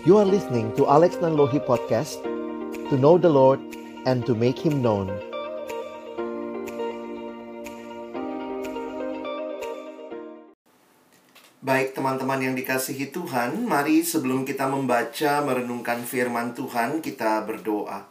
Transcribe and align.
You 0.00 0.16
are 0.16 0.24
listening 0.24 0.72
to 0.80 0.88
Alex 0.88 1.20
Nanlohi 1.20 1.60
Podcast 1.60 2.24
To 2.88 2.96
know 2.96 3.20
the 3.20 3.28
Lord 3.28 3.60
and 4.08 4.24
to 4.24 4.32
make 4.32 4.56
Him 4.56 4.80
known 4.80 5.12
Baik 11.60 11.92
teman-teman 11.92 12.40
yang 12.40 12.56
dikasihi 12.56 13.12
Tuhan, 13.12 13.68
mari 13.68 14.00
sebelum 14.00 14.48
kita 14.48 14.72
membaca 14.72 15.44
merenungkan 15.44 16.00
firman 16.08 16.56
Tuhan, 16.56 17.04
kita 17.04 17.44
berdoa. 17.44 18.08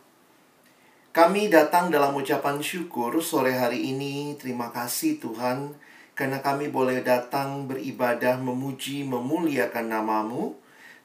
Kami 1.10 1.50
datang 1.50 1.90
dalam 1.90 2.14
ucapan 2.14 2.62
syukur 2.62 3.18
sore 3.26 3.58
hari 3.58 3.90
ini. 3.90 4.38
Terima 4.38 4.70
kasih 4.70 5.18
Tuhan, 5.18 5.74
karena 6.14 6.38
kami 6.38 6.70
boleh 6.70 7.02
datang 7.02 7.66
beribadah, 7.66 8.38
memuji, 8.38 9.02
memuliakan 9.10 9.90
namamu, 9.90 10.54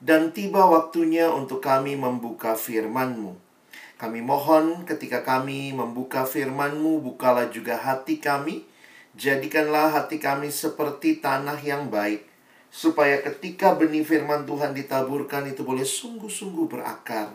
dan 0.02 0.34
tiba 0.34 0.66
waktunya 0.66 1.30
untuk 1.30 1.62
kami 1.62 1.94
membuka 1.94 2.58
firman-Mu. 2.58 3.36
Kami 3.94 4.20
mohon 4.20 4.82
ketika 4.82 5.22
kami 5.22 5.70
membuka 5.70 6.26
firman-Mu, 6.26 7.02
bukalah 7.04 7.46
juga 7.48 7.78
hati 7.78 8.18
kami, 8.18 8.66
jadikanlah 9.14 9.94
hati 9.94 10.18
kami 10.18 10.50
seperti 10.50 11.22
tanah 11.22 11.62
yang 11.62 11.88
baik, 11.88 12.26
supaya 12.74 13.22
ketika 13.22 13.78
benih 13.78 14.02
firman 14.02 14.42
Tuhan 14.42 14.74
ditaburkan 14.74 15.46
itu 15.46 15.62
boleh 15.62 15.86
sungguh-sungguh 15.86 16.66
berakar, 16.66 17.30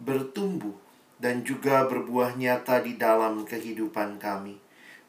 bertumbuh, 0.00 0.72
dan 1.20 1.44
juga 1.44 1.84
berbuah 1.84 2.38
nyata 2.38 2.80
di 2.80 2.96
dalam 2.96 3.44
kehidupan 3.44 4.16
kami. 4.16 4.56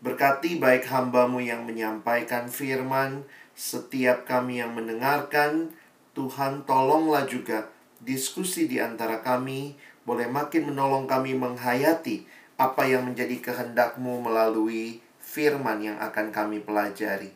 Berkati 0.03 0.59
baik 0.59 0.87
hambamu 0.91 1.39
yang 1.39 1.63
menyampaikan 1.63 2.51
firman, 2.51 3.23
setiap 3.55 4.27
kami 4.27 4.59
yang 4.59 4.75
mendengarkan, 4.75 5.71
Tuhan 6.19 6.67
tolonglah 6.67 7.23
juga 7.23 7.71
diskusi 8.03 8.67
di 8.67 8.75
antara 8.83 9.23
kami, 9.23 9.79
boleh 10.03 10.27
makin 10.27 10.67
menolong 10.67 11.07
kami 11.07 11.31
menghayati 11.31 12.27
apa 12.59 12.83
yang 12.83 13.07
menjadi 13.07 13.39
kehendakmu 13.39 14.19
melalui 14.27 14.99
firman 15.23 15.79
yang 15.79 15.95
akan 16.03 16.35
kami 16.35 16.59
pelajari. 16.59 17.31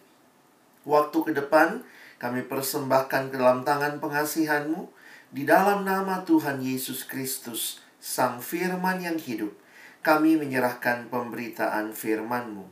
Waktu 0.84 1.18
ke 1.24 1.32
depan, 1.32 1.88
kami 2.20 2.44
persembahkan 2.44 3.32
ke 3.32 3.36
dalam 3.40 3.64
tangan 3.64 4.04
pengasihanmu 4.04 4.92
di 5.32 5.48
dalam 5.48 5.88
nama 5.88 6.28
Tuhan 6.28 6.60
Yesus 6.60 7.08
Kristus, 7.08 7.80
Sang 8.04 8.44
Firman 8.44 9.00
yang 9.00 9.16
hidup. 9.16 9.56
Kami 10.04 10.36
menyerahkan 10.36 11.08
pemberitaan 11.08 11.96
firman-Mu. 11.96 12.68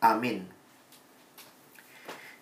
Amin. 0.00 0.51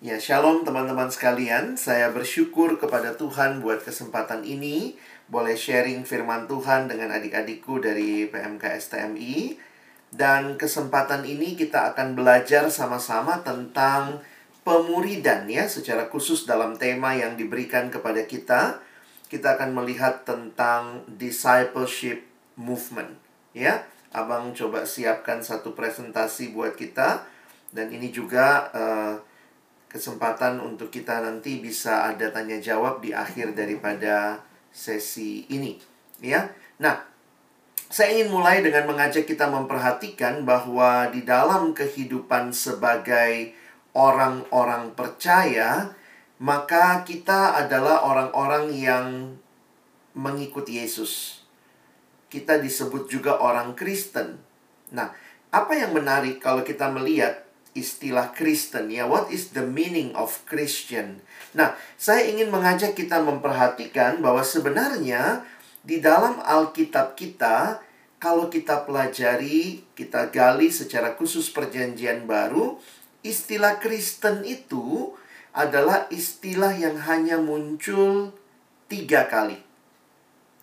Ya, 0.01 0.17
shalom 0.17 0.65
teman-teman 0.65 1.13
sekalian. 1.13 1.77
Saya 1.77 2.09
bersyukur 2.09 2.81
kepada 2.81 3.13
Tuhan 3.13 3.61
buat 3.61 3.85
kesempatan 3.85 4.41
ini. 4.41 4.97
Boleh 5.29 5.53
sharing 5.53 6.09
firman 6.09 6.49
Tuhan 6.49 6.89
dengan 6.89 7.13
adik-adikku 7.13 7.77
dari 7.77 8.25
PMK 8.25 8.81
STMI. 8.81 9.61
Dan 10.09 10.57
kesempatan 10.57 11.21
ini 11.21 11.53
kita 11.53 11.93
akan 11.93 12.17
belajar 12.17 12.73
sama-sama 12.73 13.45
tentang 13.45 14.25
pemuridan 14.65 15.45
ya 15.45 15.69
secara 15.69 16.09
khusus 16.09 16.49
dalam 16.49 16.81
tema 16.81 17.13
yang 17.13 17.37
diberikan 17.37 17.93
kepada 17.93 18.25
kita 18.25 18.81
kita 19.29 19.57
akan 19.57 19.73
melihat 19.73 20.21
tentang 20.21 21.01
discipleship 21.17 22.21
movement 22.57 23.09
ya 23.57 23.81
abang 24.13 24.53
coba 24.53 24.85
siapkan 24.85 25.41
satu 25.41 25.73
presentasi 25.73 26.53
buat 26.53 26.77
kita 26.77 27.25
dan 27.73 27.89
ini 27.89 28.13
juga 28.13 28.69
uh, 28.69 29.30
kesempatan 29.91 30.63
untuk 30.63 30.87
kita 30.87 31.19
nanti 31.19 31.59
bisa 31.59 32.07
ada 32.07 32.31
tanya 32.31 32.55
jawab 32.63 33.03
di 33.03 33.11
akhir 33.11 33.51
daripada 33.51 34.39
sesi 34.71 35.43
ini 35.51 35.75
ya 36.23 36.47
nah 36.79 37.11
saya 37.91 38.15
ingin 38.15 38.31
mulai 38.31 38.63
dengan 38.63 38.87
mengajak 38.87 39.27
kita 39.27 39.51
memperhatikan 39.51 40.47
bahwa 40.47 41.11
di 41.11 41.27
dalam 41.27 41.75
kehidupan 41.75 42.55
sebagai 42.55 43.51
orang-orang 43.91 44.95
percaya, 44.95 45.91
maka 46.39 47.03
kita 47.03 47.59
adalah 47.59 48.07
orang-orang 48.07 48.71
yang 48.71 49.35
mengikuti 50.15 50.79
Yesus. 50.79 51.43
Kita 52.31 52.63
disebut 52.63 53.11
juga 53.11 53.43
orang 53.43 53.75
Kristen. 53.75 54.39
Nah, 54.95 55.11
apa 55.51 55.75
yang 55.75 55.91
menarik 55.91 56.39
kalau 56.39 56.63
kita 56.63 56.87
melihat 56.87 57.43
istilah 57.71 58.35
Kristen 58.35 58.91
ya, 58.91 59.07
what 59.07 59.31
is 59.31 59.55
the 59.55 59.63
meaning 59.63 60.11
of 60.17 60.43
Christian? 60.47 61.23
Nah, 61.55 61.75
saya 61.95 62.27
ingin 62.27 62.51
mengajak 62.51 62.95
kita 62.95 63.23
memperhatikan 63.23 64.19
bahwa 64.19 64.43
sebenarnya 64.43 65.43
di 65.81 66.03
dalam 66.03 66.39
Alkitab 66.43 67.15
kita 67.15 67.79
kalau 68.21 68.53
kita 68.53 68.85
pelajari, 68.85 69.81
kita 69.97 70.29
gali 70.29 70.69
secara 70.69 71.17
khusus 71.17 71.49
perjanjian 71.49 72.29
baru, 72.29 72.77
istilah 73.25 73.81
Kristen 73.81 74.45
itu 74.45 75.17
adalah 75.57 76.05
istilah 76.13 76.69
yang 76.77 77.01
hanya 77.01 77.41
muncul 77.41 78.29
tiga 78.85 79.25
kali. 79.25 79.57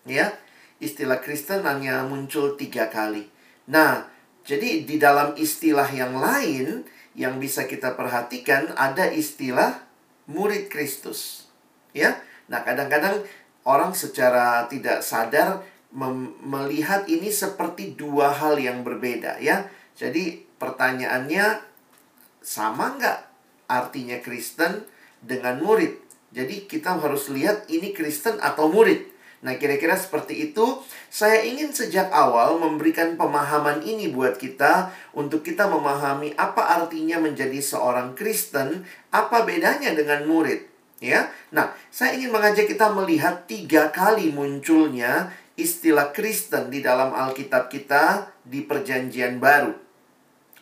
Ya, 0.06 0.38
istilah 0.78 1.18
Kristen 1.18 1.66
hanya 1.66 2.06
muncul 2.06 2.54
tiga 2.54 2.86
kali. 2.86 3.26
Nah, 3.66 4.06
jadi 4.46 4.86
di 4.86 4.96
dalam 4.96 5.34
istilah 5.36 5.90
yang 5.92 6.14
lain 6.14 6.86
yang 7.18 7.42
bisa 7.42 7.66
kita 7.66 7.98
perhatikan 7.98 8.70
ada 8.78 9.10
istilah 9.10 9.82
murid 10.30 10.70
Kristus. 10.70 11.50
Ya, 11.90 12.22
nah 12.46 12.62
kadang-kadang 12.62 13.26
orang 13.66 13.90
secara 13.90 14.70
tidak 14.70 15.02
sadar 15.02 15.66
melihat 16.46 17.10
ini 17.10 17.34
seperti 17.34 17.98
dua 17.98 18.30
hal 18.30 18.54
yang 18.62 18.86
berbeda 18.86 19.42
ya. 19.42 19.66
Jadi 19.98 20.46
pertanyaannya 20.62 21.58
sama 22.38 22.94
nggak 22.94 23.18
artinya 23.66 24.22
Kristen 24.22 24.86
dengan 25.18 25.58
murid? 25.58 25.98
Jadi 26.30 26.70
kita 26.70 27.02
harus 27.02 27.26
lihat 27.34 27.66
ini 27.66 27.90
Kristen 27.90 28.38
atau 28.38 28.70
murid. 28.70 29.17
Nah, 29.38 29.54
kira-kira 29.54 29.94
seperti 29.94 30.50
itu. 30.50 30.82
Saya 31.06 31.46
ingin 31.46 31.70
sejak 31.70 32.10
awal 32.10 32.58
memberikan 32.58 33.14
pemahaman 33.14 33.86
ini 33.86 34.10
buat 34.10 34.34
kita 34.34 34.90
untuk 35.14 35.46
kita 35.46 35.70
memahami 35.70 36.34
apa 36.34 36.82
artinya 36.82 37.22
menjadi 37.22 37.62
seorang 37.62 38.18
Kristen, 38.18 38.82
apa 39.14 39.46
bedanya 39.46 39.94
dengan 39.94 40.26
murid, 40.26 40.66
ya. 40.98 41.30
Nah, 41.54 41.70
saya 41.88 42.18
ingin 42.18 42.34
mengajak 42.34 42.66
kita 42.66 42.90
melihat 42.90 43.46
tiga 43.46 43.94
kali 43.94 44.34
munculnya 44.34 45.30
istilah 45.58 46.10
Kristen 46.14 46.70
di 46.70 46.82
dalam 46.82 47.14
Alkitab 47.14 47.70
kita 47.70 48.30
di 48.42 48.62
Perjanjian 48.66 49.38
Baru. 49.42 49.74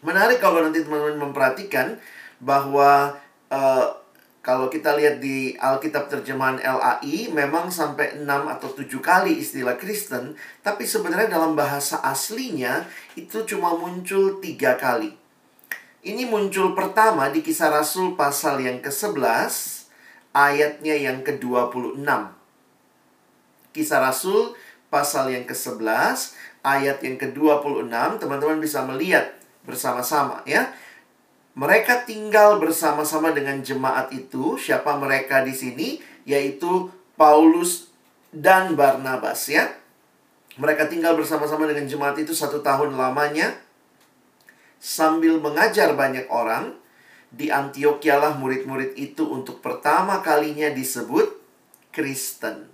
Menarik 0.04 0.38
kalau 0.38 0.60
nanti 0.60 0.84
teman-teman 0.84 1.32
memperhatikan 1.32 1.97
bahwa 2.41 3.16
uh, 3.48 3.88
kalau 4.46 4.70
kita 4.70 4.94
lihat 4.94 5.18
di 5.18 5.58
Alkitab 5.58 6.06
terjemahan 6.06 6.62
LAI 6.62 7.34
memang 7.34 7.66
sampai 7.66 8.22
6 8.22 8.30
atau 8.30 8.70
7 8.78 8.86
kali 9.02 9.42
istilah 9.42 9.74
Kristen, 9.74 10.38
tapi 10.62 10.86
sebenarnya 10.86 11.34
dalam 11.34 11.58
bahasa 11.58 11.98
aslinya 12.06 12.86
itu 13.18 13.42
cuma 13.42 13.74
muncul 13.74 14.38
tiga 14.38 14.78
kali. 14.78 15.10
Ini 16.06 16.30
muncul 16.30 16.78
pertama 16.78 17.26
di 17.34 17.42
kisah 17.42 17.74
Rasul 17.74 18.14
pasal 18.14 18.62
yang 18.62 18.78
ke-11, 18.78 19.90
ayatnya 20.30 20.94
yang 20.94 21.26
ke-26. 21.26 22.06
Kisah 23.74 23.98
Rasul 23.98 24.54
pasal 24.94 25.34
yang 25.34 25.42
ke-11, 25.42 26.38
ayat 26.62 27.02
yang 27.02 27.18
ke-26, 27.18 27.90
teman-teman 28.22 28.62
bisa 28.62 28.86
melihat 28.86 29.26
bersama-sama 29.66 30.46
ya. 30.46 30.70
Mereka 31.56 32.04
tinggal 32.04 32.60
bersama-sama 32.60 33.32
dengan 33.32 33.64
jemaat 33.64 34.12
itu. 34.12 34.60
Siapa 34.60 35.00
mereka 35.00 35.41
di 35.41 35.56
sini? 35.56 35.88
Yaitu 36.28 36.92
Paulus 37.16 37.88
dan 38.28 38.76
Barnabas 38.76 39.48
ya. 39.48 39.72
Mereka 40.60 40.92
tinggal 40.92 41.16
bersama-sama 41.16 41.64
dengan 41.64 41.88
jemaat 41.88 42.20
itu 42.20 42.36
satu 42.36 42.60
tahun 42.60 42.92
lamanya. 42.92 43.56
Sambil 44.76 45.41
mengajar 45.41 45.97
banyak 45.97 46.28
orang. 46.28 46.76
Di 47.32 47.48
Antioquia 47.48 48.20
lah 48.20 48.36
murid-murid 48.36 48.92
itu 48.97 49.24
untuk 49.24 49.64
pertama 49.64 50.20
kalinya 50.20 50.68
disebut 50.68 51.41
Kristen. 51.88 52.68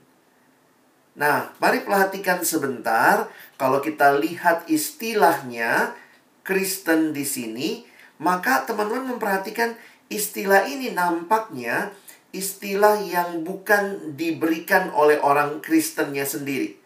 Nah, 1.14 1.55
mari 1.62 1.87
perhatikan 1.87 2.43
sebentar. 2.43 3.31
Kalau 3.55 3.78
kita 3.78 4.19
lihat 4.19 4.67
istilahnya, 4.67 5.94
Kristen 6.43 7.14
di 7.14 7.23
sini, 7.23 7.92
maka 8.23 8.63
teman-teman 8.63 9.19
memperhatikan 9.19 9.75
istilah 10.07 10.63
ini 10.71 10.95
nampaknya 10.95 11.91
istilah 12.31 13.03
yang 13.03 13.43
bukan 13.43 14.15
diberikan 14.15 14.95
oleh 14.95 15.19
orang 15.21 15.59
Kristennya 15.59 16.23
sendiri. 16.23 16.79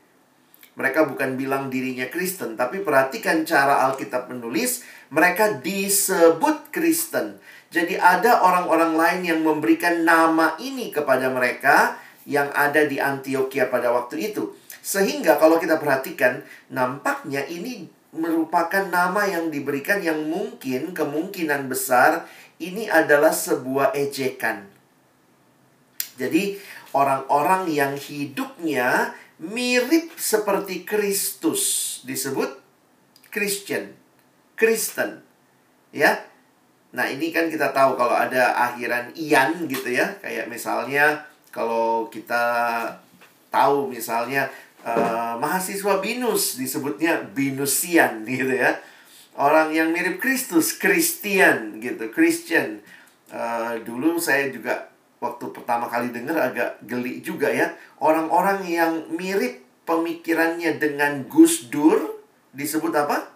Mereka 0.76 1.08
bukan 1.08 1.40
bilang 1.40 1.72
dirinya 1.72 2.08
Kristen, 2.08 2.56
tapi 2.56 2.84
perhatikan 2.84 3.44
cara 3.48 3.88
Alkitab 3.88 4.28
menulis, 4.28 4.84
mereka 5.08 5.56
disebut 5.60 6.68
Kristen. 6.68 7.40
Jadi 7.72 7.96
ada 7.96 8.44
orang-orang 8.44 8.92
lain 8.96 9.20
yang 9.24 9.40
memberikan 9.40 10.04
nama 10.04 10.56
ini 10.60 10.92
kepada 10.92 11.32
mereka 11.32 11.96
yang 12.28 12.52
ada 12.52 12.84
di 12.84 13.00
Antioquia 13.00 13.72
pada 13.72 13.88
waktu 13.88 14.32
itu. 14.32 14.52
Sehingga 14.84 15.40
kalau 15.40 15.56
kita 15.56 15.80
perhatikan, 15.80 16.44
nampaknya 16.68 17.42
ini 17.48 17.88
merupakan 18.16 18.88
nama 18.88 19.28
yang 19.28 19.52
diberikan 19.52 20.00
yang 20.00 20.26
mungkin 20.26 20.96
kemungkinan 20.96 21.68
besar 21.68 22.24
ini 22.56 22.88
adalah 22.88 23.30
sebuah 23.32 23.92
ejekan. 23.92 24.64
Jadi 26.16 26.56
orang-orang 26.96 27.68
yang 27.68 27.92
hidupnya 27.94 29.12
mirip 29.36 30.16
seperti 30.16 30.88
Kristus 30.88 32.00
disebut 32.08 32.56
Christian, 33.28 33.92
Kristen. 34.56 35.20
Ya. 35.92 36.24
Nah, 36.96 37.04
ini 37.12 37.28
kan 37.28 37.52
kita 37.52 37.76
tahu 37.76 38.00
kalau 38.00 38.16
ada 38.16 38.56
akhiran 38.56 39.12
ian 39.12 39.68
gitu 39.68 39.92
ya. 39.92 40.16
Kayak 40.24 40.48
misalnya 40.48 41.20
kalau 41.52 42.08
kita 42.08 42.44
tahu 43.52 43.92
misalnya 43.92 44.48
uh, 44.86 45.34
mahasiswa 45.42 45.98
binus 45.98 46.54
disebutnya 46.54 47.26
binusian 47.34 48.22
gitu 48.28 48.54
ya. 48.54 48.78
Orang 49.36 49.74
yang 49.76 49.92
mirip 49.92 50.16
Kristus, 50.16 50.72
Christian 50.80 51.82
gitu, 51.82 52.08
Christian. 52.08 52.80
Uh, 53.28 53.76
dulu 53.84 54.16
saya 54.16 54.48
juga 54.48 54.88
waktu 55.20 55.52
pertama 55.52 55.90
kali 55.90 56.08
dengar 56.14 56.38
agak 56.40 56.80
geli 56.86 57.20
juga 57.20 57.52
ya. 57.52 57.74
Orang-orang 58.00 58.64
yang 58.64 58.92
mirip 59.12 59.60
pemikirannya 59.84 60.80
dengan 60.80 61.28
Gus 61.28 61.68
Dur 61.68 62.24
disebut 62.56 62.96
apa? 62.96 63.28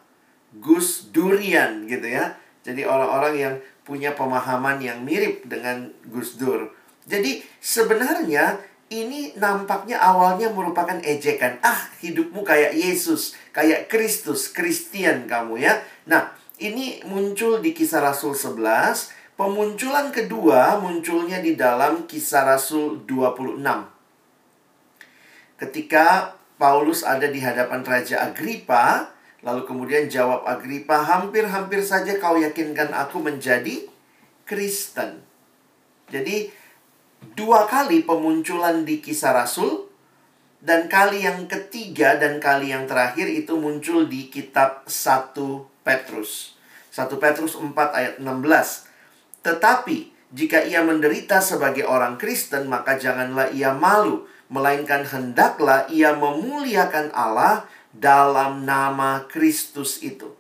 Gus 0.56 1.12
Durian 1.12 1.85
gitu 1.85 2.08
ya. 2.08 2.32
Jadi 2.64 2.88
orang-orang 2.88 3.35
yang 3.37 3.55
punya 3.85 4.17
pemahaman 4.17 4.81
yang 4.81 5.05
mirip 5.05 5.44
dengan 5.44 5.93
Gus 6.08 6.41
Dur. 6.41 6.73
Jadi 7.05 7.44
sebenarnya 7.61 8.56
ini 8.90 9.32
nampaknya 9.38 10.02
awalnya 10.02 10.50
merupakan 10.50 10.98
ejekan. 11.00 11.62
Ah, 11.62 11.88
hidupmu 12.02 12.42
kayak 12.42 12.75
Yesus, 12.75 13.38
kayak 13.54 13.87
Kristus, 13.87 14.50
Kristian 14.50 15.31
kamu 15.31 15.62
ya. 15.62 15.78
Nah, 16.10 16.34
ini 16.58 17.00
muncul 17.06 17.62
di 17.62 17.70
kisah 17.72 18.02
Rasul 18.02 18.34
11 18.34 19.20
Pemunculan 19.40 20.12
kedua 20.12 20.76
munculnya 20.84 21.40
di 21.40 21.56
dalam 21.56 22.04
kisah 22.04 22.44
Rasul 22.44 23.08
26. 23.08 23.64
Ketika 25.56 26.37
Paulus 26.60 27.00
ada 27.00 27.25
di 27.25 27.40
hadapan 27.40 27.81
Raja 27.81 28.20
Agripa, 28.20 29.08
lalu 29.40 29.64
kemudian 29.64 30.12
jawab 30.12 30.44
Agripa, 30.44 31.00
hampir-hampir 31.00 31.81
saja 31.81 32.20
kau 32.20 32.37
yakinkan 32.37 32.92
aku 32.92 33.25
menjadi 33.25 33.88
Kristen. 34.44 35.25
Jadi, 36.12 36.52
dua 37.34 37.64
kali 37.69 38.05
pemunculan 38.05 38.84
di 38.84 39.00
kisah 39.00 39.32
Rasul, 39.32 39.90
dan 40.61 40.93
kali 40.93 41.25
yang 41.25 41.49
ketiga 41.49 42.20
dan 42.20 42.37
kali 42.37 42.69
yang 42.69 42.84
terakhir 42.84 43.25
itu 43.25 43.56
muncul 43.56 44.05
di 44.05 44.28
kitab 44.28 44.84
1 44.84 45.32
Petrus. 45.81 46.52
1 46.93 47.08
Petrus 47.17 47.56
4 47.56 47.72
ayat 47.72 48.14
16. 48.20 49.40
Tetapi 49.40 49.99
jika 50.31 50.62
ia 50.62 50.84
menderita 50.84 51.40
sebagai 51.43 51.88
orang 51.88 52.20
Kristen, 52.20 52.69
maka 52.69 53.00
janganlah 53.00 53.50
ia 53.50 53.73
malu, 53.73 54.28
melainkan 54.52 55.02
hendaklah 55.02 55.88
ia 55.88 56.14
memuliakan 56.14 57.11
Allah 57.16 57.66
dalam 57.90 58.62
nama 58.62 59.26
Kristus 59.26 60.05
itu. 60.05 60.31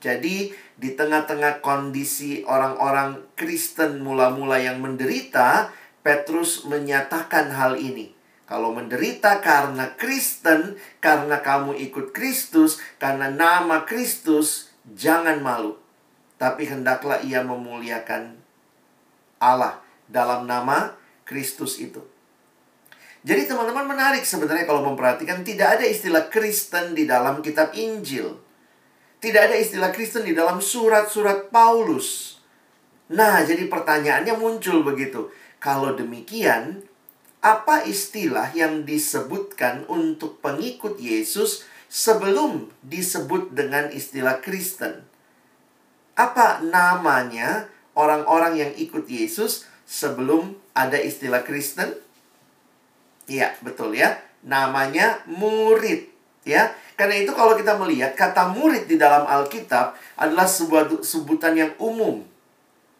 Jadi, 0.00 0.52
di 0.76 0.90
tengah-tengah 0.92 1.64
kondisi 1.64 2.44
orang-orang 2.44 3.24
Kristen 3.36 4.04
mula-mula 4.04 4.60
yang 4.60 4.80
menderita, 4.80 5.72
Petrus 6.04 6.68
menyatakan 6.68 7.48
hal 7.50 7.80
ini. 7.80 8.12
Kalau 8.44 8.76
menderita 8.76 9.40
karena 9.40 9.96
Kristen, 9.96 10.76
karena 11.00 11.40
kamu 11.40 11.80
ikut 11.88 12.12
Kristus, 12.12 12.76
karena 13.00 13.32
nama 13.32 13.88
Kristus, 13.88 14.68
jangan 14.84 15.40
malu 15.40 15.80
tapi 16.44 16.66
hendaklah 16.66 17.22
ia 17.22 17.40
memuliakan 17.40 18.36
Allah 19.40 19.80
dalam 20.10 20.44
nama 20.44 20.92
Kristus 21.24 21.80
itu. 21.80 22.02
Jadi 23.24 23.48
teman-teman 23.48 23.88
menarik 23.88 24.20
sebenarnya 24.28 24.68
kalau 24.68 24.84
memperhatikan 24.84 25.40
tidak 25.40 25.80
ada 25.80 25.84
istilah 25.88 26.28
Kristen 26.28 26.92
di 26.92 27.08
dalam 27.08 27.40
kitab 27.40 27.72
Injil. 27.72 28.36
Tidak 29.16 29.40
ada 29.40 29.56
istilah 29.56 29.88
Kristen 29.88 30.28
di 30.28 30.36
dalam 30.36 30.60
surat-surat 30.60 31.48
Paulus. 31.48 32.36
Nah, 33.08 33.40
jadi 33.40 33.64
pertanyaannya 33.64 34.36
muncul 34.36 34.84
begitu. 34.84 35.32
Kalau 35.64 35.96
demikian, 35.96 36.84
apa 37.40 37.88
istilah 37.88 38.52
yang 38.52 38.84
disebutkan 38.84 39.88
untuk 39.88 40.44
pengikut 40.44 41.00
Yesus 41.00 41.64
sebelum 41.88 42.68
disebut 42.84 43.56
dengan 43.56 43.88
istilah 43.88 44.44
Kristen? 44.44 45.08
Apa 46.20 46.60
namanya 46.60 47.72
orang-orang 47.96 48.60
yang 48.60 48.72
ikut 48.76 49.08
Yesus 49.08 49.64
sebelum 49.88 50.52
ada 50.76 51.00
istilah 51.00 51.40
Kristen? 51.48 51.96
Iya, 53.24 53.56
betul 53.64 53.96
ya. 53.96 54.20
Namanya 54.44 55.24
murid, 55.24 56.12
ya. 56.44 56.76
Karena 56.92 57.24
itu 57.24 57.32
kalau 57.32 57.56
kita 57.56 57.80
melihat 57.80 58.12
kata 58.12 58.52
murid 58.52 58.84
di 58.84 59.00
dalam 59.00 59.24
Alkitab 59.24 59.96
adalah 60.20 60.44
sebuah 60.44 61.00
sebutan 61.00 61.56
yang 61.56 61.72
umum. 61.80 62.20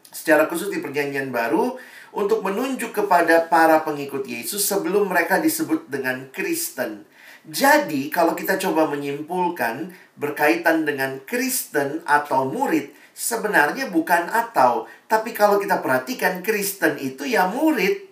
Secara 0.09 0.49
khusus 0.49 0.73
di 0.73 0.81
Perjanjian 0.81 1.29
Baru 1.29 1.77
untuk 2.15 2.47
menunjuk 2.47 2.95
kepada 2.95 3.51
para 3.51 3.83
pengikut 3.83 4.23
Yesus 4.25 4.63
sebelum 4.63 5.11
mereka 5.11 5.43
disebut 5.43 5.91
dengan 5.91 6.31
Kristen. 6.31 7.03
Jadi, 7.45 8.09
kalau 8.09 8.33
kita 8.33 8.57
coba 8.57 8.89
menyimpulkan 8.89 9.93
berkaitan 10.17 10.89
dengan 10.89 11.21
Kristen 11.29 12.01
atau 12.09 12.49
murid, 12.49 12.95
sebenarnya 13.13 13.93
bukan 13.93 14.31
atau, 14.33 14.89
tapi 15.11 15.37
kalau 15.37 15.61
kita 15.61 15.85
perhatikan 15.85 16.41
Kristen 16.41 16.97
itu 16.97 17.29
ya 17.29 17.51
murid. 17.51 18.09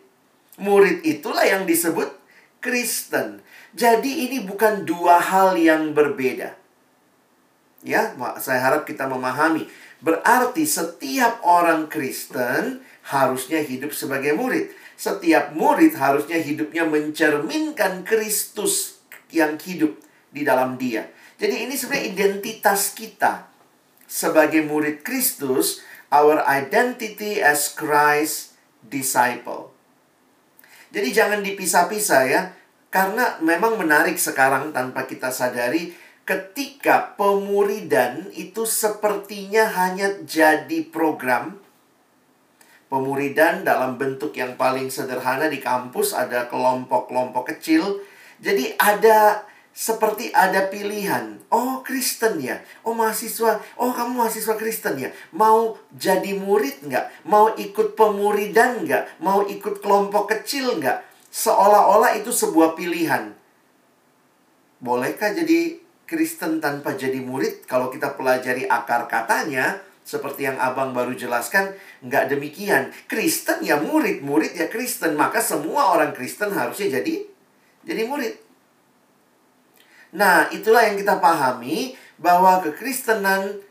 Murid 0.60 1.00
itulah 1.06 1.48
yang 1.48 1.64
disebut 1.64 2.12
Kristen. 2.60 3.40
Jadi 3.72 4.28
ini 4.28 4.44
bukan 4.44 4.84
dua 4.84 5.16
hal 5.16 5.56
yang 5.56 5.96
berbeda. 5.96 6.52
Ya, 7.82 8.12
saya 8.38 8.60
harap 8.60 8.84
kita 8.84 9.08
memahami. 9.08 9.66
Berarti 10.04 10.68
setiap 10.68 11.40
orang 11.42 11.88
Kristen 11.88 12.84
harusnya 13.06 13.62
hidup 13.62 13.90
sebagai 13.94 14.34
murid. 14.34 14.70
Setiap 14.94 15.56
murid 15.58 15.98
harusnya 15.98 16.38
hidupnya 16.38 16.86
mencerminkan 16.86 18.06
Kristus 18.06 19.02
yang 19.34 19.58
hidup 19.58 19.98
di 20.30 20.46
dalam 20.46 20.78
dia. 20.78 21.10
Jadi 21.40 21.66
ini 21.66 21.74
sebenarnya 21.74 22.06
identitas 22.14 22.94
kita 22.94 23.50
sebagai 24.06 24.62
murid 24.62 25.02
Kristus, 25.02 25.82
our 26.12 26.44
identity 26.44 27.40
as 27.40 27.72
Christ 27.72 28.54
disciple. 28.84 29.72
Jadi 30.92 31.08
jangan 31.10 31.40
dipisah-pisah 31.40 32.22
ya, 32.28 32.52
karena 32.92 33.40
memang 33.40 33.80
menarik 33.80 34.20
sekarang 34.20 34.76
tanpa 34.76 35.08
kita 35.08 35.32
sadari 35.32 35.96
ketika 36.28 37.16
pemuridan 37.16 38.28
itu 38.36 38.68
sepertinya 38.68 39.64
hanya 39.72 40.20
jadi 40.22 40.84
program 40.92 41.58
pemuridan 42.92 43.64
dalam 43.64 43.96
bentuk 43.96 44.36
yang 44.36 44.60
paling 44.60 44.92
sederhana 44.92 45.48
di 45.48 45.64
kampus 45.64 46.12
ada 46.12 46.44
kelompok-kelompok 46.52 47.56
kecil. 47.56 48.04
Jadi 48.44 48.76
ada 48.76 49.48
seperti 49.72 50.28
ada 50.36 50.68
pilihan. 50.68 51.40
Oh, 51.48 51.80
Kristen 51.80 52.36
ya. 52.44 52.60
Oh, 52.84 52.92
mahasiswa. 52.92 53.64
Oh, 53.80 53.96
kamu 53.96 54.20
mahasiswa 54.20 54.52
Kristen 54.60 55.00
ya. 55.00 55.08
Mau 55.32 55.80
jadi 55.96 56.36
murid 56.36 56.84
nggak? 56.84 57.24
Mau 57.24 57.56
ikut 57.56 57.96
pemuridan 57.96 58.84
nggak? 58.84 59.24
Mau 59.24 59.48
ikut 59.48 59.80
kelompok 59.80 60.28
kecil 60.36 60.76
nggak? 60.76 61.00
Seolah-olah 61.32 62.20
itu 62.20 62.28
sebuah 62.28 62.76
pilihan. 62.76 63.32
Bolehkah 64.84 65.32
jadi 65.32 65.80
Kristen 66.04 66.60
tanpa 66.60 66.92
jadi 66.92 67.24
murid? 67.24 67.64
Kalau 67.64 67.88
kita 67.88 68.12
pelajari 68.20 68.68
akar 68.68 69.08
katanya, 69.08 69.80
seperti 70.02 70.50
yang 70.50 70.58
abang 70.58 70.90
baru 70.90 71.14
jelaskan, 71.14 71.72
nggak 72.02 72.34
demikian. 72.34 72.90
Kristen 73.06 73.62
ya 73.62 73.78
murid, 73.78 74.20
murid 74.20 74.52
ya 74.58 74.66
Kristen. 74.66 75.14
Maka 75.14 75.38
semua 75.38 75.94
orang 75.94 76.10
Kristen 76.12 76.50
harusnya 76.50 77.00
jadi 77.00 77.22
jadi 77.82 78.02
murid. 78.06 78.34
Nah, 80.12 80.52
itulah 80.52 80.84
yang 80.84 81.00
kita 81.00 81.18
pahami 81.18 81.96
bahwa 82.20 82.60
kekristenan 82.60 83.64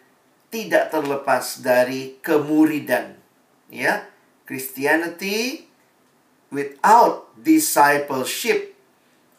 tidak 0.49 0.89
terlepas 0.89 1.61
dari 1.61 2.17
kemuridan. 2.19 3.15
Ya, 3.71 4.09
Christianity 4.43 5.69
without 6.51 7.31
discipleship 7.39 8.75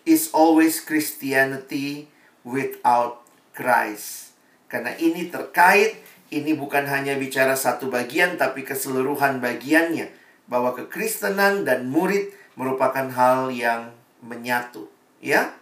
is 0.09 0.33
always 0.33 0.81
Christianity 0.81 2.09
without 2.47 3.21
Christ. 3.53 4.33
Karena 4.73 4.97
ini 4.97 5.29
terkait, 5.29 6.01
ini 6.33 6.57
bukan 6.57 6.89
hanya 6.89 7.21
bicara 7.21 7.53
satu 7.53 7.93
bagian 7.93 8.41
tapi 8.41 8.65
keseluruhan 8.65 9.45
bagiannya. 9.45 10.09
bahwa 10.53 10.75
kekristenan 10.77 11.65
dan 11.65 11.89
murid 11.89 12.35
merupakan 12.59 13.09
hal 13.09 13.49
yang 13.49 13.95
menyatu, 14.21 14.85
ya. 15.23 15.55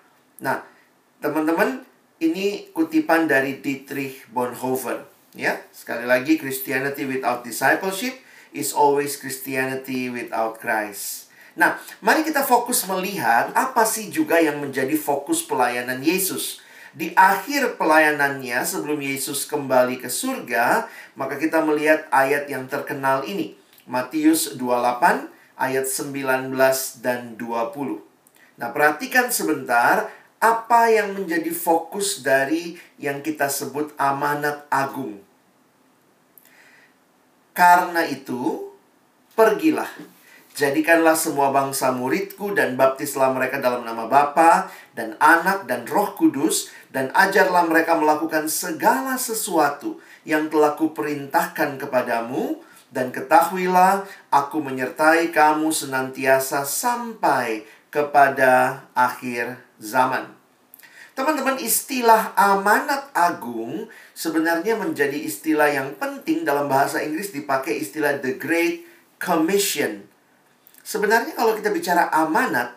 Nah, 0.43 0.67
teman-teman, 1.23 1.87
ini 2.19 2.69
kutipan 2.75 3.31
dari 3.31 3.63
Dietrich 3.63 4.27
Bonhoeffer, 4.35 5.07
ya. 5.39 5.63
Sekali 5.71 6.05
lagi 6.11 6.37
Christianity 6.37 7.07
without 7.07 7.47
discipleship 7.47 8.19
is 8.51 8.75
always 8.75 9.15
Christianity 9.15 10.11
without 10.11 10.59
Christ. 10.59 11.31
Nah, 11.55 11.79
mari 12.03 12.27
kita 12.27 12.43
fokus 12.43 12.83
melihat 12.91 13.55
apa 13.55 13.87
sih 13.87 14.11
juga 14.11 14.43
yang 14.43 14.59
menjadi 14.59 14.99
fokus 14.99 15.47
pelayanan 15.47 16.03
Yesus. 16.03 16.63
Di 16.91 17.15
akhir 17.15 17.79
pelayanannya 17.79 18.67
sebelum 18.67 18.99
Yesus 18.99 19.47
kembali 19.47 20.03
ke 20.03 20.11
surga, 20.11 20.91
maka 21.15 21.39
kita 21.39 21.63
melihat 21.63 22.11
ayat 22.11 22.51
yang 22.51 22.67
terkenal 22.67 23.23
ini. 23.23 23.55
Matius 23.87 24.59
28 24.59 25.31
ayat 25.55 25.87
19 25.87 26.51
dan 26.99 27.39
20. 27.39 28.03
Nah, 28.59 28.69
perhatikan 28.75 29.31
sebentar 29.31 30.11
apa 30.43 30.91
yang 30.91 31.15
menjadi 31.15 31.53
fokus 31.55 32.27
dari 32.27 32.75
yang 32.99 33.23
kita 33.23 33.47
sebut 33.47 33.95
amanat 33.95 34.67
agung. 34.67 35.23
Karena 37.55 38.03
itu, 38.09 38.73
pergilah 39.39 39.91
Jadikanlah 40.61 41.15
semua 41.15 41.55
bangsa 41.55 41.95
muridku 41.95 42.53
dan 42.53 42.75
baptislah 42.75 43.31
mereka 43.31 43.63
dalam 43.63 43.87
nama 43.87 44.11
Bapa 44.11 44.67
dan 44.95 45.15
Anak 45.23 45.71
dan 45.71 45.87
Roh 45.87 46.15
Kudus 46.19 46.71
dan 46.91 47.11
ajarlah 47.15 47.67
mereka 47.67 47.95
melakukan 47.97 48.51
segala 48.51 49.15
sesuatu 49.17 50.03
yang 50.27 50.51
telah 50.51 50.75
kuperintahkan 50.75 51.79
kepadamu 51.81 52.59
dan 52.91 53.15
ketahuilah 53.15 54.03
aku 54.35 54.59
menyertai 54.59 55.31
kamu 55.31 55.71
senantiasa 55.71 56.67
sampai 56.67 57.63
kepada 57.91 58.85
akhir 58.95 59.59
zaman. 59.79 60.31
Teman-teman, 61.15 61.59
istilah 61.61 62.33
amanat 62.39 63.11
agung 63.13 63.91
sebenarnya 64.15 64.79
menjadi 64.79 65.19
istilah 65.19 65.69
yang 65.69 65.91
penting 65.99 66.47
dalam 66.47 66.71
bahasa 66.71 67.03
Inggris 67.03 67.35
dipakai 67.35 67.83
istilah 67.83 68.19
the 68.23 68.39
great 68.39 68.87
commission 69.21 70.11
Sebenarnya 70.91 71.39
kalau 71.39 71.55
kita 71.55 71.71
bicara 71.71 72.11
amanat, 72.11 72.75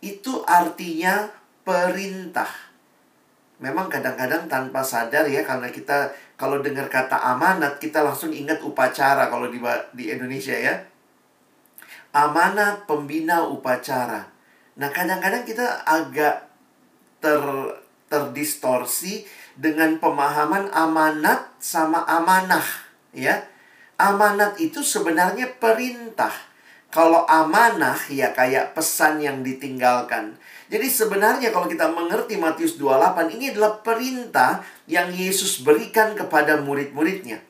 itu 0.00 0.40
artinya 0.48 1.28
perintah. 1.62 2.48
Memang 3.62 3.86
kadang-kadang 3.86 4.50
tanpa 4.50 4.82
sadar 4.82 5.26
ya, 5.30 5.46
karena 5.46 5.70
kita 5.70 6.10
kalau 6.34 6.58
dengar 6.58 6.90
kata 6.90 7.14
amanat, 7.14 7.78
kita 7.78 8.02
langsung 8.02 8.34
ingat 8.34 8.58
upacara 8.66 9.30
kalau 9.30 9.46
di, 9.46 9.62
di 9.94 10.10
Indonesia 10.10 10.54
ya. 10.54 10.74
Amanat 12.10 12.84
pembina 12.90 13.46
upacara. 13.46 14.26
Nah, 14.74 14.90
kadang-kadang 14.90 15.46
kita 15.46 15.86
agak 15.86 16.50
ter, 17.22 17.40
terdistorsi 18.10 19.22
dengan 19.54 20.02
pemahaman 20.02 20.74
amanat 20.74 21.54
sama 21.62 22.02
amanah, 22.10 22.64
ya. 23.14 23.46
Amanat 24.02 24.58
itu 24.58 24.82
sebenarnya 24.82 25.46
perintah 25.62 26.34
kalau 26.92 27.24
amanah 27.24 27.96
ya 28.12 28.36
kayak 28.36 28.76
pesan 28.76 29.24
yang 29.24 29.40
ditinggalkan. 29.40 30.36
Jadi 30.72 30.88
sebenarnya 30.88 31.52
kalau 31.52 31.68
kita 31.68 31.92
mengerti 31.92 32.40
Matius 32.40 32.80
28 32.80 33.36
ini 33.36 33.52
adalah 33.52 33.84
perintah 33.84 34.64
yang 34.88 35.12
Yesus 35.12 35.60
berikan 35.60 36.16
kepada 36.16 36.64
murid-muridnya. 36.64 37.44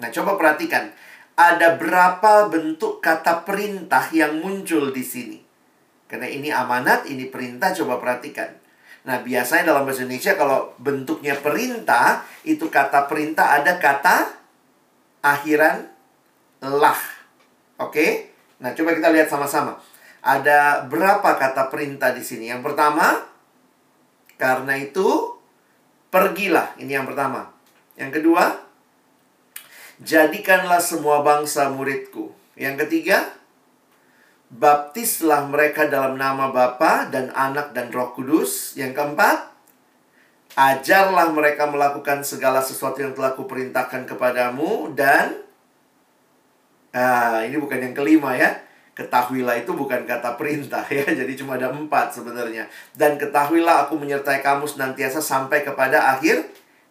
Nah, 0.00 0.08
coba 0.08 0.40
perhatikan. 0.40 0.88
Ada 1.36 1.76
berapa 1.76 2.48
bentuk 2.48 3.04
kata 3.04 3.44
perintah 3.44 4.08
yang 4.16 4.40
muncul 4.40 4.88
di 4.88 5.04
sini? 5.04 5.38
Karena 6.08 6.32
ini 6.32 6.48
amanat, 6.48 7.04
ini 7.12 7.28
perintah, 7.28 7.76
coba 7.76 8.00
perhatikan. 8.00 8.48
Nah, 9.04 9.20
biasanya 9.20 9.76
dalam 9.76 9.84
bahasa 9.84 10.08
Indonesia 10.08 10.32
kalau 10.32 10.72
bentuknya 10.80 11.36
perintah, 11.36 12.24
itu 12.48 12.72
kata 12.72 13.04
perintah 13.04 13.52
ada 13.52 13.76
kata 13.76 14.32
akhiran 15.20 15.92
lah. 16.64 17.00
Oke? 17.76 18.32
Nah, 18.64 18.72
coba 18.72 18.96
kita 18.96 19.12
lihat 19.12 19.28
sama-sama. 19.28 19.76
Ada 20.22 20.86
berapa 20.86 21.34
kata 21.34 21.66
perintah 21.66 22.14
di 22.14 22.22
sini? 22.22 22.46
Yang 22.46 22.70
pertama, 22.70 23.26
karena 24.38 24.78
itu 24.78 25.34
pergilah. 26.14 26.78
Ini 26.78 27.02
yang 27.02 27.06
pertama. 27.10 27.50
Yang 27.98 28.22
kedua, 28.22 28.62
jadikanlah 29.98 30.78
semua 30.78 31.26
bangsa 31.26 31.68
muridku. 31.74 32.30
Yang 32.54 32.86
ketiga, 32.86 33.34
baptislah 34.46 35.50
mereka 35.50 35.90
dalam 35.90 36.14
nama 36.14 36.54
Bapa 36.54 37.10
dan 37.10 37.34
Anak 37.34 37.74
dan 37.74 37.90
Roh 37.90 38.14
Kudus. 38.14 38.78
Yang 38.78 39.02
keempat, 39.02 39.50
ajarlah 40.54 41.34
mereka 41.34 41.66
melakukan 41.66 42.22
segala 42.22 42.62
sesuatu 42.62 43.02
yang 43.02 43.12
telah 43.12 43.34
kuperintahkan 43.34 44.06
kepadamu 44.06 44.94
dan 44.94 45.42
Nah, 46.92 47.40
ini 47.48 47.56
bukan 47.56 47.80
yang 47.80 47.96
kelima 47.96 48.36
ya. 48.36 48.52
Ketahuilah 48.92 49.64
itu 49.64 49.72
bukan 49.72 50.04
kata 50.04 50.36
perintah 50.36 50.84
ya. 50.92 51.08
Jadi 51.24 51.32
cuma 51.40 51.56
ada 51.56 51.72
empat 51.72 52.12
sebenarnya. 52.12 52.68
Dan 52.92 53.16
ketahuilah 53.16 53.88
aku 53.88 53.96
menyertai 53.96 54.44
kamu 54.44 54.68
senantiasa 54.68 55.24
sampai 55.24 55.64
kepada 55.64 56.12
akhir 56.12 56.44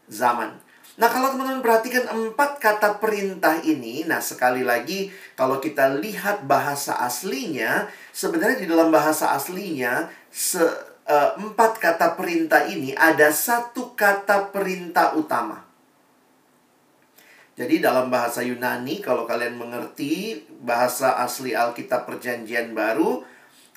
zaman. 0.10 0.58
Nah, 1.00 1.08
kalau 1.08 1.32
teman-teman 1.32 1.64
perhatikan 1.64 2.04
empat 2.10 2.60
kata 2.60 3.00
perintah 3.00 3.58
ini, 3.64 4.04
nah 4.04 4.20
sekali 4.20 4.62
lagi 4.62 5.08
kalau 5.40 5.58
kita 5.58 5.98
lihat 5.98 6.44
bahasa 6.46 7.00
aslinya, 7.00 7.88
sebenarnya 8.12 8.60
di 8.60 8.68
dalam 8.68 8.92
bahasa 8.92 9.32
aslinya 9.32 10.12
se, 10.28 10.60
uh, 11.08 11.32
empat 11.40 11.80
kata 11.80 12.20
perintah 12.20 12.68
ini 12.68 12.92
ada 12.92 13.32
satu 13.32 13.96
kata 13.96 14.52
perintah 14.52 15.16
utama. 15.16 15.71
Jadi 17.52 17.84
dalam 17.84 18.08
bahasa 18.08 18.40
Yunani 18.40 19.04
kalau 19.04 19.28
kalian 19.28 19.60
mengerti 19.60 20.40
bahasa 20.64 21.20
asli 21.20 21.52
Alkitab 21.52 22.08
Perjanjian 22.08 22.72
Baru 22.72 23.28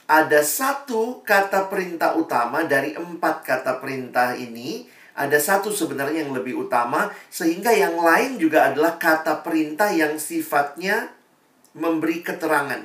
ada 0.07 0.45
satu 0.45 1.25
kata 1.25 1.67
perintah 1.67 2.15
utama 2.15 2.63
dari 2.69 2.95
empat 2.95 3.43
kata 3.43 3.83
perintah 3.83 4.37
ini 4.37 4.87
ada 5.15 5.39
satu 5.39 5.71
sebenarnya 5.71 6.27
yang 6.27 6.35
lebih 6.35 6.67
utama 6.67 7.11
sehingga 7.31 7.71
yang 7.71 7.99
lain 7.99 8.39
juga 8.39 8.71
adalah 8.71 8.99
kata 8.99 9.43
perintah 9.43 9.91
yang 9.91 10.19
sifatnya 10.19 11.11
memberi 11.75 12.23
keterangan. 12.23 12.83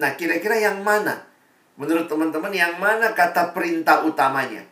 Nah, 0.00 0.10
kira-kira 0.16 0.56
yang 0.60 0.80
mana? 0.80 1.28
Menurut 1.76 2.08
teman-teman 2.08 2.52
yang 2.52 2.76
mana 2.76 3.12
kata 3.16 3.52
perintah 3.56 4.04
utamanya? 4.04 4.64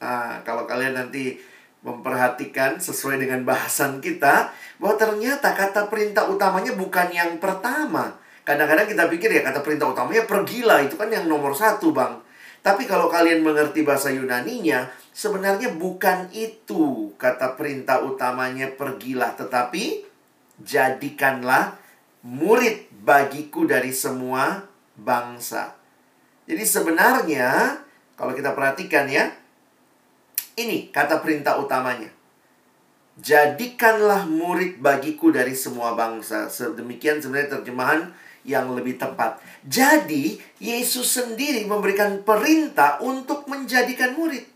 Ah, 0.00 0.40
kalau 0.44 0.64
kalian 0.64 0.96
nanti 0.96 1.36
memperhatikan 1.80 2.76
sesuai 2.76 3.24
dengan 3.24 3.40
bahasan 3.48 4.04
kita 4.04 4.52
bahwa 4.76 4.94
ternyata 5.00 5.56
kata 5.56 5.88
perintah 5.88 6.28
utamanya 6.28 6.76
bukan 6.76 7.08
yang 7.08 7.40
pertama. 7.40 8.20
Kadang-kadang 8.44 8.88
kita 8.88 9.08
pikir 9.08 9.32
ya 9.32 9.42
kata 9.44 9.64
perintah 9.64 9.88
utamanya 9.88 10.28
pergilah 10.28 10.84
itu 10.84 11.00
kan 11.00 11.08
yang 11.08 11.24
nomor 11.24 11.56
satu 11.56 11.92
bang. 11.96 12.20
Tapi 12.60 12.84
kalau 12.84 13.08
kalian 13.08 13.40
mengerti 13.40 13.80
bahasa 13.80 14.12
Yunaninya 14.12 14.92
sebenarnya 15.16 15.72
bukan 15.72 16.28
itu 16.36 17.16
kata 17.16 17.56
perintah 17.56 18.04
utamanya 18.04 18.68
pergilah 18.76 19.32
tetapi 19.32 20.04
jadikanlah 20.60 21.80
murid 22.20 22.92
bagiku 23.00 23.64
dari 23.64 23.96
semua 23.96 24.68
bangsa. 25.00 25.72
Jadi 26.44 26.60
sebenarnya 26.60 27.80
kalau 28.20 28.36
kita 28.36 28.52
perhatikan 28.52 29.08
ya 29.08 29.32
ini 30.58 30.90
kata 30.90 31.22
perintah 31.22 31.58
utamanya. 31.60 32.10
Jadikanlah 33.20 34.24
murid 34.24 34.80
bagiku 34.80 35.28
dari 35.28 35.52
semua 35.52 35.92
bangsa. 35.92 36.48
Sedemikian 36.48 37.20
sebenarnya 37.20 37.60
terjemahan 37.60 38.00
yang 38.48 38.72
lebih 38.72 38.96
tepat. 38.96 39.36
Jadi, 39.68 40.40
Yesus 40.56 41.04
sendiri 41.04 41.68
memberikan 41.68 42.24
perintah 42.24 42.96
untuk 43.04 43.44
menjadikan 43.44 44.16
murid. 44.16 44.48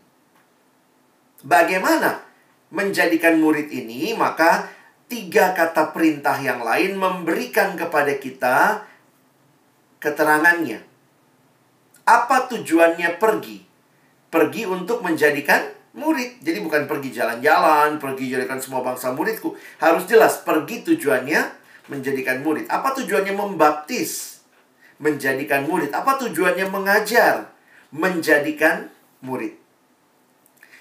Bagaimana 1.45 2.25
menjadikan 2.73 3.37
murid 3.37 3.69
ini? 3.69 4.17
Maka 4.17 4.65
tiga 5.05 5.53
kata 5.53 5.93
perintah 5.93 6.41
yang 6.41 6.65
lain 6.65 6.97
memberikan 6.97 7.77
kepada 7.77 8.17
kita 8.17 8.81
keterangannya. 10.01 10.81
Apa 12.05 12.49
tujuannya 12.49 13.21
pergi? 13.21 13.61
Pergi 14.33 14.65
untuk 14.65 15.05
menjadikan 15.05 15.61
murid. 15.95 16.43
Jadi 16.43 16.59
bukan 16.61 16.85
pergi 16.85 17.09
jalan-jalan, 17.15 17.97
pergi 17.97 18.35
jadikan 18.35 18.59
semua 18.59 18.83
bangsa 18.83 19.15
muridku. 19.15 19.55
Harus 19.79 20.05
jelas 20.05 20.43
pergi 20.43 20.83
tujuannya 20.83 21.41
menjadikan 21.87 22.43
murid. 22.43 22.67
Apa 22.67 22.93
tujuannya 22.93 23.33
membaptis? 23.33 24.43
Menjadikan 24.99 25.65
murid. 25.65 25.95
Apa 25.95 26.19
tujuannya 26.19 26.67
mengajar? 26.67 27.49
Menjadikan 27.95 28.91
murid. 29.23 29.65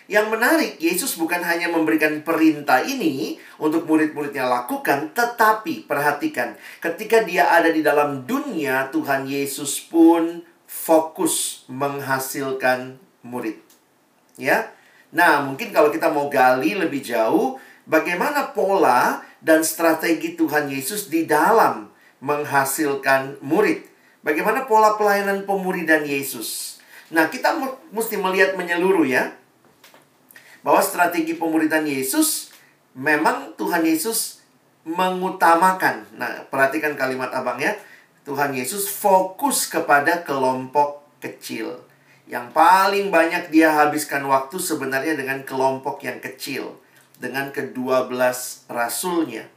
Yang 0.05 0.37
menarik, 0.37 0.73
Yesus 0.85 1.17
bukan 1.17 1.41
hanya 1.41 1.73
memberikan 1.73 2.21
perintah 2.21 2.85
ini 2.85 3.41
untuk 3.57 3.89
murid-muridnya 3.89 4.45
lakukan, 4.45 5.17
tetapi 5.17 5.89
perhatikan, 5.89 6.61
ketika 6.77 7.25
dia 7.25 7.49
ada 7.49 7.73
di 7.73 7.81
dalam 7.81 8.29
dunia, 8.29 8.93
Tuhan 8.93 9.25
Yesus 9.25 9.81
pun 9.81 10.45
fokus 10.69 11.65
menghasilkan 11.73 13.01
murid. 13.25 13.57
Ya. 14.37 14.77
Nah, 15.15 15.47
mungkin 15.47 15.71
kalau 15.71 15.95
kita 15.95 16.11
mau 16.11 16.27
gali 16.27 16.75
lebih 16.75 16.99
jauh, 16.99 17.57
bagaimana 17.87 18.51
pola 18.51 19.23
dan 19.39 19.63
strategi 19.63 20.35
Tuhan 20.35 20.67
Yesus 20.67 21.07
di 21.07 21.23
dalam 21.23 21.95
menghasilkan 22.19 23.39
murid. 23.39 23.87
Bagaimana 24.27 24.67
pola 24.67 24.99
pelayanan 24.99 25.47
pemuridan 25.47 26.03
Yesus. 26.03 26.81
Nah, 27.15 27.31
kita 27.31 27.55
mesti 27.95 28.19
melihat 28.19 28.59
menyeluruh 28.59 29.07
ya 29.07 29.37
bahwa 30.65 30.81
strategi 30.81 31.37
pemuridan 31.37 31.85
Yesus 31.85 32.51
memang 32.97 33.53
Tuhan 33.55 33.85
Yesus 33.85 34.41
mengutamakan. 34.89 36.09
Nah, 36.17 36.49
perhatikan 36.49 36.97
kalimat 36.97 37.31
Abang 37.31 37.61
ya. 37.61 37.77
Tuhan 38.25 38.57
Yesus 38.57 38.89
fokus 38.89 39.69
kepada 39.69 40.25
kelompok 40.25 41.05
kecil. 41.21 41.84
Yang 42.25 42.57
paling 42.57 43.13
banyak 43.13 43.53
dia 43.53 43.73
habiskan 43.73 44.25
waktu 44.25 44.57
sebenarnya 44.57 45.15
dengan 45.17 45.45
kelompok 45.45 46.01
yang 46.05 46.19
kecil. 46.25 46.81
Dengan 47.21 47.53
kedua 47.53 48.09
belas 48.09 48.65
rasulnya. 48.69 49.49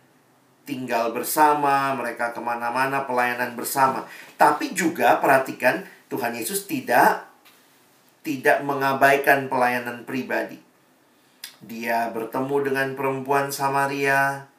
Tinggal 0.67 1.15
bersama, 1.15 1.95
mereka 1.95 2.35
ke 2.35 2.43
mana-mana 2.43 3.07
pelayanan 3.07 3.55
bersama. 3.55 4.03
Tapi 4.35 4.75
juga 4.75 5.23
perhatikan 5.23 5.87
Tuhan 6.11 6.35
Yesus 6.35 6.67
tidak 6.67 7.23
tidak 8.27 8.59
mengabaikan 8.67 9.47
pelayanan 9.47 10.03
pribadi. 10.03 10.59
Dia 11.63 12.11
bertemu 12.11 12.55
dengan 12.67 12.87
perempuan 12.99 13.47
Samaria. 13.47 14.51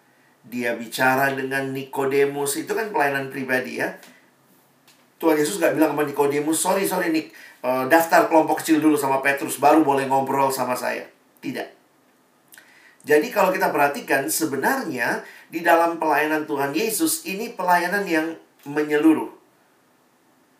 Dia 0.48 0.72
bicara 0.80 1.36
dengan 1.36 1.76
Nikodemus. 1.76 2.56
Itu 2.56 2.72
kan 2.72 2.88
pelayanan 2.88 3.28
pribadi 3.28 3.84
ya. 3.84 4.00
Tuhan 5.18 5.36
Yesus 5.36 5.58
gak 5.58 5.74
bilang 5.74 5.92
sama 5.98 6.06
Nikodemus, 6.06 6.62
sorry, 6.62 6.86
sorry 6.86 7.10
Nik, 7.10 7.34
uh, 7.62 7.84
daftar 7.90 8.26
kelompok 8.30 8.62
kecil 8.62 8.78
dulu 8.82 8.94
sama 8.94 9.22
Petrus, 9.24 9.58
baru 9.58 9.82
boleh 9.82 10.06
ngobrol 10.06 10.50
sama 10.52 10.78
saya. 10.78 11.06
Tidak. 11.38 11.78
Jadi 13.06 13.32
kalau 13.32 13.54
kita 13.54 13.72
perhatikan, 13.72 14.28
sebenarnya 14.28 15.22
di 15.48 15.64
dalam 15.64 15.96
pelayanan 15.96 16.44
Tuhan 16.44 16.76
Yesus, 16.76 17.24
ini 17.24 17.54
pelayanan 17.54 18.04
yang 18.04 18.36
menyeluruh. 18.68 19.32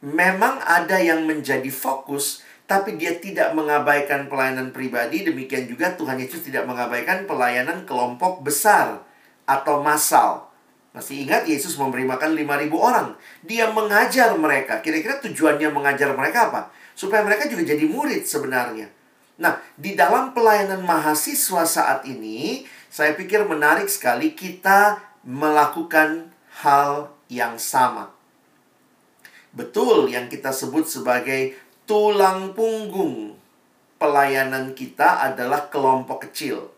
Memang 0.01 0.63
ada 0.63 1.03
yang 1.03 1.27
menjadi 1.27 1.69
fokus, 1.69 2.41
tapi 2.71 2.95
dia 2.95 3.19
tidak 3.19 3.53
mengabaikan 3.53 4.31
pelayanan 4.31 4.71
pribadi. 4.71 5.27
Demikian 5.27 5.67
juga 5.67 5.93
Tuhan 5.99 6.17
Yesus 6.23 6.47
tidak 6.47 6.65
mengabaikan 6.65 7.27
pelayanan 7.27 7.83
kelompok 7.83 8.47
besar 8.47 9.03
atau 9.49 9.83
massal. 9.83 10.49
Masih 10.95 11.29
ingat 11.29 11.45
Yesus 11.45 11.77
memberi 11.77 12.09
makan 12.09 12.33
5000 12.33 12.73
orang. 12.75 13.09
Dia 13.45 13.69
mengajar 13.73 14.33
mereka. 14.39 14.81
Kira-kira 14.81 15.21
tujuannya 15.21 15.69
mengajar 15.69 16.15
mereka 16.17 16.49
apa? 16.49 16.63
Supaya 16.99 17.23
mereka 17.23 17.47
juga 17.47 17.63
jadi 17.63 17.87
murid 17.87 18.27
sebenarnya. 18.27 18.91
Nah, 19.39 19.63
di 19.79 19.95
dalam 19.95 20.35
pelayanan 20.35 20.83
mahasiswa 20.83 21.63
saat 21.63 22.03
ini, 22.11 22.67
saya 22.91 23.15
pikir 23.15 23.47
menarik 23.47 23.87
sekali 23.87 24.35
kita 24.35 24.99
melakukan 25.23 26.35
hal 26.59 27.15
yang 27.31 27.55
sama. 27.55 28.11
Betul 29.55 30.11
yang 30.11 30.27
kita 30.27 30.51
sebut 30.51 30.91
sebagai 30.91 31.55
tulang 31.87 32.51
punggung 32.51 33.39
pelayanan 34.03 34.75
kita 34.75 35.23
adalah 35.23 35.71
kelompok 35.71 36.27
kecil. 36.27 36.75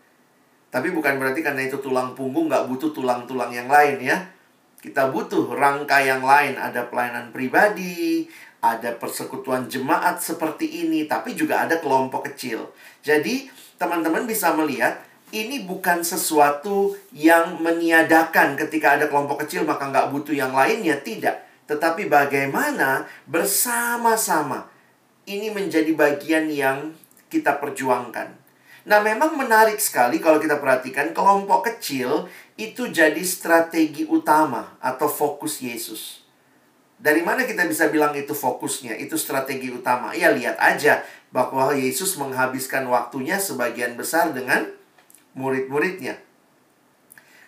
Tapi 0.69 0.93
bukan 0.93 1.17
berarti 1.17 1.41
karena 1.41 1.65
itu 1.65 1.81
tulang 1.81 2.13
punggung 2.13 2.45
nggak 2.45 2.69
butuh 2.69 2.93
tulang-tulang 2.93 3.49
yang 3.49 3.67
lain 3.67 3.97
ya. 4.05 4.17
Kita 4.81 5.13
butuh 5.13 5.53
rangka 5.53 6.01
yang 6.01 6.25
lain. 6.25 6.57
Ada 6.57 6.89
pelayanan 6.89 7.29
pribadi, 7.29 8.25
ada 8.65 8.97
persekutuan 8.97 9.69
jemaat 9.69 10.17
seperti 10.17 10.85
ini, 10.85 11.05
tapi 11.05 11.37
juga 11.37 11.61
ada 11.61 11.77
kelompok 11.77 12.33
kecil. 12.33 12.73
Jadi 13.05 13.45
teman-teman 13.77 14.25
bisa 14.25 14.53
melihat 14.57 14.97
ini 15.31 15.63
bukan 15.63 16.01
sesuatu 16.03 16.97
yang 17.13 17.61
meniadakan 17.61 18.59
ketika 18.59 18.99
ada 18.99 19.05
kelompok 19.07 19.45
kecil 19.47 19.63
maka 19.63 19.87
nggak 19.87 20.09
butuh 20.09 20.33
yang 20.33 20.51
lainnya. 20.51 20.97
Tidak. 20.97 21.69
Tetapi 21.69 22.09
bagaimana 22.09 23.05
bersama-sama 23.29 24.67
ini 25.29 25.53
menjadi 25.53 25.93
bagian 25.93 26.49
yang 26.49 26.91
kita 27.31 27.61
perjuangkan. 27.61 28.40
Nah, 28.81 28.97
memang 29.01 29.37
menarik 29.37 29.77
sekali 29.77 30.17
kalau 30.17 30.41
kita 30.41 30.57
perhatikan 30.57 31.13
kelompok 31.13 31.69
kecil 31.69 32.25
itu 32.57 32.89
jadi 32.89 33.21
strategi 33.21 34.09
utama 34.09 34.77
atau 34.81 35.05
fokus 35.05 35.61
Yesus. 35.61 36.25
Dari 37.01 37.25
mana 37.25 37.45
kita 37.45 37.65
bisa 37.65 37.89
bilang 37.89 38.13
itu 38.13 38.33
fokusnya, 38.33 38.93
itu 38.97 39.17
strategi 39.17 39.73
utama? 39.73 40.13
Ya, 40.13 40.29
lihat 40.29 40.57
aja 40.61 41.01
bahwa 41.33 41.73
Yesus 41.73 42.13
menghabiskan 42.17 42.85
waktunya 42.85 43.41
sebagian 43.41 43.97
besar 43.97 44.33
dengan 44.33 44.69
murid-muridnya. 45.33 46.21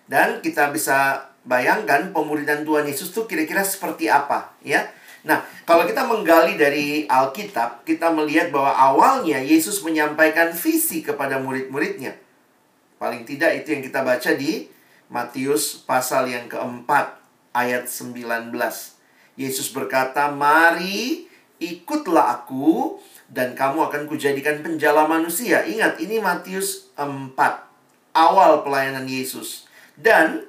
Dan 0.09 0.41
kita 0.41 0.73
bisa 0.73 1.29
bayangkan 1.45 2.09
pemuridan 2.09 2.65
Tuhan 2.65 2.89
Yesus 2.89 3.13
itu 3.13 3.29
kira-kira 3.29 3.61
seperti 3.61 4.09
apa, 4.09 4.57
ya? 4.65 4.89
Nah, 5.23 5.39
kalau 5.63 5.87
kita 5.87 6.03
menggali 6.03 6.59
dari 6.59 7.07
Alkitab, 7.07 7.87
kita 7.87 8.11
melihat 8.11 8.51
bahwa 8.51 8.75
awalnya 8.75 9.39
Yesus 9.39 9.79
menyampaikan 9.79 10.51
visi 10.51 10.99
kepada 10.99 11.39
murid-muridnya. 11.39 12.19
Paling 12.99 13.23
tidak 13.23 13.63
itu 13.63 13.71
yang 13.71 13.83
kita 13.83 14.03
baca 14.03 14.31
di 14.35 14.67
Matius 15.07 15.79
pasal 15.87 16.27
yang 16.27 16.51
keempat 16.51 17.23
ayat 17.55 17.87
19. 17.87 18.51
Yesus 19.39 19.71
berkata, 19.71 20.27
Mari 20.27 21.31
ikutlah 21.63 22.43
aku 22.43 22.99
dan 23.31 23.55
kamu 23.55 23.87
akan 23.87 24.03
kujadikan 24.11 24.59
penjala 24.59 25.07
manusia. 25.07 25.63
Ingat, 25.63 26.03
ini 26.03 26.19
Matius 26.19 26.91
4, 26.99 27.31
awal 28.11 28.67
pelayanan 28.67 29.07
Yesus. 29.07 29.71
Dan 29.95 30.43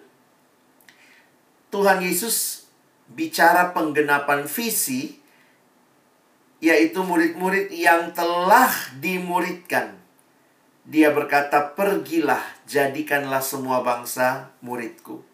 Tuhan 1.71 2.03
Yesus 2.03 2.64
bicara 3.11 3.77
penggenapan 3.77 4.49
visi, 4.49 5.21
yaitu 6.65 7.05
murid-murid 7.05 7.69
yang 7.69 8.17
telah 8.17 8.73
dimuridkan. 8.97 10.01
Dia 10.85 11.13
berkata, 11.13 11.77
"Pergilah, 11.77 12.41
jadikanlah 12.65 13.41
semua 13.41 13.85
bangsa 13.85 14.53
muridku." 14.65 15.25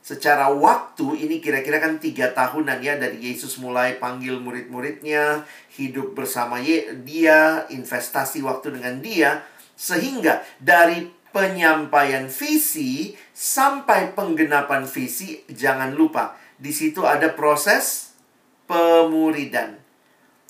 Secara 0.00 0.48
waktu 0.48 1.28
ini 1.28 1.44
kira-kira 1.44 1.76
kan 1.76 2.00
tiga 2.00 2.32
tahunan 2.32 2.80
ya 2.80 2.96
dari 2.96 3.20
Yesus 3.20 3.60
mulai 3.60 4.00
panggil 4.00 4.40
murid-muridnya, 4.40 5.44
hidup 5.76 6.16
bersama 6.16 6.56
dia, 7.04 7.68
investasi 7.68 8.40
waktu 8.40 8.80
dengan 8.80 9.04
dia, 9.04 9.44
sehingga 9.76 10.40
dari 10.56 11.04
penyampaian 11.36 12.32
visi 12.32 13.12
sampai 13.36 14.16
penggenapan 14.16 14.88
visi, 14.88 15.44
jangan 15.52 15.92
lupa 15.92 16.39
di 16.60 16.72
situ 16.76 17.08
ada 17.08 17.32
proses 17.32 18.12
pemuridan. 18.68 19.80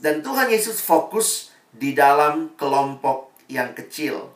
Dan 0.02 0.26
Tuhan 0.26 0.50
Yesus 0.50 0.82
fokus 0.82 1.54
di 1.70 1.94
dalam 1.94 2.58
kelompok 2.58 3.30
yang 3.46 3.70
kecil. 3.78 4.34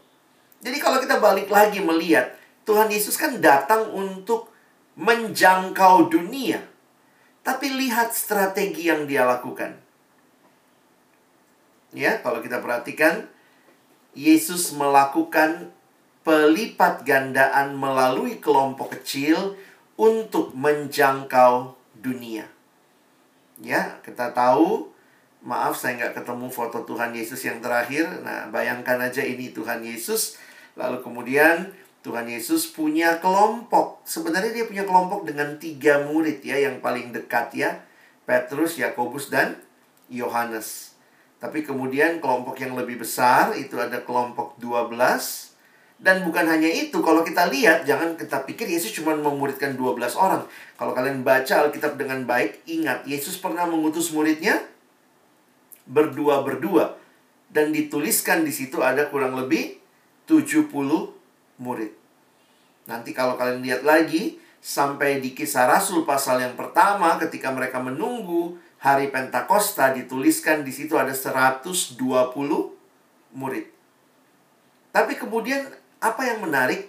Jadi 0.63 0.79
kalau 0.79 1.03
kita 1.03 1.19
balik 1.19 1.51
lagi 1.51 1.83
melihat, 1.83 2.31
Tuhan 2.65 2.89
Yesus 2.89 3.19
kan 3.19 3.43
datang 3.43 3.91
untuk 3.91 4.55
menjangkau 4.95 6.09
dunia. 6.09 6.63
Tapi 7.45 7.75
lihat 7.75 8.15
strategi 8.17 8.89
yang 8.89 9.05
dia 9.05 9.27
lakukan. 9.27 9.77
Ya, 11.93 12.23
kalau 12.25 12.41
kita 12.41 12.65
perhatikan, 12.65 13.29
Yesus 14.17 14.73
melakukan 14.73 15.75
pelipat 16.25 17.05
gandaan 17.05 17.77
melalui 17.77 18.41
kelompok 18.41 18.97
kecil 18.97 19.59
untuk 19.95 20.55
menjangkau 20.55 21.75
dunia. 21.99 22.47
Ya, 23.63 24.03
kita 24.03 24.35
tahu, 24.35 24.91
maaf 25.47 25.79
saya 25.79 26.01
nggak 26.01 26.23
ketemu 26.23 26.47
foto 26.51 26.83
Tuhan 26.83 27.15
Yesus 27.15 27.41
yang 27.47 27.63
terakhir. 27.63 28.07
Nah, 28.27 28.51
bayangkan 28.51 28.99
aja 28.99 29.23
ini 29.23 29.55
Tuhan 29.55 29.87
Yesus. 29.87 30.41
Lalu 30.75 30.99
kemudian 31.07 31.71
Tuhan 32.03 32.27
Yesus 32.27 32.69
punya 32.69 33.23
kelompok. 33.23 34.03
Sebenarnya 34.03 34.51
dia 34.51 34.67
punya 34.67 34.85
kelompok 34.85 35.25
dengan 35.25 35.57
tiga 35.57 36.03
murid 36.05 36.43
ya 36.43 36.59
yang 36.59 36.83
paling 36.83 37.15
dekat 37.15 37.55
ya. 37.55 37.71
Petrus, 38.27 38.77
Yakobus, 38.77 39.31
dan 39.31 39.63
Yohanes. 40.11 40.99
Tapi 41.39 41.61
kemudian 41.63 42.19
kelompok 42.25 42.57
yang 42.57 42.73
lebih 42.75 43.05
besar 43.05 43.53
itu 43.55 43.77
ada 43.77 44.01
kelompok 44.01 44.57
12 44.59 45.54
dan 46.05 46.21
bukan 46.21 46.45
hanya 46.45 46.69
itu, 46.69 47.01
kalau 47.01 47.25
kita 47.25 47.49
lihat, 47.49 47.89
jangan 47.89 48.13
kita 48.13 48.45
pikir 48.45 48.69
Yesus 48.69 48.93
cuma 48.93 49.17
memuridkan 49.17 49.73
12 49.73 50.13
orang. 50.21 50.45
Kalau 50.77 50.93
kalian 50.93 51.25
baca 51.25 51.65
Alkitab 51.65 51.97
dengan 51.97 52.29
baik, 52.29 52.61
ingat, 52.69 53.09
Yesus 53.09 53.41
pernah 53.41 53.65
mengutus 53.65 54.13
muridnya 54.13 54.61
berdua-berdua. 55.89 57.01
dan 57.55 57.71
dituliskan 57.71 58.43
di 58.43 58.51
situ 58.51 58.83
ada 58.83 59.07
kurang 59.15 59.39
lebih 59.39 59.79
70 60.27 60.75
murid. 61.63 61.95
Nanti 62.91 63.15
kalau 63.15 63.39
kalian 63.39 63.63
lihat 63.63 63.87
lagi 63.87 64.43
sampai 64.59 65.23
di 65.23 65.39
kisah 65.39 65.71
Rasul 65.71 66.03
pasal 66.03 66.43
yang 66.43 66.59
pertama 66.59 67.15
ketika 67.23 67.55
mereka 67.55 67.79
menunggu 67.79 68.59
hari 68.83 69.07
Pentakosta 69.15 69.95
dituliskan 69.95 70.67
di 70.67 70.75
situ 70.75 70.99
ada 70.99 71.15
120 71.15 71.95
murid. 73.39 73.67
Tapi 74.91 75.15
kemudian 75.15 75.84
apa 76.05 76.29
yang 76.29 76.45
menarik? 76.45 76.85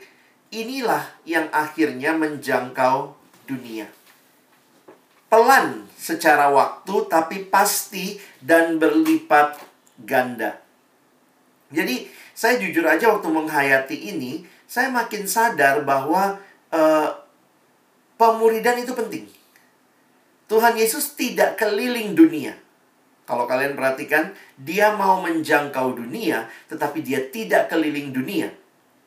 Inilah 0.51 1.07
yang 1.23 1.47
akhirnya 1.55 2.11
menjangkau 2.15 3.15
dunia. 3.47 3.87
Pelan 5.31 5.87
secara 5.95 6.51
waktu 6.51 6.95
tapi 7.07 7.47
pasti 7.47 8.19
dan 8.43 8.77
berlipat 8.77 9.57
ganda. 10.03 10.59
Jadi 11.71 12.07
saya 12.35 12.59
jujur 12.59 12.83
aja 12.83 13.09
waktu 13.15 13.31
menghayati 13.31 13.97
ini, 14.15 14.43
saya 14.67 14.91
makin 14.91 15.23
sadar 15.25 15.87
bahwa 15.87 16.37
uh, 16.69 17.09
pemuridan 18.19 18.83
itu 18.83 18.91
penting. 18.91 19.25
Tuhan 20.45 20.77
Yesus 20.77 21.17
tidak 21.17 21.57
keliling 21.57 22.13
dunia. 22.13 22.53
Kalau 23.25 23.49
kalian 23.49 23.73
perhatikan, 23.73 24.29
dia 24.61 24.93
mau 24.93 25.17
menjangkau 25.25 25.97
dunia, 25.97 26.45
tetapi 26.69 27.01
dia 27.01 27.25
tidak 27.33 27.73
keliling 27.73 28.13
dunia. 28.13 28.53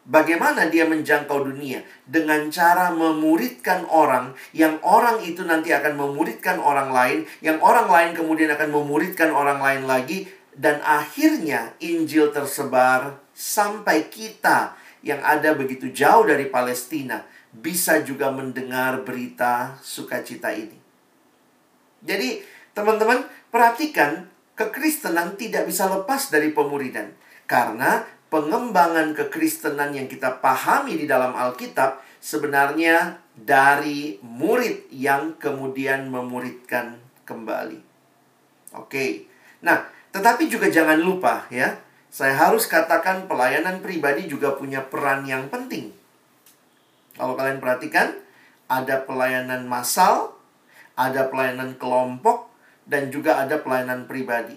Bagaimana 0.08 0.72
dia 0.72 0.88
menjangkau 0.88 1.52
dunia? 1.52 1.84
Dengan 2.08 2.48
cara 2.48 2.88
memuridkan 2.88 3.84
orang, 3.92 4.32
yang 4.56 4.80
orang 4.80 5.20
itu 5.20 5.44
nanti 5.44 5.68
akan 5.68 6.00
memuridkan 6.00 6.56
orang 6.56 6.88
lain, 6.88 7.18
yang 7.44 7.60
orang 7.60 7.92
lain 7.92 8.10
kemudian 8.16 8.48
akan 8.56 8.72
memuridkan 8.72 9.28
orang 9.28 9.60
lain 9.60 9.84
lagi, 9.84 10.24
dan 10.56 10.80
akhirnya 10.80 11.76
Injil 11.84 12.32
tersebar 12.32 13.20
sampai 13.36 14.08
kita 14.08 14.80
yang 15.04 15.20
ada 15.20 15.52
begitu 15.52 15.92
jauh 15.92 16.24
dari 16.24 16.48
Palestina 16.48 17.28
bisa 17.52 18.00
juga 18.00 18.32
mendengar 18.32 19.04
berita 19.04 19.76
sukacita 19.84 20.56
ini. 20.56 20.80
Jadi, 22.00 22.40
teman-teman, 22.72 23.28
perhatikan 23.52 24.24
kekristenan 24.56 25.36
tidak 25.36 25.68
bisa 25.68 25.84
lepas 25.86 26.32
dari 26.32 26.48
pemuridan. 26.48 27.12
Karena 27.48 28.04
pengembangan 28.28 29.16
kekristenan 29.16 29.96
yang 29.96 30.06
kita 30.08 30.40
pahami 30.40 31.00
di 31.00 31.08
dalam 31.08 31.32
Alkitab 31.32 32.04
sebenarnya 32.20 33.20
dari 33.32 34.20
murid 34.20 34.92
yang 34.92 35.36
kemudian 35.40 36.12
memuridkan 36.12 37.00
kembali. 37.24 37.80
Oke. 38.76 39.24
Nah, 39.64 39.88
tetapi 40.12 40.48
juga 40.48 40.68
jangan 40.68 41.00
lupa 41.00 41.48
ya, 41.48 41.80
saya 42.08 42.36
harus 42.36 42.68
katakan 42.68 43.28
pelayanan 43.28 43.80
pribadi 43.84 44.28
juga 44.28 44.56
punya 44.56 44.84
peran 44.84 45.24
yang 45.24 45.48
penting. 45.48 45.92
Kalau 47.16 47.34
kalian 47.34 47.58
perhatikan, 47.58 48.14
ada 48.68 49.02
pelayanan 49.02 49.64
massal, 49.66 50.36
ada 50.94 51.26
pelayanan 51.26 51.74
kelompok, 51.80 52.52
dan 52.88 53.12
juga 53.12 53.42
ada 53.42 53.60
pelayanan 53.60 54.08
pribadi. 54.08 54.56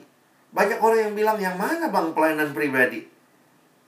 Banyak 0.51 0.79
orang 0.79 0.99
yang 1.09 1.15
bilang, 1.15 1.37
yang 1.39 1.57
mana 1.59 1.87
bang 1.87 2.11
pelayanan 2.11 2.51
pribadi? 2.51 3.03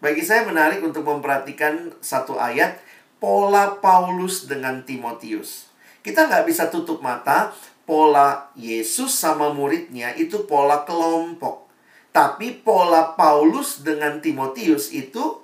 Bagi 0.04 0.20
saya 0.20 0.44
menarik 0.44 0.84
untuk 0.84 1.08
memperhatikan 1.08 1.96
satu 2.04 2.36
ayat, 2.36 2.76
pola 3.24 3.80
Paulus 3.80 4.52
dengan 4.52 4.84
Timotius. 4.84 5.72
Kita 6.04 6.28
nggak 6.28 6.44
bisa 6.44 6.68
tutup 6.68 7.00
mata, 7.00 7.56
pola 7.88 8.52
Yesus 8.52 9.16
sama 9.16 9.56
muridnya 9.56 10.12
itu 10.20 10.44
pola 10.44 10.84
kelompok. 10.84 11.72
Tapi 12.12 12.52
pola 12.52 13.16
Paulus 13.16 13.80
dengan 13.80 14.20
Timotius 14.20 14.92
itu 14.92 15.40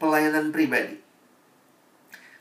pelayanan 0.00 0.48
pribadi. 0.48 0.96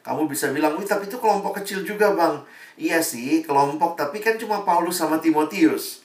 Kamu 0.08 0.32
bisa 0.32 0.56
bilang, 0.56 0.80
Wih, 0.80 0.88
tapi 0.88 1.12
itu 1.12 1.20
kelompok 1.20 1.60
kecil 1.60 1.84
juga, 1.84 2.16
Bang. 2.16 2.48
Iya 2.80 3.04
sih, 3.04 3.44
kelompok, 3.44 4.00
tapi 4.00 4.24
kan 4.24 4.40
cuma 4.40 4.64
Paulus 4.64 5.04
sama 5.04 5.20
Timotius. 5.20 6.00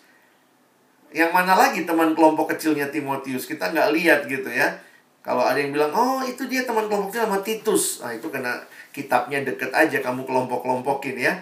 Yang 1.14 1.30
mana 1.30 1.54
lagi 1.54 1.86
teman 1.86 2.18
kelompok 2.18 2.50
kecilnya 2.50 2.90
Timotius? 2.90 3.46
Kita 3.46 3.70
nggak 3.70 3.94
lihat 3.94 4.26
gitu 4.26 4.50
ya. 4.50 4.87
Kalau 5.28 5.44
ada 5.44 5.60
yang 5.60 5.76
bilang, 5.76 5.92
oh 5.92 6.24
itu 6.24 6.48
dia 6.48 6.64
teman 6.64 6.88
kelompoknya 6.88 7.28
sama 7.28 7.44
Titus. 7.44 8.00
Nah, 8.00 8.16
itu 8.16 8.32
karena 8.32 8.56
kitabnya 8.96 9.44
deket 9.44 9.68
aja 9.76 10.00
kamu 10.00 10.24
kelompok-kelompokin 10.24 11.20
ya. 11.20 11.36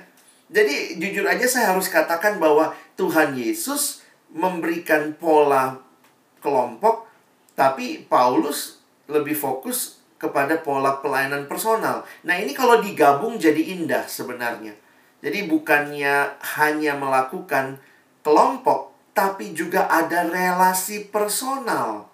Jadi 0.50 0.98
jujur 0.98 1.22
aja 1.22 1.46
saya 1.46 1.70
harus 1.70 1.86
katakan 1.86 2.42
bahwa 2.42 2.74
Tuhan 2.98 3.38
Yesus 3.38 4.02
memberikan 4.34 5.14
pola 5.14 5.78
kelompok, 6.42 7.06
tapi 7.54 8.02
Paulus 8.10 8.82
lebih 9.06 9.38
fokus 9.38 10.02
kepada 10.18 10.58
pola 10.66 10.98
pelayanan 10.98 11.46
personal. 11.46 12.02
Nah, 12.26 12.34
ini 12.34 12.58
kalau 12.58 12.82
digabung 12.82 13.38
jadi 13.38 13.70
indah 13.78 14.10
sebenarnya. 14.10 14.74
Jadi 15.22 15.46
bukannya 15.46 16.42
hanya 16.58 16.98
melakukan 16.98 17.78
kelompok, 18.26 18.90
tapi 19.14 19.54
juga 19.54 19.86
ada 19.86 20.26
relasi 20.26 21.06
personal. 21.06 22.05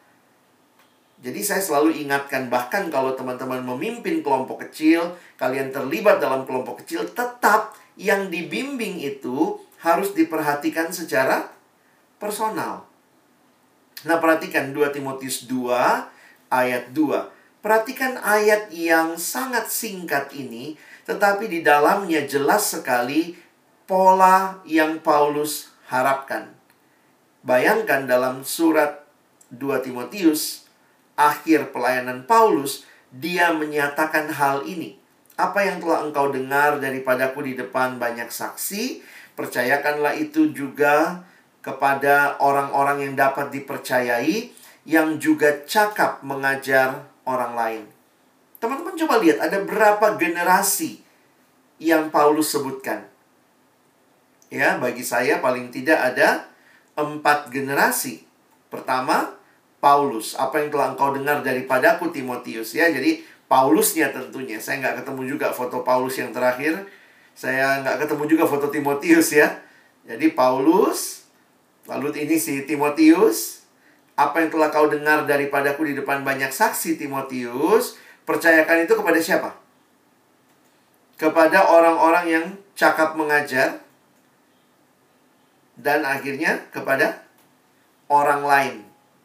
Jadi 1.23 1.39
saya 1.39 1.63
selalu 1.63 2.03
ingatkan 2.03 2.51
bahkan 2.51 2.91
kalau 2.91 3.15
teman-teman 3.15 3.63
memimpin 3.63 4.27
kelompok 4.27 4.67
kecil, 4.67 5.15
kalian 5.39 5.71
terlibat 5.71 6.19
dalam 6.19 6.43
kelompok 6.43 6.83
kecil, 6.83 7.07
tetap 7.07 7.79
yang 7.95 8.27
dibimbing 8.27 8.99
itu 8.99 9.63
harus 9.87 10.11
diperhatikan 10.19 10.91
secara 10.91 11.47
personal. 12.19 12.91
Nah, 14.03 14.19
perhatikan 14.19 14.75
2 14.75 14.91
Timotius 14.91 15.47
2 15.47 16.11
ayat 16.51 16.91
2. 16.91 17.31
Perhatikan 17.63 18.19
ayat 18.19 18.75
yang 18.75 19.15
sangat 19.15 19.71
singkat 19.71 20.35
ini, 20.35 20.75
tetapi 21.07 21.47
di 21.47 21.63
dalamnya 21.63 22.27
jelas 22.27 22.75
sekali 22.75 23.39
pola 23.87 24.59
yang 24.67 24.99
Paulus 24.99 25.71
harapkan. 25.87 26.51
Bayangkan 27.47 28.11
dalam 28.11 28.43
surat 28.43 29.07
2 29.55 29.87
Timotius, 29.87 30.62
akhir 31.17 31.75
pelayanan 31.75 32.25
Paulus, 32.25 32.89
dia 33.13 33.53
menyatakan 33.53 34.33
hal 34.33 34.65
ini. 34.65 34.97
Apa 35.37 35.65
yang 35.65 35.81
telah 35.81 36.05
engkau 36.05 36.33
dengar 36.33 36.81
daripadaku 36.81 37.45
di 37.45 37.53
depan 37.57 37.97
banyak 37.97 38.29
saksi, 38.29 39.05
percayakanlah 39.37 40.17
itu 40.17 40.53
juga 40.53 41.25
kepada 41.63 42.37
orang-orang 42.43 43.09
yang 43.09 43.15
dapat 43.15 43.55
dipercayai 43.55 44.51
yang 44.83 45.17
juga 45.23 45.63
cakap 45.63 46.21
mengajar 46.27 47.07
orang 47.23 47.53
lain. 47.55 47.83
Teman-teman 48.59 48.95
coba 48.99 49.15
lihat 49.23 49.39
ada 49.43 49.59
berapa 49.63 50.19
generasi 50.19 51.03
yang 51.83 52.11
Paulus 52.11 52.55
sebutkan. 52.55 53.07
Ya, 54.53 54.77
bagi 54.77 55.03
saya 55.03 55.41
paling 55.41 55.73
tidak 55.73 55.99
ada 55.99 56.47
empat 56.95 57.49
generasi. 57.49 58.27
Pertama, 58.69 59.35
Paulus. 59.83 60.39
Apa 60.39 60.63
yang 60.63 60.71
telah 60.71 60.95
engkau 60.95 61.11
dengar 61.11 61.43
daripadaku 61.43 62.15
Timotius 62.15 62.79
ya. 62.79 62.87
Jadi 62.87 63.27
Paulusnya 63.51 64.15
tentunya. 64.15 64.63
Saya 64.63 64.79
nggak 64.79 65.03
ketemu 65.03 65.35
juga 65.35 65.51
foto 65.51 65.83
Paulus 65.83 66.15
yang 66.17 66.31
terakhir. 66.31 66.87
Saya 67.35 67.83
nggak 67.83 68.07
ketemu 68.07 68.25
juga 68.31 68.45
foto 68.47 68.71
Timotius 68.71 69.35
ya. 69.35 69.59
Jadi 70.07 70.33
Paulus, 70.33 71.23
Lalu 71.91 72.15
ini 72.23 72.39
si 72.39 72.63
Timotius, 72.63 73.67
apa 74.15 74.39
yang 74.39 74.55
telah 74.55 74.71
kau 74.71 74.87
dengar 74.87 75.27
daripadaku 75.27 75.91
di 75.91 75.95
depan 75.99 76.23
banyak 76.23 76.55
saksi 76.55 76.95
Timotius, 76.95 77.99
percayakan 78.23 78.87
itu 78.87 78.95
kepada 78.95 79.19
siapa? 79.19 79.51
Kepada 81.19 81.67
orang-orang 81.67 82.25
yang 82.31 82.45
cakap 82.79 83.19
mengajar 83.19 83.83
dan 85.75 86.07
akhirnya 86.07 86.71
kepada 86.71 87.27
orang 88.07 88.47
lain. 88.47 88.77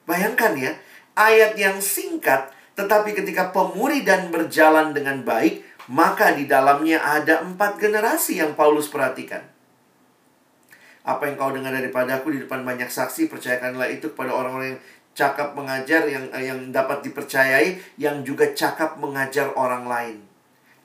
Bayangkan 0.07 0.55
ya, 0.55 0.71
ayat 1.19 1.59
yang 1.59 1.83
singkat 1.83 2.55
tetapi 2.77 3.17
ketika 3.17 3.49
pemuri 3.49 4.05
dan 4.05 4.29
berjalan 4.29 4.93
dengan 4.93 5.25
baik, 5.25 5.65
maka 5.89 6.37
di 6.37 6.45
dalamnya 6.45 7.01
ada 7.01 7.41
empat 7.41 7.81
generasi 7.81 8.37
yang 8.37 8.53
Paulus 8.53 8.85
perhatikan. 8.85 9.41
Apa 11.01 11.25
yang 11.25 11.41
kau 11.41 11.49
dengar 11.49 11.73
daripada 11.73 12.21
aku 12.21 12.29
di 12.29 12.45
depan 12.45 12.61
banyak 12.61 12.85
saksi, 12.85 13.33
percayakanlah 13.33 13.89
itu 13.89 14.13
kepada 14.13 14.29
orang-orang 14.29 14.77
yang 14.77 14.81
cakap 15.17 15.57
mengajar, 15.57 16.05
yang 16.05 16.29
eh, 16.29 16.45
yang 16.45 16.69
dapat 16.69 17.01
dipercayai, 17.01 17.97
yang 17.97 18.21
juga 18.21 18.53
cakap 18.53 19.01
mengajar 19.01 19.49
orang 19.57 19.89
lain. 19.89 20.17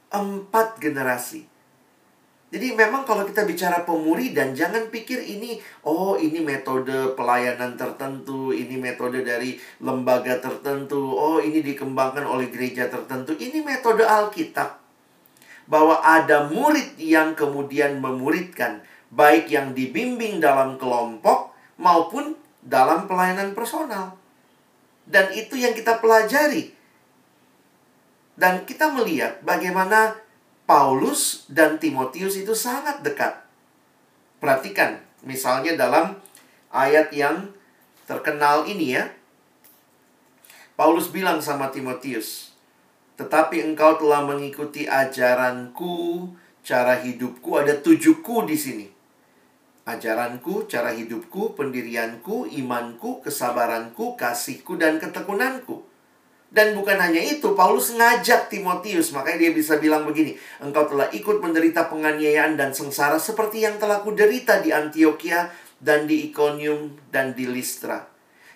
Empat 0.08 0.80
generasi. 0.80 1.51
Jadi 2.52 2.76
memang 2.76 3.08
kalau 3.08 3.24
kita 3.24 3.48
bicara 3.48 3.80
pemuridan, 3.88 4.52
jangan 4.52 4.92
pikir 4.92 5.24
ini, 5.24 5.56
oh 5.88 6.20
ini 6.20 6.36
metode 6.44 7.16
pelayanan 7.16 7.80
tertentu, 7.80 8.52
ini 8.52 8.76
metode 8.76 9.24
dari 9.24 9.56
lembaga 9.80 10.36
tertentu, 10.36 11.00
oh 11.16 11.40
ini 11.40 11.64
dikembangkan 11.64 12.28
oleh 12.28 12.52
gereja 12.52 12.92
tertentu. 12.92 13.32
Ini 13.32 13.64
metode 13.64 14.04
Alkitab. 14.04 14.84
Bahwa 15.64 16.04
ada 16.04 16.52
murid 16.52 17.00
yang 17.00 17.32
kemudian 17.32 18.04
memuridkan 18.04 18.84
baik 19.08 19.48
yang 19.48 19.72
dibimbing 19.72 20.36
dalam 20.36 20.76
kelompok 20.76 21.56
maupun 21.80 22.36
dalam 22.60 23.08
pelayanan 23.08 23.56
personal. 23.56 24.20
Dan 25.08 25.32
itu 25.32 25.56
yang 25.56 25.72
kita 25.72 26.04
pelajari. 26.04 26.68
Dan 28.36 28.68
kita 28.68 28.92
melihat 28.92 29.40
bagaimana 29.40 30.20
Paulus 30.62 31.44
dan 31.50 31.82
Timotius 31.82 32.38
itu 32.38 32.54
sangat 32.54 33.02
dekat. 33.02 33.42
Perhatikan, 34.38 35.02
misalnya 35.26 35.74
dalam 35.74 36.18
ayat 36.70 37.10
yang 37.10 37.50
terkenal 38.06 38.66
ini 38.66 38.94
ya. 38.94 39.10
Paulus 40.78 41.12
bilang 41.12 41.38
sama 41.44 41.68
Timotius, 41.68 42.56
"Tetapi 43.20 43.62
engkau 43.62 44.00
telah 44.00 44.24
mengikuti 44.24 44.88
ajaranku, 44.88 46.26
cara 46.64 46.98
hidupku, 46.98 47.58
ada 47.58 47.76
tujuhku 47.78 48.48
di 48.48 48.56
sini. 48.56 48.86
Ajaranku, 49.82 50.70
cara 50.70 50.94
hidupku, 50.94 51.58
pendirianku, 51.58 52.48
imanku, 52.48 53.20
kesabaranku, 53.22 54.16
kasihku, 54.16 54.78
dan 54.78 54.98
ketekunanku." 54.98 55.91
Dan 56.52 56.76
bukan 56.76 57.00
hanya 57.00 57.16
itu, 57.16 57.56
Paulus 57.56 57.96
ngajak 57.96 58.52
Timotius, 58.52 59.08
makanya 59.16 59.48
dia 59.48 59.52
bisa 59.56 59.80
bilang 59.80 60.04
begini, 60.04 60.36
engkau 60.60 60.84
telah 60.84 61.08
ikut 61.08 61.40
menderita 61.40 61.88
penganiayaan 61.88 62.60
dan 62.60 62.76
sengsara 62.76 63.16
seperti 63.16 63.64
yang 63.64 63.80
telah 63.80 64.04
kuderita 64.04 64.60
di 64.60 64.68
Antioquia 64.68 65.48
dan 65.80 66.04
di 66.04 66.28
Iconium 66.28 66.92
dan 67.08 67.32
di 67.32 67.48
Listra. 67.48 68.04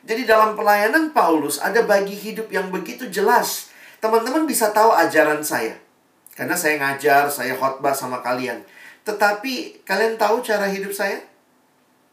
Jadi 0.04 0.28
dalam 0.28 0.52
pelayanan 0.52 1.16
Paulus 1.16 1.56
ada 1.56 1.88
bagi 1.88 2.12
hidup 2.12 2.52
yang 2.52 2.68
begitu 2.68 3.08
jelas. 3.08 3.72
Teman-teman 3.98 4.44
bisa 4.44 4.70
tahu 4.76 4.92
ajaran 4.92 5.40
saya. 5.40 5.80
Karena 6.36 6.52
saya 6.52 6.76
ngajar, 6.76 7.32
saya 7.32 7.56
khotbah 7.56 7.96
sama 7.96 8.20
kalian. 8.20 8.60
Tetapi 9.08 9.88
kalian 9.88 10.20
tahu 10.20 10.44
cara 10.44 10.68
hidup 10.68 10.92
saya? 10.92 11.24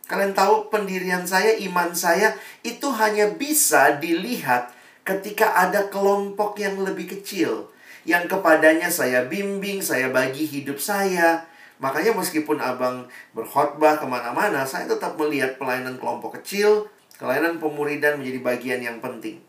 Kalian 0.08 0.32
tahu 0.32 0.72
pendirian 0.72 1.28
saya, 1.28 1.60
iman 1.68 1.92
saya 1.92 2.34
itu 2.64 2.88
hanya 2.96 3.36
bisa 3.36 4.00
dilihat 4.00 4.72
ketika 5.04 5.56
ada 5.60 5.92
kelompok 5.92 6.60
yang 6.60 6.80
lebih 6.80 7.12
kecil 7.20 7.74
yang 8.04 8.28
kepadanya 8.28 8.92
saya 8.92 9.28
bimbing, 9.32 9.80
saya 9.80 10.12
bagi 10.12 10.44
hidup 10.44 10.76
saya. 10.76 11.48
Makanya 11.80 12.16
meskipun 12.16 12.60
abang 12.60 13.08
berkhotbah 13.36 14.00
ke 14.00 14.06
mana-mana, 14.08 14.64
saya 14.68 14.88
tetap 14.88 15.16
melihat 15.16 15.56
pelayanan 15.56 15.96
kelompok 16.00 16.40
kecil, 16.40 16.88
pelayanan 17.16 17.60
pemuridan 17.60 18.20
menjadi 18.20 18.40
bagian 18.44 18.80
yang 18.84 18.98
penting. 19.00 19.40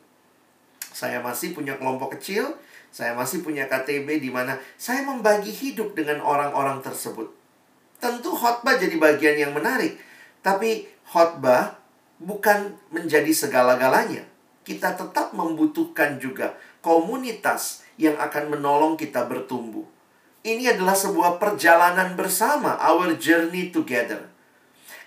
Saya 0.95 1.19
masih 1.19 1.51
punya 1.51 1.75
kelompok 1.79 2.15
kecil, 2.19 2.55
saya 2.95 3.15
masih 3.19 3.43
punya 3.43 3.67
KTB 3.67 4.23
di 4.23 4.31
mana 4.31 4.59
saya 4.79 5.03
membagi 5.03 5.51
hidup 5.51 5.99
dengan 5.99 6.23
orang-orang 6.23 6.79
tersebut. 6.79 7.27
Tentu 7.99 8.31
khotbah 8.35 8.79
jadi 8.79 8.95
bagian 8.99 9.35
yang 9.35 9.53
menarik, 9.55 9.99
tapi 10.47 10.87
khotbah 11.11 11.75
bukan 12.23 12.79
menjadi 12.95 13.31
segala-galanya 13.35 14.34
kita 14.65 14.97
tetap 14.97 15.37
membutuhkan 15.37 16.17
juga 16.17 16.57
komunitas 16.81 17.85
yang 18.01 18.17
akan 18.19 18.59
menolong 18.59 18.99
kita 18.99 19.29
bertumbuh. 19.29 19.85
Ini 20.45 20.77
adalah 20.77 20.93
sebuah 20.93 21.41
perjalanan 21.41 22.17
bersama, 22.17 22.77
our 22.77 23.17
journey 23.17 23.73
together. 23.73 24.29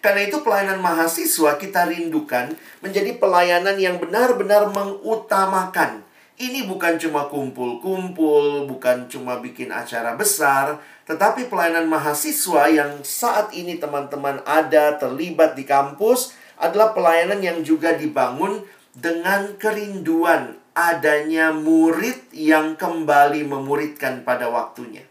Karena 0.02 0.30
itu 0.30 0.41
pelayanan 0.41 0.82
mahasiswa 0.82 1.58
kita 1.58 1.89
rindukan 1.89 2.54
menjadi 2.82 3.17
pelayanan 3.17 3.78
yang 3.78 3.98
benar-benar 4.02 4.70
mengutamakan. 4.74 6.06
Ini 6.38 6.70
bukan 6.70 7.02
cuma 7.02 7.26
kumpul-kumpul, 7.34 8.70
bukan 8.70 9.10
cuma 9.10 9.41
bikin 9.41 9.74
acara 9.74 10.13
besar, 10.13 10.78
tetapi 11.10 11.50
pelayanan 11.50 11.89
mahasiswa 11.89 12.70
yang 12.70 13.02
saat 13.02 13.50
ini 13.58 13.82
teman-teman 13.82 14.46
ada 14.46 15.02
terlibat 15.02 15.58
di 15.58 15.65
kampus 15.65 16.38
adalah 16.62 16.93
pelayanan 16.93 17.41
yang 17.41 17.65
juga 17.65 17.98
dibangun 17.98 18.62
dengan 18.98 19.54
kerinduan 19.62 20.58
adanya 20.74 21.54
murid 21.54 22.34
yang 22.34 22.74
kembali 22.74 23.46
memuridkan 23.46 24.26
pada 24.26 24.50
waktunya. 24.50 25.06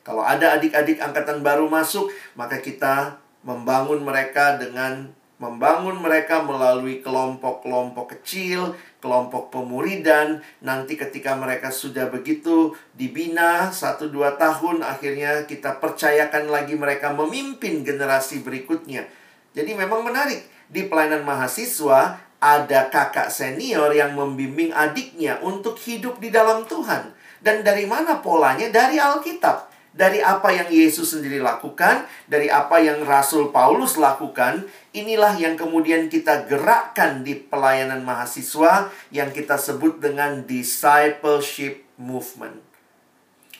Kalau 0.00 0.24
ada 0.24 0.56
adik-adik 0.56 0.96
angkatan 1.04 1.44
baru 1.44 1.68
masuk, 1.68 2.08
maka 2.32 2.64
kita 2.64 3.20
membangun 3.44 4.00
mereka 4.00 4.56
dengan 4.56 5.12
membangun 5.40 6.00
mereka 6.04 6.44
melalui 6.44 7.00
kelompok-kelompok 7.00 8.16
kecil, 8.16 8.76
kelompok 9.00 9.48
pemuridan. 9.48 10.44
Nanti 10.60 10.96
ketika 10.96 11.36
mereka 11.36 11.72
sudah 11.72 12.12
begitu 12.12 12.76
dibina 12.92 13.72
satu 13.72 14.08
dua 14.12 14.36
tahun, 14.36 14.84
akhirnya 14.84 15.48
kita 15.48 15.80
percayakan 15.80 16.52
lagi 16.52 16.76
mereka 16.76 17.12
memimpin 17.16 17.84
generasi 17.84 18.44
berikutnya. 18.44 19.08
Jadi 19.56 19.72
memang 19.72 20.04
menarik 20.04 20.44
di 20.70 20.86
pelayanan 20.86 21.24
mahasiswa 21.26 22.29
ada 22.40 22.88
kakak 22.88 23.28
senior 23.28 23.92
yang 23.92 24.16
membimbing 24.16 24.72
adiknya 24.72 25.36
untuk 25.44 25.76
hidup 25.76 26.16
di 26.18 26.32
dalam 26.32 26.64
Tuhan. 26.64 27.12
Dan 27.40 27.60
dari 27.60 27.84
mana 27.84 28.24
polanya? 28.24 28.72
Dari 28.72 28.96
Alkitab. 28.96 29.68
Dari 29.90 30.22
apa 30.22 30.54
yang 30.54 30.70
Yesus 30.70 31.18
sendiri 31.18 31.42
lakukan, 31.42 32.06
dari 32.30 32.46
apa 32.46 32.78
yang 32.78 33.02
Rasul 33.02 33.50
Paulus 33.50 33.98
lakukan, 33.98 34.62
inilah 34.94 35.34
yang 35.34 35.58
kemudian 35.58 36.06
kita 36.06 36.46
gerakkan 36.46 37.26
di 37.26 37.34
pelayanan 37.34 38.06
mahasiswa 38.06 38.86
yang 39.10 39.34
kita 39.34 39.58
sebut 39.58 39.98
dengan 39.98 40.46
discipleship 40.46 41.82
movement. 41.98 42.62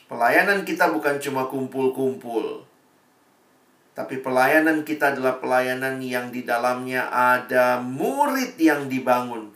Pelayanan 0.07 0.63
kita 0.63 0.87
bukan 0.95 1.19
cuma 1.19 1.51
kumpul-kumpul, 1.51 2.63
tapi 4.01 4.17
pelayanan 4.17 4.81
kita 4.81 5.13
adalah 5.13 5.37
pelayanan 5.37 6.01
yang 6.01 6.33
di 6.33 6.41
dalamnya 6.41 7.05
ada 7.13 7.77
murid 7.77 8.57
yang 8.57 8.89
dibangun. 8.89 9.53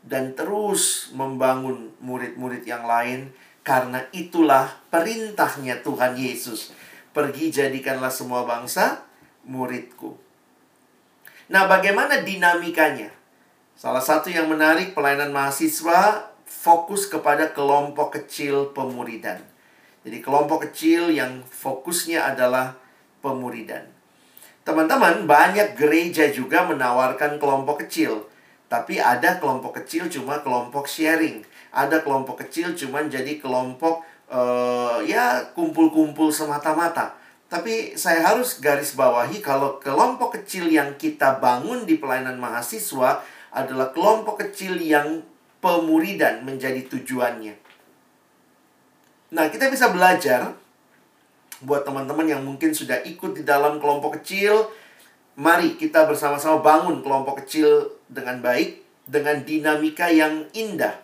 Dan 0.00 0.32
terus 0.32 1.12
membangun 1.12 1.92
murid-murid 2.00 2.64
yang 2.64 2.88
lain. 2.88 3.28
Karena 3.60 4.00
itulah 4.16 4.72
perintahnya 4.88 5.84
Tuhan 5.84 6.16
Yesus. 6.16 6.72
Pergi 7.12 7.52
jadikanlah 7.52 8.08
semua 8.08 8.48
bangsa 8.48 9.04
muridku. 9.44 10.16
Nah 11.52 11.68
bagaimana 11.68 12.24
dinamikanya? 12.24 13.12
Salah 13.76 14.00
satu 14.00 14.32
yang 14.32 14.48
menarik 14.48 14.96
pelayanan 14.96 15.28
mahasiswa 15.28 16.24
fokus 16.48 17.04
kepada 17.04 17.52
kelompok 17.52 18.16
kecil 18.16 18.72
pemuridan. 18.72 19.44
Jadi 20.08 20.24
kelompok 20.24 20.72
kecil 20.72 21.12
yang 21.12 21.44
fokusnya 21.44 22.32
adalah 22.32 22.87
pemuridan. 23.28 23.84
Teman-teman, 24.64 25.28
banyak 25.28 25.76
gereja 25.76 26.32
juga 26.32 26.64
menawarkan 26.64 27.36
kelompok 27.36 27.84
kecil. 27.84 28.24
Tapi 28.68 28.96
ada 28.96 29.36
kelompok 29.36 29.80
kecil 29.80 30.08
cuma 30.08 30.40
kelompok 30.40 30.88
sharing. 30.88 31.44
Ada 31.72 32.00
kelompok 32.00 32.44
kecil 32.44 32.72
cuma 32.72 33.04
jadi 33.04 33.36
kelompok 33.36 34.04
uh, 34.28 35.00
ya 35.04 35.52
kumpul-kumpul 35.52 36.28
semata-mata. 36.32 37.16
Tapi 37.48 37.96
saya 37.96 38.28
harus 38.28 38.60
garis 38.60 38.92
bawahi 38.92 39.40
kalau 39.40 39.80
kelompok 39.80 40.36
kecil 40.40 40.68
yang 40.68 41.00
kita 41.00 41.40
bangun 41.40 41.88
di 41.88 41.96
pelayanan 41.96 42.36
mahasiswa 42.36 43.24
adalah 43.56 43.88
kelompok 43.96 44.44
kecil 44.44 44.76
yang 44.76 45.24
pemuridan 45.64 46.44
menjadi 46.44 46.84
tujuannya. 46.92 47.56
Nah, 49.32 49.48
kita 49.48 49.72
bisa 49.72 49.88
belajar 49.88 50.56
buat 51.62 51.82
teman-teman 51.82 52.26
yang 52.26 52.42
mungkin 52.44 52.70
sudah 52.70 53.02
ikut 53.02 53.34
di 53.34 53.42
dalam 53.42 53.82
kelompok 53.82 54.22
kecil, 54.22 54.70
mari 55.34 55.74
kita 55.74 56.06
bersama-sama 56.06 56.62
bangun 56.62 57.02
kelompok 57.02 57.42
kecil 57.44 57.98
dengan 58.06 58.38
baik, 58.38 58.82
dengan 59.06 59.42
dinamika 59.42 60.06
yang 60.10 60.46
indah. 60.54 60.98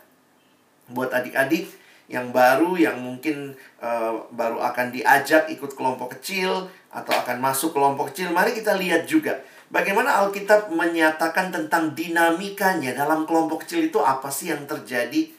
Buat 0.90 1.10
adik-adik 1.10 1.70
yang 2.06 2.30
baru, 2.30 2.76
yang 2.76 3.00
mungkin 3.00 3.56
uh, 3.80 4.28
baru 4.30 4.60
akan 4.60 4.92
diajak 4.92 5.48
ikut 5.48 5.72
kelompok 5.72 6.20
kecil 6.20 6.68
atau 6.92 7.12
akan 7.16 7.40
masuk 7.40 7.74
kelompok 7.74 8.12
kecil, 8.12 8.30
mari 8.30 8.54
kita 8.54 8.76
lihat 8.76 9.08
juga 9.08 9.40
bagaimana 9.74 10.22
Alkitab 10.22 10.70
menyatakan 10.70 11.50
tentang 11.50 11.96
dinamikanya 11.96 12.94
dalam 12.94 13.26
kelompok 13.26 13.66
kecil 13.66 13.90
itu 13.90 13.98
apa 13.98 14.30
sih 14.30 14.54
yang 14.54 14.68
terjadi, 14.68 15.32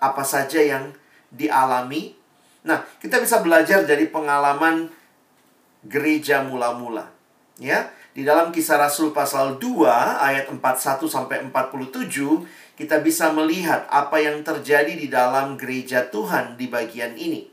apa 0.00 0.24
saja 0.24 0.62
yang 0.62 0.96
dialami 1.28 2.21
Nah, 2.62 2.86
kita 3.02 3.18
bisa 3.18 3.42
belajar 3.42 3.82
dari 3.82 4.06
pengalaman 4.06 4.86
gereja 5.82 6.46
mula-mula. 6.46 7.10
Ya, 7.58 7.90
di 8.12 8.22
dalam 8.22 8.52
Kisah 8.54 8.78
Rasul 8.78 9.10
pasal 9.10 9.58
2 9.58 9.88
ayat 10.20 10.46
41 10.52 11.08
sampai 11.10 11.42
47, 11.48 12.46
kita 12.78 13.02
bisa 13.02 13.32
melihat 13.34 13.86
apa 13.90 14.18
yang 14.22 14.40
terjadi 14.44 14.94
di 14.94 15.08
dalam 15.10 15.58
gereja 15.58 16.06
Tuhan 16.08 16.60
di 16.60 16.70
bagian 16.70 17.18
ini. 17.18 17.50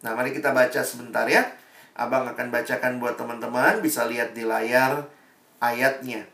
Nah, 0.00 0.16
mari 0.16 0.32
kita 0.32 0.50
baca 0.50 0.80
sebentar 0.82 1.28
ya. 1.28 1.46
Abang 1.94 2.24
akan 2.26 2.48
bacakan 2.48 2.96
buat 2.96 3.20
teman-teman, 3.20 3.84
bisa 3.84 4.08
lihat 4.08 4.32
di 4.32 4.48
layar 4.48 5.04
ayatnya. 5.60 6.24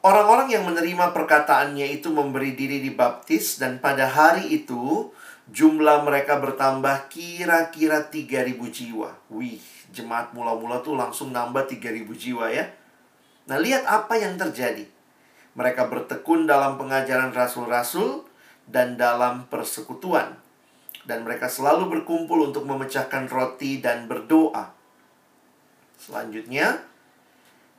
Orang-orang 0.00 0.48
yang 0.48 0.64
menerima 0.64 1.12
perkataannya 1.12 1.88
itu 1.92 2.08
memberi 2.08 2.56
diri 2.56 2.80
dibaptis 2.80 3.60
dan 3.60 3.80
pada 3.80 4.08
hari 4.08 4.48
itu 4.48 5.12
Jumlah 5.50 6.06
mereka 6.06 6.38
bertambah 6.38 7.10
kira-kira 7.10 8.06
3000 8.06 8.54
jiwa. 8.70 9.10
Wih, 9.34 9.58
jemaat 9.90 10.30
mula-mula 10.30 10.78
tuh 10.78 10.94
langsung 10.94 11.34
nambah 11.34 11.66
3000 11.66 12.06
jiwa 12.14 12.46
ya. 12.54 12.70
Nah, 13.50 13.58
lihat 13.58 13.82
apa 13.82 14.14
yang 14.14 14.38
terjadi. 14.38 14.86
Mereka 15.58 15.90
bertekun 15.90 16.46
dalam 16.46 16.78
pengajaran 16.78 17.34
rasul-rasul 17.34 18.22
dan 18.70 18.94
dalam 18.94 19.50
persekutuan. 19.50 20.38
Dan 21.02 21.26
mereka 21.26 21.50
selalu 21.50 21.98
berkumpul 21.98 22.46
untuk 22.46 22.62
memecahkan 22.70 23.26
roti 23.26 23.82
dan 23.82 24.06
berdoa. 24.06 24.70
Selanjutnya, 25.98 26.78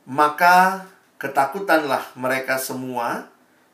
maka 0.04 0.84
ketakutanlah 1.16 2.12
mereka 2.20 2.60
semua, 2.60 3.31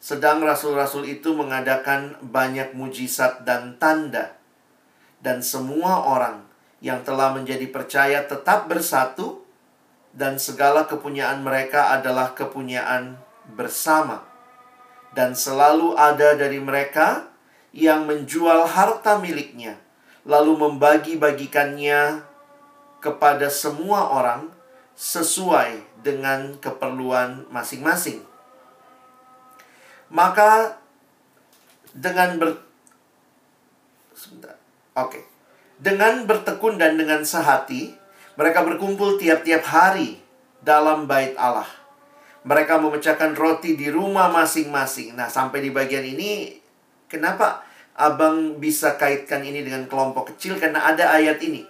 sedang 0.08 0.40
rasul-rasul 0.40 1.04
itu 1.04 1.36
mengadakan 1.36 2.16
banyak 2.24 2.72
mujizat 2.72 3.44
dan 3.44 3.76
tanda. 3.76 4.40
Dan 5.20 5.44
semua 5.44 6.08
orang 6.08 6.48
yang 6.80 7.04
telah 7.04 7.36
menjadi 7.36 7.68
percaya 7.68 8.24
tetap 8.24 8.72
bersatu, 8.72 9.44
dan 10.16 10.40
segala 10.40 10.88
kepunyaan 10.88 11.44
mereka 11.44 11.92
adalah 11.92 12.32
kepunyaan 12.32 13.20
bersama. 13.52 14.24
Dan 15.12 15.36
selalu 15.36 16.00
ada 16.00 16.40
dari 16.40 16.64
mereka 16.64 17.28
yang 17.76 18.08
menjual 18.08 18.64
harta 18.64 19.20
miliknya, 19.20 19.76
lalu 20.24 20.56
membagi-bagikannya 20.56 22.24
kepada 23.04 23.52
semua 23.52 24.08
orang 24.08 24.56
sesuai 24.96 25.84
dengan 26.00 26.56
keperluan 26.64 27.44
masing-masing. 27.52 28.27
Maka 30.14 30.80
dengan 31.92 32.40
ber 32.40 32.50
Sebentar. 34.18 34.58
Oke. 34.98 35.22
Dengan 35.78 36.26
bertekun 36.26 36.82
dan 36.82 36.98
dengan 36.98 37.22
sehati, 37.22 37.94
mereka 38.34 38.66
berkumpul 38.66 39.22
tiap-tiap 39.22 39.62
hari 39.62 40.18
dalam 40.66 41.06
bait 41.06 41.38
Allah. 41.38 41.70
Mereka 42.42 42.82
memecahkan 42.82 43.38
roti 43.38 43.78
di 43.78 43.94
rumah 43.94 44.26
masing-masing. 44.34 45.14
Nah, 45.14 45.30
sampai 45.30 45.62
di 45.62 45.70
bagian 45.70 46.02
ini 46.02 46.58
kenapa 47.06 47.68
Abang 47.98 48.62
bisa 48.62 48.94
kaitkan 48.94 49.42
ini 49.42 49.66
dengan 49.66 49.90
kelompok 49.90 50.30
kecil 50.30 50.62
karena 50.62 50.86
ada 50.86 51.18
ayat 51.18 51.42
ini. 51.42 51.66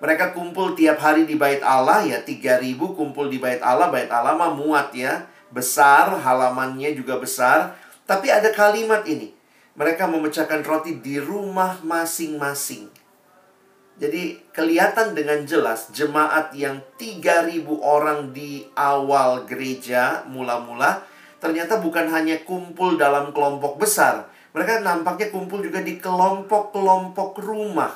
Mereka 0.00 0.32
kumpul 0.32 0.72
tiap 0.72 0.96
hari 0.96 1.28
di 1.28 1.36
bait 1.36 1.60
Allah 1.60 2.00
ya 2.08 2.24
3000 2.24 2.72
kumpul 2.96 3.28
di 3.28 3.36
bait 3.36 3.60
Allah. 3.60 3.92
Bait 3.92 4.08
Allah 4.08 4.32
mah 4.32 4.56
muat 4.56 4.96
ya. 4.96 5.28
Besar, 5.52 6.16
halamannya 6.16 6.96
juga 6.96 7.20
besar. 7.20 7.76
Tapi 8.08 8.32
ada 8.32 8.50
kalimat 8.50 9.04
ini. 9.04 9.36
Mereka 9.76 10.08
memecahkan 10.08 10.64
roti 10.64 11.00
di 11.00 11.20
rumah 11.20 11.80
masing-masing. 11.84 12.88
Jadi 14.00 14.40
kelihatan 14.56 15.12
dengan 15.12 15.44
jelas 15.44 15.92
jemaat 15.92 16.56
yang 16.56 16.80
3000 16.96 17.62
orang 17.84 18.32
di 18.32 18.64
awal 18.72 19.44
gereja 19.44 20.24
mula-mula 20.26 21.04
ternyata 21.38 21.76
bukan 21.78 22.08
hanya 22.08 22.40
kumpul 22.42 22.96
dalam 22.96 23.34
kelompok 23.36 23.76
besar. 23.76 24.26
Mereka 24.56 24.80
nampaknya 24.80 25.28
kumpul 25.28 25.60
juga 25.60 25.84
di 25.84 26.00
kelompok-kelompok 26.00 27.40
rumah. 27.44 27.92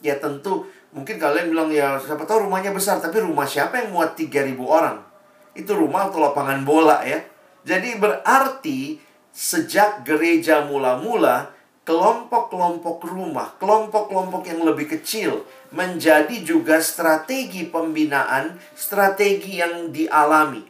Ya 0.00 0.16
tentu 0.16 0.64
mungkin 0.94 1.18
kalian 1.18 1.50
bilang 1.50 1.68
ya 1.70 1.98
siapa 1.98 2.24
tahu 2.24 2.46
rumahnya 2.46 2.74
besar 2.74 3.02
tapi 3.02 3.20
rumah 3.20 3.44
siapa 3.44 3.82
yang 3.82 3.92
muat 3.92 4.14
3000 4.14 4.54
orang? 4.64 5.09
Itu 5.52 5.74
rumah 5.74 6.08
atau 6.08 6.22
lapangan 6.22 6.62
bola 6.62 7.02
ya. 7.02 7.20
Jadi 7.66 7.98
berarti 8.00 8.96
sejak 9.30 10.02
gereja 10.02 10.64
mula-mula, 10.64 11.52
kelompok-kelompok 11.84 13.02
rumah, 13.06 13.54
kelompok-kelompok 13.58 14.46
yang 14.46 14.62
lebih 14.62 14.86
kecil 14.98 15.44
menjadi 15.74 16.40
juga 16.42 16.78
strategi 16.78 17.66
pembinaan, 17.66 18.58
strategi 18.74 19.60
yang 19.60 19.90
dialami. 19.90 20.66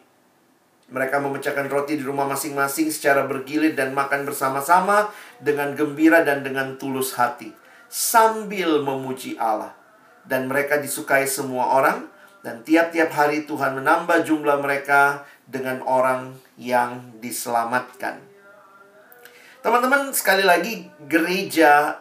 Mereka 0.90 1.22
memecahkan 1.22 1.70
roti 1.70 1.94
di 1.94 2.02
rumah 2.02 2.26
masing-masing 2.26 2.90
secara 2.90 3.22
bergilir 3.22 3.78
dan 3.78 3.94
makan 3.94 4.26
bersama-sama 4.26 5.14
dengan 5.38 5.78
gembira 5.78 6.26
dan 6.26 6.42
dengan 6.42 6.74
tulus 6.82 7.14
hati, 7.14 7.54
sambil 7.86 8.82
memuji 8.82 9.38
Allah. 9.38 9.70
Dan 10.26 10.50
mereka 10.50 10.82
disukai 10.82 11.30
semua 11.30 11.78
orang, 11.78 12.09
dan 12.40 12.64
tiap-tiap 12.64 13.12
hari 13.12 13.44
Tuhan 13.44 13.76
menambah 13.80 14.24
jumlah 14.24 14.58
mereka 14.64 15.28
dengan 15.44 15.84
orang 15.84 16.36
yang 16.56 17.20
diselamatkan. 17.20 18.20
Teman-teman, 19.60 20.08
sekali 20.16 20.40
lagi 20.40 20.88
gereja 21.04 22.00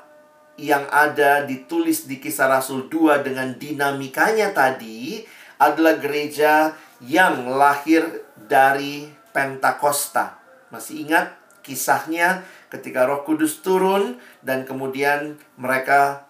yang 0.56 0.88
ada 0.88 1.43
ditulis 1.43 2.08
di 2.08 2.19
kisah 2.19 2.47
Rasul 2.47 2.88
2 2.88 3.19
dengan 3.23 3.56
dinamikanya 3.56 4.56
tadi 4.56 5.23
adalah 5.60 5.99
gereja 5.99 6.71
yang 7.04 7.52
lahir 7.52 8.28
dari 8.36 9.12
Pentakosta. 9.36 10.39
Masih 10.71 11.08
ingat 11.08 11.36
kisahnya 11.63 12.47
ketika 12.71 13.04
Roh 13.04 13.28
Kudus 13.28 13.60
turun 13.60 14.19
dan 14.39 14.63
kemudian 14.63 15.36
mereka 15.60 16.30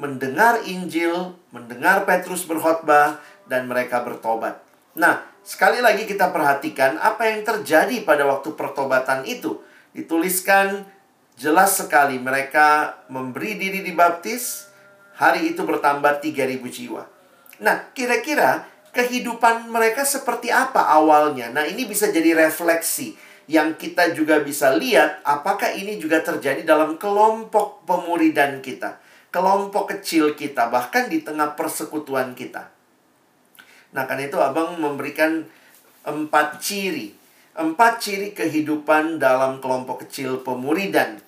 mendengar 0.00 0.64
Injil, 0.64 1.36
mendengar 1.52 2.08
Petrus 2.08 2.48
berkhotbah 2.48 3.20
dan 3.52 3.68
mereka 3.68 4.00
bertobat. 4.00 4.64
Nah, 4.96 5.20
sekali 5.44 5.84
lagi 5.84 6.08
kita 6.08 6.32
perhatikan 6.32 6.96
apa 6.96 7.28
yang 7.28 7.44
terjadi 7.44 8.00
pada 8.00 8.24
waktu 8.24 8.56
pertobatan 8.56 9.28
itu 9.28 9.60
dituliskan 9.92 10.88
jelas 11.36 11.76
sekali 11.76 12.16
mereka 12.16 12.96
memberi 13.12 13.60
diri 13.60 13.84
dibaptis, 13.84 14.72
hari 15.20 15.52
itu 15.52 15.60
bertambah 15.68 16.24
3000 16.24 16.64
jiwa. 16.72 17.04
Nah, 17.60 17.92
kira-kira 17.92 18.64
kehidupan 18.96 19.68
mereka 19.68 20.08
seperti 20.08 20.48
apa 20.48 20.88
awalnya? 20.88 21.52
Nah, 21.52 21.68
ini 21.68 21.84
bisa 21.84 22.08
jadi 22.08 22.32
refleksi 22.32 23.12
yang 23.52 23.76
kita 23.76 24.16
juga 24.16 24.40
bisa 24.40 24.72
lihat 24.72 25.20
apakah 25.28 25.76
ini 25.76 26.00
juga 26.00 26.24
terjadi 26.24 26.64
dalam 26.64 26.96
kelompok 26.96 27.84
pemuridan 27.84 28.64
kita, 28.64 28.96
kelompok 29.28 29.92
kecil 29.98 30.32
kita, 30.32 30.72
bahkan 30.72 31.12
di 31.12 31.20
tengah 31.20 31.52
persekutuan 31.52 32.32
kita. 32.32 32.71
Nah, 33.92 34.08
karena 34.08 34.28
itu 34.28 34.40
Abang 34.40 34.80
memberikan 34.80 35.44
empat 36.02 36.58
ciri 36.58 37.22
empat 37.52 38.00
ciri 38.00 38.32
kehidupan 38.32 39.20
dalam 39.20 39.60
kelompok 39.60 40.08
kecil 40.08 40.40
pemuridan. 40.40 41.20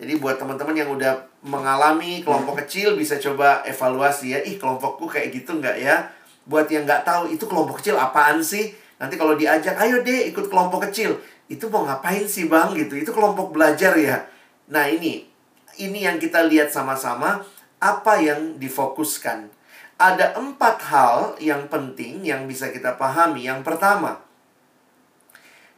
Jadi 0.00 0.16
buat 0.16 0.40
teman-teman 0.40 0.72
yang 0.72 0.88
udah 0.96 1.20
mengalami 1.44 2.24
kelompok 2.24 2.64
kecil 2.64 2.96
bisa 2.96 3.20
coba 3.20 3.60
evaluasi 3.68 4.32
ya. 4.32 4.40
Ih 4.40 4.56
kelompokku 4.56 5.04
kayak 5.04 5.28
gitu 5.36 5.60
nggak 5.60 5.76
ya? 5.76 6.08
Buat 6.48 6.72
yang 6.72 6.88
nggak 6.88 7.04
tahu 7.04 7.28
itu 7.28 7.44
kelompok 7.44 7.84
kecil 7.84 8.00
apaan 8.00 8.40
sih? 8.40 8.72
Nanti 8.96 9.20
kalau 9.20 9.36
diajak, 9.36 9.76
ayo 9.76 10.00
deh 10.00 10.32
ikut 10.32 10.48
kelompok 10.48 10.88
kecil. 10.88 11.20
Itu 11.52 11.68
mau 11.68 11.84
ngapain 11.84 12.24
sih 12.24 12.48
bang 12.48 12.72
gitu? 12.72 12.96
Itu 12.96 13.12
kelompok 13.12 13.52
belajar 13.52 13.92
ya. 14.00 14.24
Nah 14.72 14.88
ini, 14.88 15.28
ini 15.76 16.08
yang 16.08 16.16
kita 16.16 16.48
lihat 16.48 16.72
sama-sama 16.72 17.44
apa 17.76 18.16
yang 18.24 18.56
difokuskan. 18.56 19.52
Ada 20.00 20.32
empat 20.40 20.76
hal 20.88 21.36
yang 21.44 21.68
penting 21.68 22.24
yang 22.24 22.48
bisa 22.48 22.72
kita 22.72 22.96
pahami. 22.96 23.44
Yang 23.44 23.68
pertama, 23.68 24.24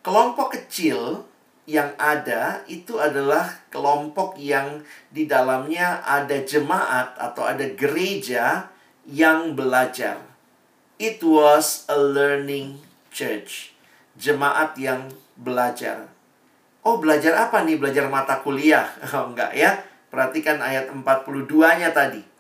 Kelompok 0.02 0.58
kecil 0.58 1.22
yang 1.62 1.94
ada 1.94 2.66
itu 2.66 2.98
adalah 2.98 3.62
kelompok 3.70 4.34
yang 4.34 4.82
di 5.14 5.30
dalamnya 5.30 6.02
ada 6.02 6.42
jemaat 6.42 7.14
atau 7.14 7.46
ada 7.46 7.62
gereja 7.78 8.66
yang 9.06 9.54
belajar. 9.54 10.18
It 10.98 11.22
was 11.22 11.86
a 11.86 11.94
learning 11.94 12.82
church. 13.14 13.78
Jemaat 14.18 14.74
yang 14.74 15.14
belajar. 15.38 16.10
Oh, 16.82 16.98
belajar 16.98 17.38
apa 17.38 17.62
nih? 17.62 17.78
Belajar 17.78 18.10
mata 18.10 18.42
kuliah? 18.42 18.90
Oh, 19.14 19.30
enggak 19.30 19.54
ya. 19.54 19.86
Perhatikan 20.10 20.58
ayat 20.58 20.90
42-nya 20.90 21.94
tadi. 21.94 22.31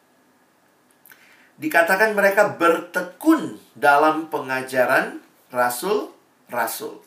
Dikatakan 1.62 2.18
mereka 2.18 2.58
bertekun 2.58 3.54
dalam 3.78 4.26
pengajaran 4.26 5.22
rasul-rasul. 5.54 6.98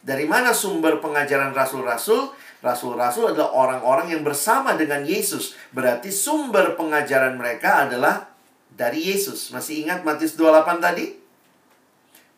Dari 0.00 0.24
mana 0.24 0.56
sumber 0.56 1.04
pengajaran 1.04 1.52
rasul-rasul? 1.52 2.32
Rasul-rasul 2.64 3.36
adalah 3.36 3.52
orang-orang 3.52 4.16
yang 4.16 4.24
bersama 4.24 4.72
dengan 4.72 5.04
Yesus. 5.04 5.52
Berarti 5.76 6.08
sumber 6.08 6.80
pengajaran 6.80 7.36
mereka 7.36 7.84
adalah 7.84 8.32
dari 8.72 9.12
Yesus. 9.12 9.52
Masih 9.52 9.84
ingat 9.84 10.00
Matius 10.00 10.32
28 10.40 10.80
tadi? 10.80 11.06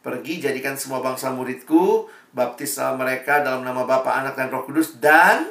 Pergi 0.02 0.42
jadikan 0.42 0.74
semua 0.74 0.98
bangsa 0.98 1.30
muridku, 1.30 2.10
baptislah 2.34 2.98
mereka 2.98 3.44
dalam 3.44 3.62
nama 3.62 3.86
Bapa, 3.86 4.18
Anak 4.18 4.34
dan 4.34 4.50
Roh 4.50 4.66
Kudus 4.66 4.98
dan 4.98 5.46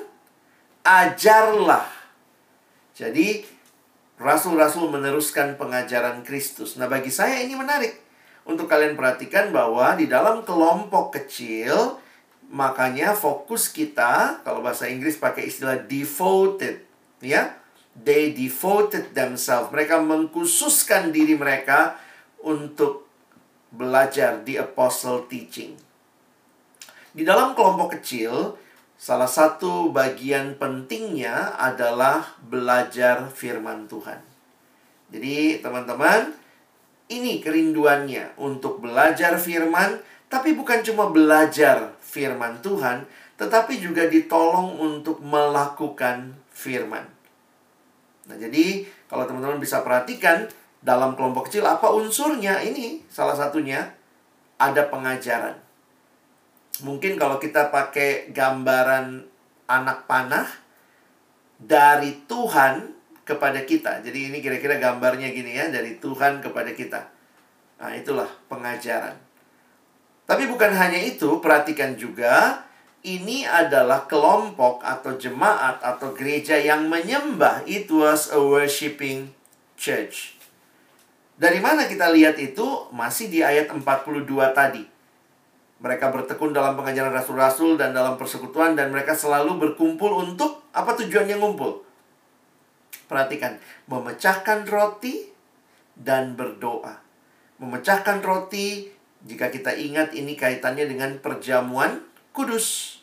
ajarlah. 0.84 1.88
Jadi 2.98 3.48
rasul-rasul 4.20 4.92
meneruskan 4.92 5.56
pengajaran 5.56 6.22
Kristus. 6.28 6.76
Nah, 6.76 6.92
bagi 6.92 7.10
saya 7.10 7.40
ini 7.40 7.56
menarik. 7.56 7.96
Untuk 8.44 8.68
kalian 8.68 9.00
perhatikan 9.00 9.56
bahwa 9.56 9.96
di 9.96 10.12
dalam 10.12 10.44
kelompok 10.44 11.16
kecil 11.16 11.98
makanya 12.50 13.14
fokus 13.14 13.70
kita 13.70 14.42
kalau 14.42 14.66
bahasa 14.66 14.90
Inggris 14.90 15.22
pakai 15.22 15.48
istilah 15.48 15.80
devoted 15.80 16.84
ya. 17.24 17.56
They 18.00 18.32
devoted 18.32 19.12
themselves. 19.12 19.72
Mereka 19.76 20.00
mengkhususkan 20.00 21.12
diri 21.12 21.36
mereka 21.36 22.00
untuk 22.40 23.10
belajar 23.70 24.40
di 24.42 24.56
apostle 24.56 25.28
teaching. 25.28 25.76
Di 27.12 27.28
dalam 27.28 27.54
kelompok 27.58 28.00
kecil, 28.00 28.56
salah 29.00 29.32
satu 29.32 29.96
bagian 29.96 30.60
pentingnya 30.60 31.56
adalah 31.56 32.36
belajar 32.44 33.32
firman 33.32 33.88
Tuhan. 33.88 34.20
Jadi, 35.10 35.64
teman-teman, 35.64 36.36
ini 37.08 37.40
kerinduannya 37.40 38.36
untuk 38.36 38.84
belajar 38.84 39.40
firman, 39.40 40.04
tapi 40.28 40.54
bukan 40.54 40.84
cuma 40.84 41.08
belajar 41.10 41.96
firman 42.04 42.60
Tuhan, 42.60 43.08
tetapi 43.40 43.80
juga 43.80 44.06
ditolong 44.12 44.76
untuk 44.78 45.24
melakukan 45.24 46.36
firman. 46.52 47.08
Nah, 48.28 48.38
jadi 48.38 48.84
kalau 49.08 49.26
teman-teman 49.26 49.58
bisa 49.58 49.82
perhatikan 49.82 50.46
dalam 50.84 51.16
kelompok 51.16 51.48
kecil 51.48 51.66
apa 51.66 51.90
unsurnya 51.90 52.62
ini 52.62 53.02
salah 53.08 53.34
satunya 53.34 53.96
ada 54.60 54.92
pengajaran. 54.92 55.69
Mungkin 56.86 57.20
kalau 57.20 57.42
kita 57.42 57.74
pakai 57.74 58.32
gambaran 58.32 59.26
anak 59.70 60.08
panah 60.10 60.48
dari 61.60 62.24
Tuhan 62.26 62.96
kepada 63.28 63.62
kita. 63.68 64.02
Jadi 64.02 64.34
ini 64.34 64.38
kira-kira 64.42 64.82
gambarnya 64.82 65.30
gini 65.30 65.54
ya, 65.54 65.70
dari 65.70 66.02
Tuhan 66.02 66.42
kepada 66.42 66.74
kita. 66.74 67.02
Nah, 67.80 67.94
itulah 67.94 68.28
pengajaran. 68.50 69.14
Tapi 70.26 70.50
bukan 70.50 70.74
hanya 70.74 70.98
itu, 70.98 71.42
perhatikan 71.42 71.94
juga 71.94 72.66
ini 73.06 73.48
adalah 73.48 74.04
kelompok 74.10 74.84
atau 74.84 75.16
jemaat 75.16 75.80
atau 75.80 76.12
gereja 76.12 76.60
yang 76.60 76.92
menyembah. 76.92 77.64
It 77.64 77.88
was 77.88 78.28
a 78.34 78.42
worshiping 78.42 79.32
church. 79.80 80.36
Dari 81.40 81.64
mana 81.64 81.88
kita 81.88 82.12
lihat 82.12 82.36
itu? 82.36 82.92
Masih 82.92 83.32
di 83.32 83.40
ayat 83.40 83.72
42 83.72 84.28
tadi. 84.52 84.84
Mereka 85.80 86.12
bertekun 86.12 86.52
dalam 86.52 86.76
pengajaran 86.76 87.16
rasul-rasul 87.16 87.80
dan 87.80 87.96
dalam 87.96 88.20
persekutuan 88.20 88.76
dan 88.76 88.92
mereka 88.92 89.16
selalu 89.16 89.56
berkumpul 89.56 90.12
untuk 90.12 90.68
apa 90.76 90.92
tujuannya 91.00 91.40
ngumpul? 91.40 91.88
Perhatikan, 93.08 93.56
memecahkan 93.88 94.68
roti 94.68 95.32
dan 95.96 96.36
berdoa. 96.36 97.00
Memecahkan 97.64 98.20
roti, 98.20 98.92
jika 99.24 99.52
kita 99.52 99.76
ingat 99.76 100.16
ini 100.16 100.36
kaitannya 100.36 100.88
dengan 100.88 101.20
perjamuan 101.20 102.04
kudus. 102.32 103.00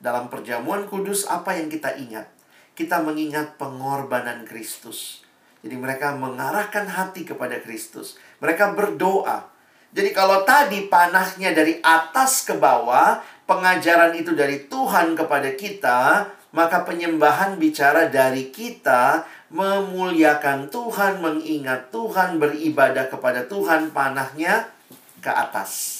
Dalam 0.00 0.30
perjamuan 0.32 0.86
kudus 0.90 1.26
apa 1.30 1.58
yang 1.58 1.70
kita 1.70 1.94
ingat? 1.94 2.26
Kita 2.74 3.02
mengingat 3.02 3.54
pengorbanan 3.54 4.46
Kristus. 4.46 5.26
Jadi 5.60 5.76
mereka 5.76 6.16
mengarahkan 6.16 6.88
hati 6.88 7.28
kepada 7.28 7.60
Kristus. 7.60 8.16
Mereka 8.40 8.72
berdoa. 8.72 9.52
Jadi 9.90 10.10
kalau 10.14 10.46
tadi 10.46 10.86
panahnya 10.86 11.50
dari 11.50 11.82
atas 11.82 12.46
ke 12.46 12.54
bawah, 12.54 13.18
pengajaran 13.50 14.14
itu 14.14 14.38
dari 14.38 14.70
Tuhan 14.70 15.18
kepada 15.18 15.50
kita, 15.58 16.30
maka 16.54 16.86
penyembahan 16.86 17.58
bicara 17.58 18.06
dari 18.06 18.54
kita 18.54 19.26
memuliakan 19.50 20.70
Tuhan, 20.70 21.18
mengingat 21.18 21.90
Tuhan, 21.90 22.38
beribadah 22.38 23.10
kepada 23.10 23.50
Tuhan, 23.50 23.90
panahnya 23.90 24.70
ke 25.18 25.30
atas. 25.30 25.98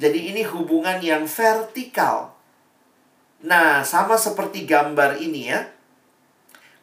Jadi 0.00 0.32
ini 0.32 0.46
hubungan 0.48 0.96
yang 1.04 1.28
vertikal. 1.28 2.32
Nah, 3.44 3.84
sama 3.84 4.16
seperti 4.16 4.64
gambar 4.64 5.20
ini 5.20 5.52
ya. 5.52 5.68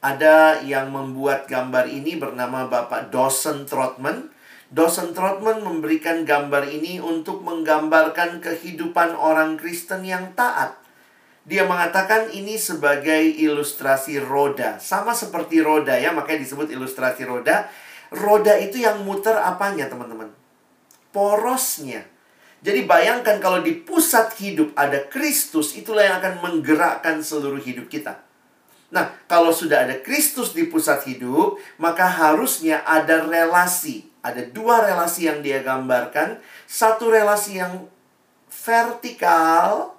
Ada 0.06 0.62
yang 0.62 0.94
membuat 0.94 1.50
gambar 1.50 1.90
ini 1.90 2.22
bernama 2.22 2.70
Bapak 2.70 3.10
Dawson 3.10 3.66
Trotman. 3.66 4.35
Dawson 4.74 5.14
Trotman 5.14 5.62
memberikan 5.62 6.26
gambar 6.26 6.66
ini 6.66 6.98
untuk 6.98 7.46
menggambarkan 7.46 8.42
kehidupan 8.42 9.14
orang 9.14 9.62
Kristen 9.62 10.02
yang 10.02 10.34
taat. 10.34 10.82
Dia 11.46 11.70
mengatakan 11.70 12.34
ini 12.34 12.58
sebagai 12.58 13.22
ilustrasi 13.22 14.18
roda. 14.18 14.82
Sama 14.82 15.14
seperti 15.14 15.62
roda 15.62 15.94
ya, 15.94 16.10
makanya 16.10 16.42
disebut 16.42 16.74
ilustrasi 16.74 17.22
roda. 17.30 17.70
Roda 18.10 18.58
itu 18.58 18.82
yang 18.82 19.06
muter 19.06 19.38
apanya, 19.38 19.86
teman-teman? 19.86 20.34
Porosnya. 21.14 22.02
Jadi 22.66 22.82
bayangkan 22.90 23.38
kalau 23.38 23.62
di 23.62 23.78
pusat 23.78 24.34
hidup 24.42 24.74
ada 24.74 25.06
Kristus, 25.06 25.78
itulah 25.78 26.02
yang 26.02 26.18
akan 26.18 26.42
menggerakkan 26.42 27.22
seluruh 27.22 27.62
hidup 27.62 27.86
kita. 27.94 28.26
Nah, 28.90 29.14
kalau 29.30 29.54
sudah 29.54 29.86
ada 29.86 30.02
Kristus 30.02 30.58
di 30.58 30.66
pusat 30.66 31.06
hidup, 31.06 31.62
maka 31.78 32.10
harusnya 32.10 32.82
ada 32.82 33.22
relasi. 33.22 34.10
Ada 34.26 34.50
dua 34.50 34.82
relasi 34.82 35.30
yang 35.30 35.46
dia 35.46 35.62
gambarkan. 35.62 36.42
Satu 36.66 37.14
relasi 37.14 37.62
yang 37.62 37.86
vertikal, 38.50 39.94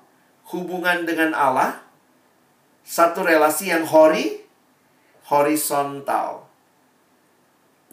hubungan 0.50 1.06
dengan 1.06 1.30
Allah. 1.30 1.78
Satu 2.82 3.22
relasi 3.22 3.70
yang 3.70 3.86
hori, 3.86 4.42
horizontal. 5.30 6.50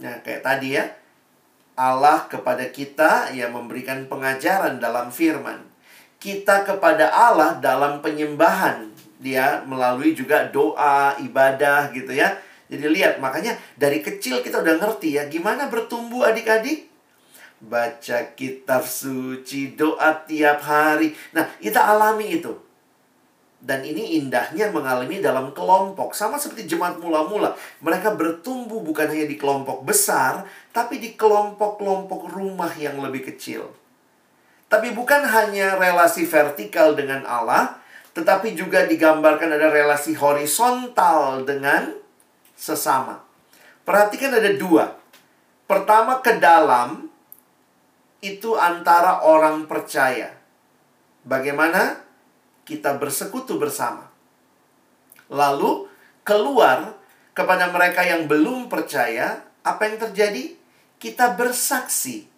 Nah, 0.01 0.25
kayak 0.25 0.41
tadi 0.41 0.73
ya. 0.73 0.89
Allah 1.73 2.25
kepada 2.29 2.65
kita 2.69 3.33
yang 3.33 3.53
memberikan 3.53 4.05
pengajaran 4.09 4.81
dalam 4.81 5.13
firman. 5.13 5.65
Kita 6.17 6.65
kepada 6.65 7.13
Allah 7.13 7.61
dalam 7.61 8.01
penyembahan. 8.01 8.89
Dia 9.21 9.61
melalui 9.65 10.17
juga 10.17 10.49
doa, 10.49 11.13
ibadah 11.21 11.93
gitu 11.93 12.13
ya. 12.13 12.37
Jadi 12.73 12.89
lihat, 12.89 13.21
makanya 13.21 13.53
dari 13.77 14.01
kecil 14.01 14.41
kita 14.41 14.65
udah 14.65 14.81
ngerti 14.81 15.21
ya 15.21 15.29
gimana 15.29 15.69
bertumbuh 15.69 16.25
adik-adik. 16.25 16.89
Baca 17.61 18.33
kitab 18.33 18.81
suci, 18.81 19.77
doa 19.77 20.25
tiap 20.25 20.65
hari. 20.65 21.13
Nah, 21.37 21.45
kita 21.61 21.85
alami 21.85 22.41
itu. 22.41 22.49
Dan 23.63 23.79
ini 23.85 24.19
indahnya 24.19 24.67
mengalami 24.73 25.23
dalam 25.23 25.55
kelompok. 25.55 26.11
Sama 26.11 26.35
seperti 26.35 26.67
jemaat 26.67 26.99
mula-mula. 26.99 27.55
Mereka 27.79 28.19
bertumbuh 28.19 28.83
bukan 28.83 29.07
hanya 29.07 29.23
di 29.23 29.39
kelompok 29.39 29.87
besar, 29.87 30.43
tapi 30.75 30.99
di 30.99 31.15
kelompok-kelompok 31.15 32.27
rumah 32.27 32.73
yang 32.75 32.99
lebih 32.99 33.31
kecil. 33.31 33.71
Tapi 34.67 34.91
bukan 34.91 35.23
hanya 35.23 35.79
relasi 35.79 36.27
vertikal 36.27 36.91
dengan 36.97 37.23
Allah, 37.23 37.79
tetapi 38.11 38.51
juga 38.57 38.83
digambarkan 38.83 39.55
ada 39.55 39.71
relasi 39.71 40.11
horizontal 40.17 41.47
dengan 41.47 42.02
sesama. 42.63 43.19
Perhatikan 43.83 44.31
ada 44.31 44.55
dua. 44.55 44.95
Pertama 45.67 46.23
ke 46.23 46.39
dalam 46.39 47.11
itu 48.23 48.55
antara 48.55 49.19
orang 49.27 49.67
percaya. 49.67 50.31
Bagaimana? 51.27 52.03
kita 52.63 52.95
bersekutu 52.95 53.59
bersama. 53.59 54.07
Lalu 55.27 55.87
keluar 56.23 56.95
kepada 57.35 57.69
mereka 57.71 58.03
yang 58.03 58.27
belum 58.27 58.71
percaya, 58.71 59.43
apa 59.63 59.87
yang 59.87 59.99
terjadi? 59.99 60.55
Kita 60.99 61.35
bersaksi 61.35 62.31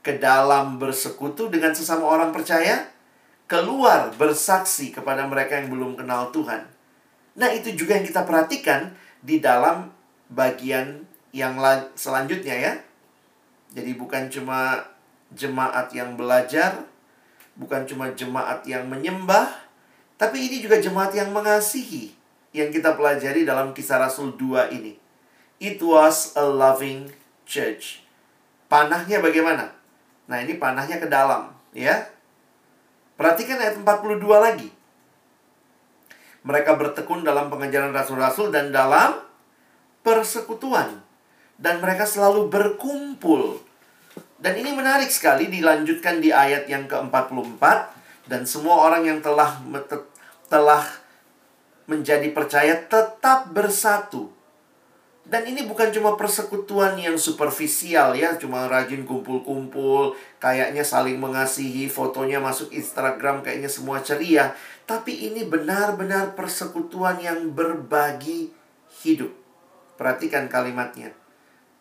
ke 0.00 0.16
dalam 0.16 0.80
bersekutu 0.80 1.52
dengan 1.52 1.76
sesama 1.76 2.08
orang 2.08 2.32
percaya, 2.32 2.88
keluar 3.44 4.14
bersaksi 4.16 4.88
kepada 4.88 5.28
mereka 5.28 5.60
yang 5.60 5.68
belum 5.68 6.00
kenal 6.00 6.32
Tuhan. 6.32 6.64
Nah, 7.36 7.52
itu 7.52 7.76
juga 7.76 8.00
yang 8.00 8.06
kita 8.08 8.24
perhatikan 8.24 8.96
di 9.26 9.42
dalam 9.42 9.90
bagian 10.30 11.02
yang 11.34 11.58
selanjutnya 11.98 12.54
ya. 12.54 12.72
Jadi 13.74 13.98
bukan 13.98 14.30
cuma 14.30 14.78
jemaat 15.34 15.90
yang 15.90 16.14
belajar, 16.14 16.86
bukan 17.58 17.82
cuma 17.84 18.14
jemaat 18.14 18.62
yang 18.62 18.86
menyembah, 18.86 19.50
tapi 20.14 20.46
ini 20.46 20.62
juga 20.62 20.78
jemaat 20.78 21.10
yang 21.12 21.34
mengasihi 21.34 22.14
yang 22.54 22.70
kita 22.70 22.94
pelajari 22.94 23.42
dalam 23.42 23.74
kisah 23.74 24.00
Rasul 24.00 24.38
2 24.38 24.70
ini. 24.72 24.96
It 25.58 25.82
was 25.82 26.32
a 26.38 26.46
loving 26.46 27.10
church. 27.44 28.06
Panahnya 28.70 29.20
bagaimana? 29.20 29.74
Nah, 30.24 30.38
ini 30.40 30.56
panahnya 30.56 30.96
ke 31.02 31.08
dalam, 31.10 31.52
ya. 31.76 32.06
Perhatikan 33.16 33.60
ayat 33.60 33.76
42 33.80 34.20
lagi. 34.40 34.68
Mereka 36.46 36.78
bertekun 36.78 37.26
dalam 37.26 37.50
pengajaran 37.50 37.90
rasul-rasul 37.90 38.54
dan 38.54 38.70
dalam 38.70 39.18
persekutuan. 40.06 41.02
Dan 41.58 41.82
mereka 41.82 42.06
selalu 42.06 42.46
berkumpul. 42.46 43.58
Dan 44.36 44.54
ini 44.60 44.70
menarik 44.70 45.10
sekali 45.10 45.50
dilanjutkan 45.50 46.22
di 46.22 46.30
ayat 46.30 46.70
yang 46.70 46.86
ke-44 46.86 47.62
dan 48.28 48.44
semua 48.44 48.84
orang 48.84 49.08
yang 49.08 49.18
telah 49.24 49.58
telah 50.46 50.84
menjadi 51.88 52.28
percaya 52.30 52.84
tetap 52.84 53.50
bersatu. 53.50 54.35
Dan 55.26 55.42
ini 55.42 55.66
bukan 55.66 55.90
cuma 55.90 56.14
persekutuan 56.14 56.94
yang 56.94 57.18
superficial 57.18 58.14
ya, 58.14 58.38
cuma 58.38 58.70
rajin 58.70 59.02
kumpul-kumpul, 59.02 60.14
kayaknya 60.38 60.86
saling 60.86 61.18
mengasihi, 61.18 61.90
fotonya 61.90 62.38
masuk 62.38 62.70
Instagram 62.70 63.42
kayaknya 63.42 63.66
semua 63.66 63.98
ceria, 64.06 64.54
tapi 64.86 65.26
ini 65.26 65.42
benar-benar 65.42 66.38
persekutuan 66.38 67.18
yang 67.18 67.50
berbagi 67.50 68.54
hidup. 69.02 69.34
Perhatikan 69.98 70.46
kalimatnya. 70.46 71.10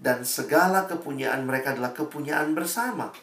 Dan 0.02 0.26
segala 0.26 0.90
kepunyaan 0.90 1.46
mereka 1.46 1.78
adalah 1.78 1.94
kepunyaan 1.94 2.58
bersama. 2.58 3.14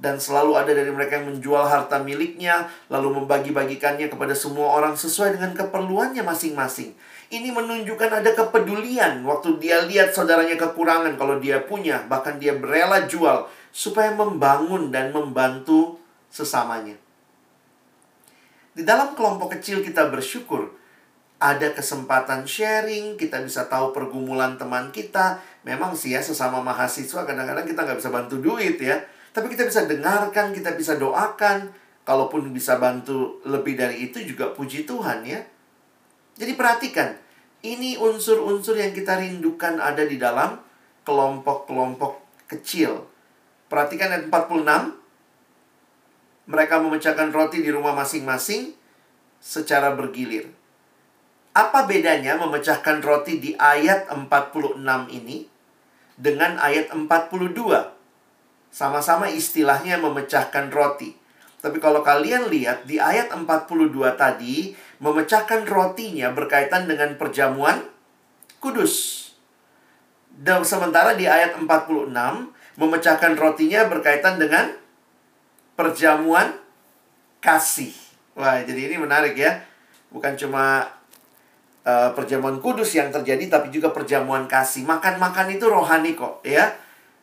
Dan 0.00 0.16
selalu 0.16 0.56
ada 0.56 0.72
dari 0.72 0.88
mereka 0.88 1.20
yang 1.20 1.36
menjual 1.36 1.60
harta 1.68 2.00
miliknya 2.00 2.72
lalu 2.88 3.20
membagi-bagikannya 3.20 4.08
kepada 4.08 4.32
semua 4.32 4.72
orang 4.80 4.96
sesuai 4.96 5.36
dengan 5.36 5.52
keperluannya 5.52 6.24
masing-masing. 6.24 6.96
Ini 7.30 7.52
menunjukkan 7.52 8.10
ada 8.10 8.32
kepedulian 8.34 9.22
waktu 9.22 9.60
dia 9.60 9.84
lihat 9.84 10.16
saudaranya 10.16 10.56
kekurangan 10.56 11.14
kalau 11.14 11.38
dia 11.38 11.62
punya, 11.62 12.02
bahkan 12.08 12.40
dia 12.40 12.56
rela 12.56 13.06
jual 13.06 13.46
supaya 13.70 14.10
membangun 14.10 14.90
dan 14.90 15.14
membantu 15.14 16.00
sesamanya. 16.32 16.98
Di 18.74 18.82
dalam 18.82 19.12
kelompok 19.14 19.54
kecil 19.60 19.84
kita 19.84 20.08
bersyukur 20.08 20.80
ada 21.40 21.72
kesempatan 21.72 22.44
sharing, 22.44 23.16
kita 23.16 23.40
bisa 23.40 23.68
tahu 23.68 23.96
pergumulan 23.96 24.60
teman 24.60 24.92
kita. 24.92 25.40
Memang 25.64 25.96
sih 25.96 26.16
ya 26.16 26.20
sesama 26.20 26.60
mahasiswa 26.60 27.24
kadang-kadang 27.24 27.64
kita 27.64 27.80
nggak 27.84 27.98
bisa 28.00 28.10
bantu 28.12 28.40
duit 28.40 28.80
ya. 28.80 29.00
Tapi 29.30 29.46
kita 29.54 29.66
bisa 29.66 29.86
dengarkan, 29.86 30.50
kita 30.50 30.74
bisa 30.74 30.98
doakan. 30.98 31.70
Kalaupun 32.00 32.50
bisa 32.50 32.80
bantu 32.80 33.38
lebih 33.46 33.78
dari 33.78 34.10
itu 34.10 34.18
juga 34.24 34.50
puji 34.50 34.82
Tuhan 34.88 35.22
ya. 35.22 35.38
Jadi 36.34 36.56
perhatikan, 36.56 37.14
ini 37.60 38.00
unsur-unsur 38.00 38.80
yang 38.80 38.90
kita 38.96 39.20
rindukan 39.20 39.78
ada 39.78 40.02
di 40.08 40.16
dalam 40.16 40.58
kelompok-kelompok 41.04 42.24
kecil. 42.48 43.04
Perhatikan 43.70 44.10
ayat 44.10 44.26
46. 44.26 44.96
Mereka 46.50 46.74
memecahkan 46.82 47.28
roti 47.30 47.62
di 47.62 47.70
rumah 47.70 47.94
masing-masing 47.94 48.74
secara 49.38 49.94
bergilir. 49.94 50.50
Apa 51.54 51.86
bedanya 51.86 52.34
memecahkan 52.40 53.04
roti 53.04 53.38
di 53.38 53.50
ayat 53.54 54.10
46 54.10 54.80
ini 55.14 55.46
dengan 56.18 56.58
ayat 56.58 56.90
42? 56.90 57.99
Sama-sama 58.70 59.26
istilahnya 59.26 59.98
memecahkan 59.98 60.70
roti. 60.70 61.18
Tapi 61.60 61.76
kalau 61.76 62.00
kalian 62.00 62.48
lihat 62.48 62.88
di 62.88 62.96
ayat 62.96 63.28
42 63.34 63.92
tadi, 64.16 64.72
memecahkan 65.02 65.68
rotinya 65.68 66.32
berkaitan 66.32 66.88
dengan 66.88 67.18
perjamuan 67.20 67.84
kudus. 68.62 69.28
Dan 70.32 70.64
sementara 70.64 71.12
di 71.18 71.28
ayat 71.28 71.58
46, 71.58 72.08
memecahkan 72.80 73.36
rotinya 73.36 73.84
berkaitan 73.92 74.40
dengan 74.40 74.72
perjamuan 75.76 76.56
kasih. 77.44 77.92
Wah, 78.38 78.64
jadi 78.64 78.88
ini 78.88 78.96
menarik 78.96 79.36
ya. 79.36 79.60
Bukan 80.08 80.40
cuma 80.40 80.88
uh, 81.84 82.10
perjamuan 82.16 82.56
kudus 82.64 82.96
yang 82.96 83.12
terjadi, 83.12 83.60
tapi 83.60 83.68
juga 83.68 83.92
perjamuan 83.92 84.48
kasih. 84.48 84.88
Makan-makan 84.88 85.52
itu 85.52 85.68
rohani 85.68 86.16
kok, 86.16 86.40
ya 86.46 86.72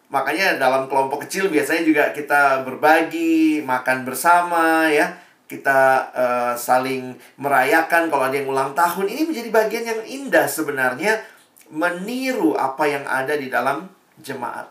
Makanya 0.07 0.55
dalam 0.55 0.87
kelompok 0.87 1.27
kecil 1.27 1.51
biasanya 1.51 1.83
juga 1.83 2.03
kita 2.15 2.63
berbagi, 2.63 3.59
makan 3.63 4.07
bersama 4.07 4.87
ya. 4.87 5.19
Kita 5.47 5.79
uh, 6.11 6.53
saling 6.59 7.15
merayakan 7.39 8.11
kalau 8.11 8.27
ada 8.27 8.35
yang 8.35 8.51
ulang 8.51 8.75
tahun. 8.75 9.07
Ini 9.07 9.21
menjadi 9.27 9.49
bagian 9.51 9.85
yang 9.87 10.01
indah 10.03 10.47
sebenarnya 10.47 11.23
meniru 11.71 12.55
apa 12.55 12.83
yang 12.87 13.03
ada 13.07 13.35
di 13.35 13.47
dalam 13.51 13.87
jemaat. 14.19 14.67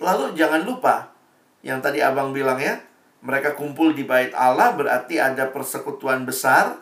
Lalu 0.00 0.36
jangan 0.36 0.64
lupa 0.64 1.12
yang 1.60 1.80
tadi 1.84 2.00
Abang 2.00 2.32
bilang 2.32 2.56
ya, 2.56 2.80
mereka 3.20 3.52
kumpul 3.56 3.92
di 3.92 4.06
bait 4.06 4.30
Allah 4.32 4.72
berarti 4.76 5.18
ada 5.18 5.50
persekutuan 5.50 6.22
besar 6.22 6.78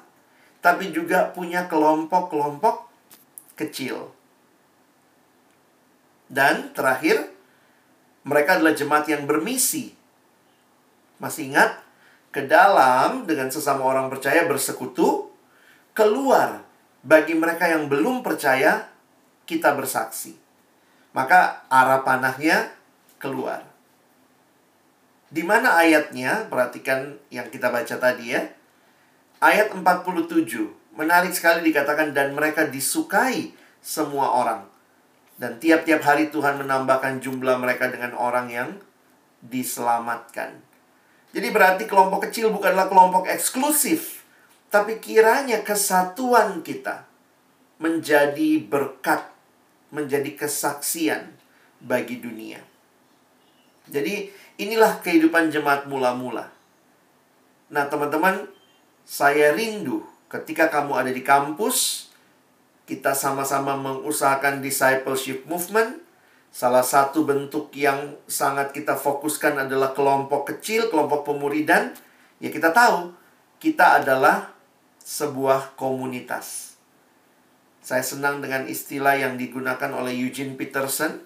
tapi 0.60 0.90
juga 0.90 1.30
punya 1.30 1.70
kelompok-kelompok 1.70 2.90
kecil. 3.54 4.15
Dan 6.26 6.74
terakhir, 6.74 7.30
mereka 8.26 8.58
adalah 8.58 8.74
jemaat 8.74 9.06
yang 9.06 9.24
bermisi. 9.24 9.94
Masih 11.22 11.54
ingat? 11.54 11.80
Ke 12.34 12.44
dalam 12.44 13.24
dengan 13.24 13.48
sesama 13.48 13.86
orang 13.86 14.12
percaya 14.12 14.44
bersekutu, 14.44 15.30
keluar 15.96 16.66
bagi 17.06 17.32
mereka 17.38 17.70
yang 17.70 17.86
belum 17.86 18.20
percaya, 18.20 18.90
kita 19.46 19.72
bersaksi. 19.78 20.34
Maka 21.14 21.64
arah 21.72 22.02
panahnya 22.02 22.74
keluar. 23.16 23.64
Di 25.30 25.40
mana 25.46 25.78
ayatnya? 25.80 26.50
Perhatikan 26.50 27.16
yang 27.32 27.48
kita 27.48 27.72
baca 27.72 27.96
tadi 27.96 28.34
ya. 28.34 28.42
Ayat 29.40 29.72
47. 29.72 30.36
Menarik 30.96 31.32
sekali 31.32 31.64
dikatakan 31.72 32.12
dan 32.12 32.36
mereka 32.36 32.68
disukai 32.68 33.54
semua 33.80 34.34
orang. 34.34 34.75
Dan 35.36 35.60
tiap-tiap 35.60 36.00
hari 36.00 36.32
Tuhan 36.32 36.56
menambahkan 36.56 37.20
jumlah 37.20 37.60
mereka 37.60 37.92
dengan 37.92 38.16
orang 38.16 38.48
yang 38.48 38.70
diselamatkan. 39.44 40.56
Jadi 41.36 41.48
berarti 41.52 41.84
kelompok 41.84 42.28
kecil 42.28 42.48
bukanlah 42.48 42.88
kelompok 42.88 43.28
eksklusif. 43.28 44.24
Tapi 44.72 44.96
kiranya 44.98 45.60
kesatuan 45.60 46.64
kita 46.64 47.04
menjadi 47.76 48.64
berkat, 48.64 49.28
menjadi 49.92 50.32
kesaksian 50.32 51.36
bagi 51.84 52.18
dunia. 52.24 52.58
Jadi 53.86 54.32
inilah 54.56 55.04
kehidupan 55.04 55.52
jemaat 55.52 55.84
mula-mula. 55.84 56.48
Nah 57.68 57.84
teman-teman, 57.86 58.48
saya 59.04 59.52
rindu 59.52 60.02
ketika 60.26 60.72
kamu 60.72 60.92
ada 60.96 61.10
di 61.12 61.22
kampus, 61.22 62.05
kita 62.86 63.12
sama-sama 63.12 63.74
mengusahakan 63.74 64.62
discipleship 64.62 65.42
movement. 65.50 66.00
Salah 66.54 66.86
satu 66.86 67.26
bentuk 67.26 67.68
yang 67.74 68.16
sangat 68.30 68.72
kita 68.72 68.96
fokuskan 68.96 69.66
adalah 69.66 69.92
kelompok 69.92 70.54
kecil, 70.54 70.88
kelompok 70.88 71.26
pemuridan. 71.28 71.92
Ya 72.40 72.48
kita 72.48 72.70
tahu, 72.72 73.12
kita 73.58 74.00
adalah 74.00 74.54
sebuah 75.02 75.76
komunitas. 75.76 76.78
Saya 77.82 78.02
senang 78.02 78.40
dengan 78.42 78.66
istilah 78.66 79.18
yang 79.18 79.38
digunakan 79.38 79.90
oleh 79.94 80.14
Eugene 80.14 80.58
Peterson, 80.58 81.22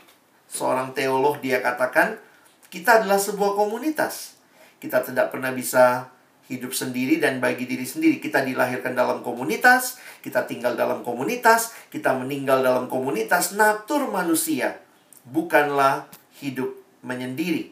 seorang 0.51 0.93
teolog 0.93 1.41
dia 1.41 1.63
katakan, 1.65 2.21
kita 2.69 3.01
adalah 3.05 3.17
sebuah 3.17 3.57
komunitas. 3.57 4.37
Kita 4.81 5.01
tidak 5.05 5.33
pernah 5.33 5.53
bisa 5.53 6.09
hidup 6.51 6.75
sendiri 6.75 7.23
dan 7.23 7.39
bagi 7.39 7.65
diri 7.65 7.87
sendiri. 7.87 8.19
Kita 8.19 8.43
dilahirkan 8.43 8.99
dalam 8.99 9.23
komunitas, 9.23 10.03
kita 10.19 10.51
tinggal 10.51 10.75
dalam 10.75 11.07
komunitas, 11.07 11.71
kita 11.95 12.11
meninggal 12.19 12.67
dalam 12.67 12.91
komunitas. 12.91 13.55
Natur 13.55 14.11
manusia 14.11 14.83
bukanlah 15.23 16.11
hidup 16.43 16.75
menyendiri. 17.07 17.71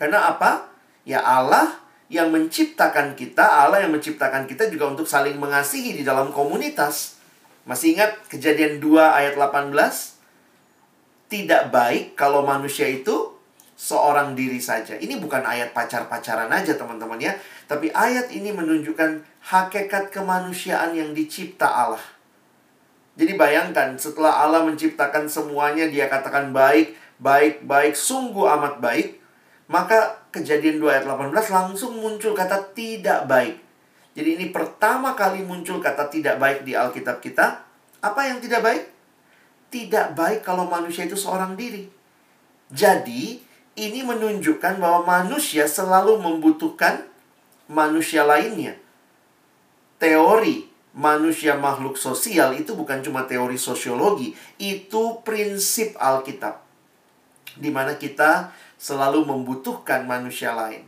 Karena 0.00 0.32
apa? 0.32 0.72
Ya 1.04 1.20
Allah 1.20 1.76
yang 2.08 2.32
menciptakan 2.32 3.12
kita, 3.12 3.44
Allah 3.44 3.84
yang 3.84 3.92
menciptakan 3.92 4.48
kita 4.48 4.72
juga 4.72 4.88
untuk 4.88 5.04
saling 5.04 5.36
mengasihi 5.36 6.00
di 6.00 6.02
dalam 6.02 6.32
komunitas. 6.32 7.20
Masih 7.68 7.94
ingat 7.94 8.16
kejadian 8.32 8.80
2 8.80 8.96
ayat 8.98 9.34
18? 9.36 9.70
Tidak 11.28 11.62
baik 11.72 12.16
kalau 12.16 12.44
manusia 12.44 12.88
itu 12.88 13.31
seorang 13.76 14.38
diri 14.38 14.60
saja. 14.62 14.94
Ini 14.94 15.18
bukan 15.18 15.42
ayat 15.42 15.74
pacar-pacaran 15.74 16.48
aja 16.52 16.76
teman-teman 16.76 17.18
ya. 17.18 17.32
Tapi 17.66 17.90
ayat 17.90 18.30
ini 18.30 18.52
menunjukkan 18.52 19.24
hakikat 19.52 20.14
kemanusiaan 20.14 20.94
yang 20.94 21.10
dicipta 21.16 21.66
Allah. 21.66 22.04
Jadi 23.12 23.36
bayangkan 23.36 23.92
setelah 24.00 24.40
Allah 24.40 24.64
menciptakan 24.64 25.28
semuanya 25.28 25.84
dia 25.88 26.08
katakan 26.08 26.54
baik, 26.54 26.96
baik, 27.20 27.64
baik, 27.68 27.92
sungguh 27.92 28.48
amat 28.56 28.80
baik. 28.80 29.20
Maka 29.68 30.20
kejadian 30.32 30.80
2 30.80 30.88
ayat 30.88 31.04
18 31.04 31.32
langsung 31.52 32.00
muncul 32.00 32.32
kata 32.32 32.72
tidak 32.72 33.28
baik. 33.28 33.56
Jadi 34.12 34.36
ini 34.36 34.46
pertama 34.52 35.16
kali 35.16 35.40
muncul 35.40 35.80
kata 35.80 36.12
tidak 36.12 36.36
baik 36.36 36.64
di 36.68 36.76
Alkitab 36.76 37.24
kita. 37.24 37.64
Apa 38.04 38.28
yang 38.28 38.40
tidak 38.40 38.60
baik? 38.60 38.84
Tidak 39.72 40.12
baik 40.12 40.44
kalau 40.44 40.68
manusia 40.68 41.08
itu 41.08 41.16
seorang 41.16 41.56
diri. 41.56 41.88
Jadi, 42.72 43.40
ini 43.78 44.04
menunjukkan 44.04 44.76
bahwa 44.76 45.04
manusia 45.04 45.64
selalu 45.64 46.20
membutuhkan 46.20 47.08
manusia 47.70 48.26
lainnya. 48.26 48.76
Teori 49.96 50.68
manusia 50.92 51.56
makhluk 51.56 51.96
sosial 51.96 52.52
itu 52.52 52.76
bukan 52.76 53.00
cuma 53.00 53.24
teori 53.24 53.56
sosiologi, 53.56 54.36
itu 54.60 55.24
prinsip 55.24 55.96
Alkitab. 55.96 56.60
Di 57.56 57.72
mana 57.72 57.96
kita 57.96 58.52
selalu 58.76 59.24
membutuhkan 59.24 60.04
manusia 60.04 60.52
lain. 60.52 60.84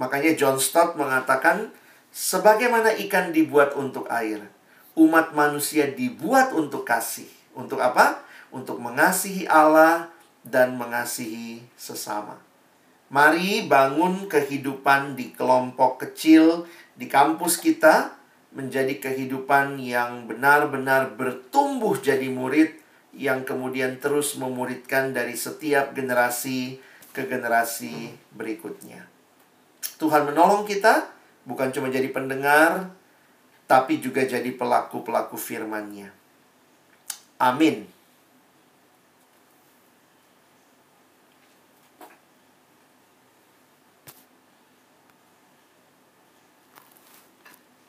Makanya 0.00 0.32
John 0.38 0.56
Stott 0.62 0.96
mengatakan, 0.96 1.74
sebagaimana 2.14 2.94
ikan 3.08 3.34
dibuat 3.34 3.74
untuk 3.76 4.08
air, 4.08 4.46
umat 4.96 5.34
manusia 5.34 5.90
dibuat 5.90 6.54
untuk 6.54 6.86
kasih. 6.86 7.28
Untuk 7.58 7.82
apa? 7.82 8.22
Untuk 8.54 8.78
mengasihi 8.78 9.44
Allah, 9.50 10.08
dan 10.44 10.78
mengasihi 10.78 11.64
sesama. 11.74 12.38
Mari 13.08 13.64
bangun 13.64 14.28
kehidupan 14.28 15.16
di 15.16 15.32
kelompok 15.32 16.04
kecil 16.04 16.68
di 16.94 17.08
kampus 17.08 17.56
kita 17.56 18.12
menjadi 18.52 19.00
kehidupan 19.00 19.80
yang 19.80 20.28
benar-benar 20.28 21.16
bertumbuh 21.16 21.96
jadi 21.96 22.28
murid 22.28 22.76
yang 23.16 23.42
kemudian 23.48 23.96
terus 23.96 24.36
memuridkan 24.36 25.16
dari 25.16 25.34
setiap 25.34 25.96
generasi 25.96 26.78
ke 27.16 27.24
generasi 27.24 28.12
berikutnya. 28.36 29.08
Tuhan 29.98 30.28
menolong 30.28 30.68
kita 30.68 31.08
bukan 31.48 31.72
cuma 31.72 31.88
jadi 31.88 32.12
pendengar, 32.12 32.92
tapi 33.66 33.98
juga 33.98 34.22
jadi 34.22 34.52
pelaku-pelaku 34.54 35.34
firman-Nya. 35.34 36.14
Amin. 37.42 37.88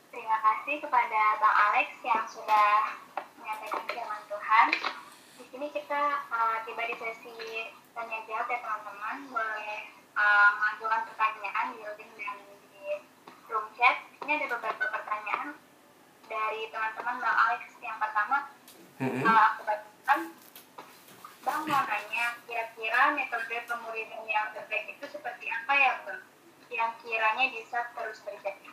Terima 0.09 0.37
kasih 0.69 0.85
kepada 0.85 1.21
Bang 1.41 1.57
Alex 1.65 1.89
yang 2.05 2.29
sudah 2.29 2.93
menyampaikan 3.41 3.89
firman 3.89 4.21
Tuhan. 4.29 4.67
Di 5.41 5.43
sini 5.49 5.65
kita 5.73 6.29
uh, 6.29 6.61
tiba 6.61 6.85
di 6.85 6.93
sesi 6.93 7.73
tanya 7.97 8.21
jawab 8.29 8.45
ya 8.45 8.61
teman-teman. 8.61 9.33
Boleh 9.33 9.89
uh, 10.13 10.49
mengajukan 10.61 11.09
pertanyaan 11.09 11.73
di 11.73 11.81
link 11.81 12.13
dan 12.21 12.37
di 12.69 12.85
room 13.49 13.65
chat. 13.81 13.97
Ini 14.21 14.29
ada 14.37 14.45
beberapa 14.45 14.85
pertanyaan 14.93 15.57
dari 16.29 16.69
teman-teman 16.69 17.17
Bang 17.17 17.37
Alex. 17.49 17.73
Yang 17.81 17.97
pertama, 18.05 18.37
Mm-mm. 19.01 19.25
uh, 19.25 19.41
aku 19.49 19.61
bacakan. 19.65 20.19
Bang 21.49 21.61
mau 21.65 21.81
nanya, 21.81 22.37
kira-kira 22.45 23.17
metode 23.17 23.57
pemuridan 23.65 24.21
yang 24.29 24.53
terbaik 24.53 24.85
itu 24.85 25.17
seperti 25.17 25.49
apa 25.49 25.73
ya 25.73 25.91
Bang? 26.05 26.21
Yang 26.69 26.91
kiranya 27.01 27.45
bisa 27.57 27.89
terus 27.97 28.21
terjadi. 28.21 28.69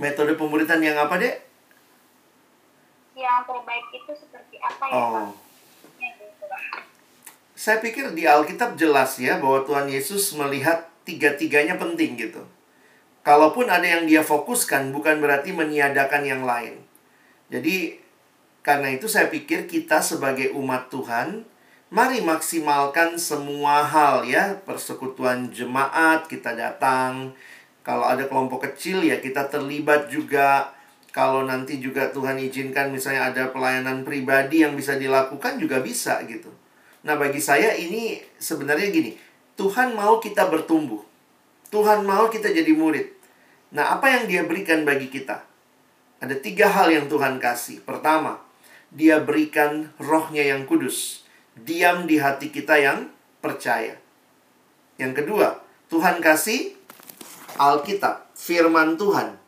Metode 0.00 0.34
pemuritan 0.34 0.82
yang 0.82 0.98
apa, 0.98 1.16
Dek? 1.16 1.44
yang 3.14 3.46
terbaik 3.46 3.86
itu 3.94 4.10
seperti 4.10 4.58
apa 4.58 4.84
ya 4.90 4.94
Pak? 4.94 4.98
Oh. 4.98 5.30
Ya, 6.02 6.10
gitu, 6.18 6.44
Pak. 6.50 6.62
Saya 7.54 7.78
pikir 7.78 8.10
di 8.12 8.26
Alkitab 8.26 8.74
jelas 8.74 9.16
ya 9.22 9.38
bahwa 9.38 9.62
Tuhan 9.62 9.86
Yesus 9.86 10.34
melihat 10.34 10.90
tiga-tiganya 11.06 11.78
penting 11.78 12.18
gitu. 12.18 12.42
Kalaupun 13.24 13.70
ada 13.70 13.86
yang 13.86 14.04
dia 14.04 14.20
fokuskan 14.20 14.92
bukan 14.92 15.22
berarti 15.22 15.54
meniadakan 15.54 16.26
yang 16.26 16.42
lain. 16.44 16.82
Jadi 17.48 18.02
karena 18.60 18.92
itu 18.92 19.08
saya 19.08 19.30
pikir 19.32 19.64
kita 19.64 20.02
sebagai 20.04 20.52
umat 20.52 20.92
Tuhan 20.92 21.46
mari 21.88 22.20
maksimalkan 22.20 23.16
semua 23.16 23.86
hal 23.86 24.26
ya, 24.26 24.58
persekutuan 24.66 25.48
jemaat 25.54 26.26
kita 26.26 26.52
datang. 26.52 27.32
Kalau 27.84 28.08
ada 28.08 28.24
kelompok 28.24 28.64
kecil 28.72 29.04
ya 29.04 29.20
kita 29.20 29.52
terlibat 29.52 30.08
juga. 30.08 30.72
Kalau 31.14 31.46
nanti 31.46 31.78
juga 31.78 32.10
Tuhan 32.10 32.40
izinkan 32.42 32.90
misalnya 32.90 33.30
ada 33.30 33.54
pelayanan 33.54 34.02
pribadi 34.02 34.66
yang 34.66 34.74
bisa 34.74 34.98
dilakukan 34.98 35.62
juga 35.62 35.78
bisa 35.78 36.18
gitu. 36.26 36.50
Nah, 37.06 37.14
bagi 37.14 37.38
saya 37.38 37.76
ini 37.76 38.18
sebenarnya 38.40 38.90
gini, 38.90 39.14
Tuhan 39.54 39.94
mau 39.94 40.18
kita 40.18 40.50
bertumbuh. 40.50 41.04
Tuhan 41.70 42.02
mau 42.02 42.26
kita 42.32 42.50
jadi 42.50 42.72
murid. 42.74 43.14
Nah, 43.76 43.94
apa 43.94 44.10
yang 44.10 44.24
dia 44.26 44.42
berikan 44.42 44.82
bagi 44.82 45.06
kita? 45.06 45.46
Ada 46.18 46.34
tiga 46.42 46.66
hal 46.66 46.90
yang 46.90 47.06
Tuhan 47.06 47.38
kasih. 47.38 47.84
Pertama, 47.86 48.42
dia 48.90 49.22
berikan 49.22 49.94
rohnya 50.02 50.42
yang 50.42 50.66
kudus. 50.66 51.22
Diam 51.54 52.10
di 52.10 52.18
hati 52.18 52.50
kita 52.50 52.74
yang 52.82 53.06
percaya. 53.38 53.94
Yang 54.98 55.22
kedua, 55.22 55.62
Tuhan 55.90 56.18
kasih 56.18 56.73
Alkitab, 57.58 58.34
firman 58.34 58.98
Tuhan. 58.98 59.38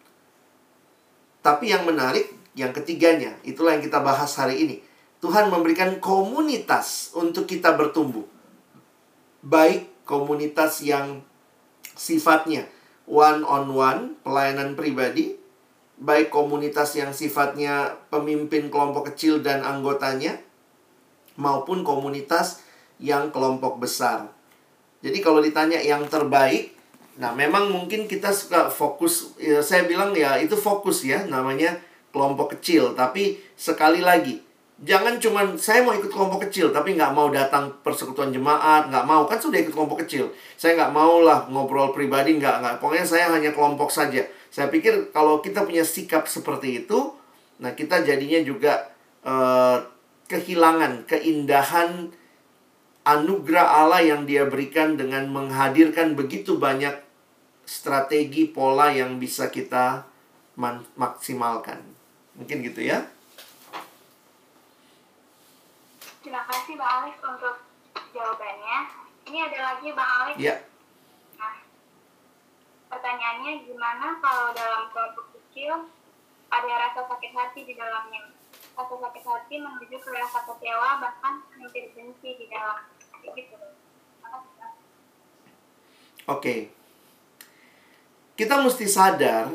Tapi 1.43 1.71
yang 1.71 1.87
menarik, 1.87 2.31
yang 2.59 2.75
ketiganya, 2.75 3.39
itulah 3.47 3.75
yang 3.75 3.85
kita 3.85 4.03
bahas 4.03 4.35
hari 4.39 4.63
ini. 4.67 4.77
Tuhan 5.23 5.51
memberikan 5.51 5.99
komunitas 5.99 7.11
untuk 7.17 7.49
kita 7.49 7.75
bertumbuh. 7.75 8.27
Baik 9.43 9.89
komunitas 10.07 10.83
yang 10.83 11.23
sifatnya 11.97 12.69
one 13.09 13.47
on 13.47 13.73
one, 13.73 14.01
pelayanan 14.21 14.75
pribadi, 14.75 15.39
baik 15.97 16.29
komunitas 16.29 16.93
yang 16.99 17.15
sifatnya 17.15 17.97
pemimpin 18.13 18.69
kelompok 18.69 19.15
kecil 19.15 19.41
dan 19.41 19.63
anggotanya, 19.63 20.37
maupun 21.39 21.87
komunitas 21.87 22.61
yang 23.01 23.33
kelompok 23.33 23.81
besar. 23.81 24.29
Jadi 25.01 25.19
kalau 25.23 25.41
ditanya 25.41 25.81
yang 25.81 26.05
terbaik, 26.11 26.76
nah 27.17 27.33
memang 27.33 27.73
mungkin 27.73 28.05
kita 28.05 28.29
suka 28.29 28.69
fokus, 28.69 29.37
ya, 29.41 29.65
saya 29.65 29.89
bilang 29.89 30.13
ya 30.13 30.37
itu 30.37 30.53
fokus 30.53 31.05
ya, 31.05 31.25
namanya 31.25 31.77
kelompok 32.13 32.57
kecil. 32.57 32.97
Tapi 32.97 33.41
sekali 33.57 34.01
lagi, 34.05 34.41
jangan 34.81 35.21
cuman 35.21 35.57
saya 35.57 35.81
mau 35.85 35.97
ikut 35.97 36.13
kelompok 36.13 36.49
kecil 36.49 36.69
tapi 36.69 36.93
nggak 36.93 37.13
mau 37.17 37.33
datang 37.33 37.73
persekutuan 37.81 38.33
jemaat 38.33 38.89
nggak 38.93 39.05
mau. 39.05 39.25
Kan 39.25 39.41
sudah 39.41 39.61
ikut 39.61 39.73
kelompok 39.73 40.05
kecil. 40.05 40.33
Saya 40.57 40.77
nggak 40.77 40.93
mau 40.93 41.21
lah 41.25 41.49
ngobrol 41.49 41.93
pribadi 41.97 42.37
nggak 42.37 42.57
nggak. 42.61 42.75
Pokoknya 42.81 43.07
saya 43.09 43.33
hanya 43.33 43.53
kelompok 43.57 43.89
saja. 43.89 44.25
Saya 44.53 44.73
pikir 44.73 45.13
kalau 45.13 45.45
kita 45.45 45.69
punya 45.69 45.85
sikap 45.85 46.25
seperti 46.25 46.85
itu 46.85 47.13
nah 47.57 47.73
kita 47.73 48.05
jadinya 48.05 48.41
juga 48.45 48.93
eh, 49.25 49.79
kehilangan 50.29 51.09
keindahan 51.09 52.13
anugerah 53.07 53.67
Allah 53.87 54.03
yang 54.03 54.27
dia 54.27 54.45
berikan 54.45 54.99
dengan 54.99 55.31
menghadirkan 55.31 56.19
begitu 56.19 56.59
banyak 56.59 57.06
strategi 57.67 58.49
pola 58.49 58.95
yang 58.95 59.19
bisa 59.19 59.51
kita 59.51 60.07
maksimalkan 60.97 61.83
mungkin 62.39 62.65
gitu 62.65 62.81
ya 62.81 63.05
Terima 66.27 66.43
kasih 66.43 66.75
Bang 66.75 66.91
Alex 66.91 67.23
untuk 67.23 67.55
jawabannya. 68.11 68.79
Ini 69.31 69.47
ada 69.47 69.59
lagi 69.63 69.95
Bang 69.95 70.11
Alex. 70.11 70.35
ya 70.43 70.59
Nah, 71.39 71.63
pertanyaannya 72.91 73.63
gimana 73.63 74.19
kalau 74.19 74.51
dalam 74.51 74.91
kelompok 74.91 75.39
kecil 75.39 75.87
ada 76.51 76.73
rasa 76.83 77.07
sakit 77.07 77.31
hati 77.31 77.63
di 77.63 77.79
dalamnya? 77.79 78.35
Rasa 78.75 78.95
sakit 78.99 79.23
hati 79.23 79.55
menuju 79.63 80.03
ke 80.03 80.11
rasa 80.11 80.43
kecewa 80.51 80.99
bahkan 80.99 81.47
hampir 81.55 81.95
benci 81.95 82.31
di 82.43 82.51
dalam. 82.51 82.91
Begitu. 83.23 83.55
Makasih, 84.19 84.51
Bang. 84.59 84.75
Kita 88.37 88.61
mesti 88.61 88.85
sadar 88.85 89.49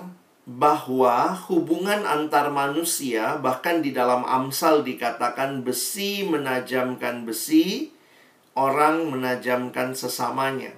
bahwa 0.50 1.38
hubungan 1.46 2.02
antar 2.02 2.50
manusia 2.50 3.38
bahkan 3.38 3.78
di 3.78 3.94
dalam 3.94 4.26
Amsal 4.26 4.82
dikatakan 4.82 5.62
besi 5.62 6.26
menajamkan 6.26 7.22
besi, 7.22 7.94
orang 8.58 9.06
menajamkan 9.06 9.94
sesamanya. 9.94 10.74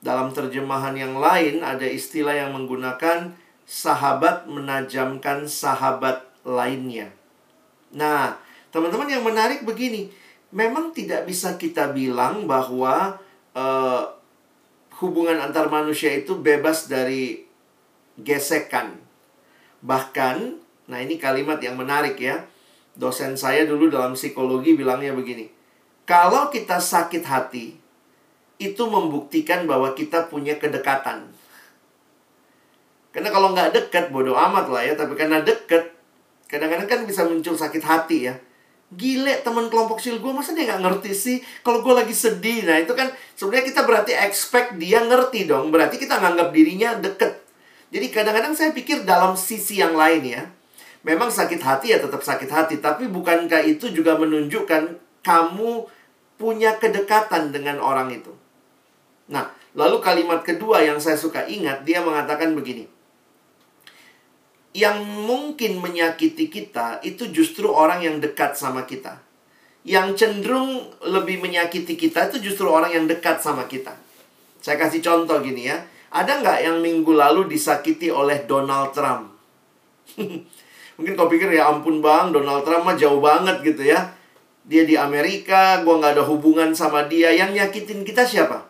Dalam 0.00 0.32
terjemahan 0.32 0.96
yang 0.96 1.20
lain 1.20 1.60
ada 1.60 1.84
istilah 1.84 2.40
yang 2.40 2.56
menggunakan 2.56 3.36
sahabat 3.68 4.48
menajamkan 4.48 5.44
sahabat 5.44 6.24
lainnya. 6.40 7.12
Nah, 7.92 8.36
teman-teman 8.72 9.12
yang 9.12 9.24
menarik 9.24 9.60
begini, 9.68 10.08
memang 10.56 10.96
tidak 10.96 11.28
bisa 11.28 11.60
kita 11.60 11.92
bilang 11.92 12.48
bahwa 12.48 13.20
eh, 13.52 14.04
hubungan 15.04 15.36
antar 15.36 15.68
manusia 15.68 16.16
itu 16.16 16.40
bebas 16.40 16.88
dari 16.88 17.44
gesekan. 18.16 18.96
Bahkan, 19.84 20.36
nah 20.88 20.98
ini 21.04 21.20
kalimat 21.20 21.60
yang 21.60 21.76
menarik 21.76 22.16
ya. 22.16 22.48
Dosen 22.96 23.36
saya 23.36 23.68
dulu 23.68 23.92
dalam 23.92 24.16
psikologi 24.16 24.72
bilangnya 24.72 25.12
begini. 25.12 25.50
Kalau 26.08 26.48
kita 26.48 26.80
sakit 26.80 27.24
hati, 27.26 27.76
itu 28.56 28.82
membuktikan 28.86 29.66
bahwa 29.68 29.92
kita 29.92 30.30
punya 30.30 30.56
kedekatan. 30.56 31.28
Karena 33.10 33.28
kalau 33.30 33.54
nggak 33.54 33.74
dekat, 33.74 34.10
bodoh 34.10 34.34
amat 34.34 34.70
lah 34.70 34.82
ya. 34.82 34.94
Tapi 34.94 35.14
karena 35.18 35.42
dekat, 35.42 35.90
kadang-kadang 36.50 36.86
kan 36.86 37.00
bisa 37.04 37.26
muncul 37.26 37.54
sakit 37.54 37.82
hati 37.82 38.30
ya. 38.30 38.34
Gile 38.94 39.42
teman 39.42 39.66
kelompok 39.66 39.98
kecil 39.98 40.22
gue 40.22 40.32
masa 40.32 40.54
dia 40.54 40.70
nggak 40.70 40.82
ngerti 40.82 41.10
sih? 41.12 41.36
Kalau 41.66 41.82
gue 41.82 41.94
lagi 41.94 42.14
sedih 42.14 42.62
nah 42.62 42.78
itu 42.78 42.94
kan 42.94 43.10
sebenarnya 43.34 43.66
kita 43.74 43.80
berarti 43.82 44.12
expect 44.14 44.78
dia 44.78 45.02
ngerti 45.02 45.50
dong. 45.50 45.74
Berarti 45.74 45.98
kita 45.98 46.22
nganggap 46.22 46.54
dirinya 46.54 46.96
deket. 46.98 47.42
Jadi 47.90 48.06
kadang-kadang 48.10 48.54
saya 48.54 48.70
pikir 48.70 49.02
dalam 49.02 49.34
sisi 49.34 49.82
yang 49.82 49.94
lain 49.94 50.22
ya 50.22 50.42
memang 51.04 51.28
sakit 51.28 51.60
hati 51.60 51.92
ya 51.92 51.98
tetap 51.98 52.22
sakit 52.22 52.50
hati. 52.50 52.78
Tapi 52.78 53.10
bukankah 53.10 53.66
itu 53.66 53.90
juga 53.90 54.14
menunjukkan 54.16 54.96
kamu 55.26 55.70
punya 56.38 56.78
kedekatan 56.78 57.50
dengan 57.50 57.82
orang 57.82 58.14
itu? 58.14 58.30
Nah 59.28 59.50
lalu 59.74 59.98
kalimat 59.98 60.46
kedua 60.46 60.86
yang 60.86 61.02
saya 61.02 61.18
suka 61.18 61.42
ingat 61.50 61.82
dia 61.82 61.98
mengatakan 61.98 62.54
begini 62.54 62.93
yang 64.74 65.06
mungkin 65.06 65.78
menyakiti 65.78 66.50
kita 66.50 66.98
itu 67.06 67.30
justru 67.30 67.70
orang 67.70 68.02
yang 68.02 68.18
dekat 68.18 68.58
sama 68.58 68.82
kita. 68.82 69.22
Yang 69.86 70.26
cenderung 70.26 70.90
lebih 71.06 71.38
menyakiti 71.38 71.94
kita 71.94 72.26
itu 72.34 72.50
justru 72.50 72.66
orang 72.66 72.90
yang 72.90 73.06
dekat 73.06 73.38
sama 73.38 73.70
kita. 73.70 73.94
Saya 74.58 74.74
kasih 74.74 74.98
contoh 74.98 75.38
gini 75.38 75.70
ya. 75.70 75.78
Ada 76.10 76.42
nggak 76.42 76.58
yang 76.66 76.76
minggu 76.82 77.14
lalu 77.14 77.46
disakiti 77.46 78.10
oleh 78.10 78.42
Donald 78.50 78.90
Trump? 78.90 79.30
Mungkin 80.98 81.12
kau 81.14 81.30
pikir 81.30 81.54
ya 81.54 81.70
ampun 81.70 82.02
bang, 82.02 82.34
Donald 82.34 82.66
Trump 82.66 82.86
mah 82.86 82.98
jauh 82.98 83.22
banget 83.22 83.62
gitu 83.62 83.82
ya. 83.86 84.10
Dia 84.64 84.88
di 84.88 84.96
Amerika, 84.96 85.84
gue 85.84 85.94
nggak 85.94 86.18
ada 86.18 86.24
hubungan 86.24 86.72
sama 86.72 87.06
dia. 87.06 87.30
Yang 87.30 87.60
nyakitin 87.60 88.02
kita 88.02 88.24
siapa? 88.24 88.64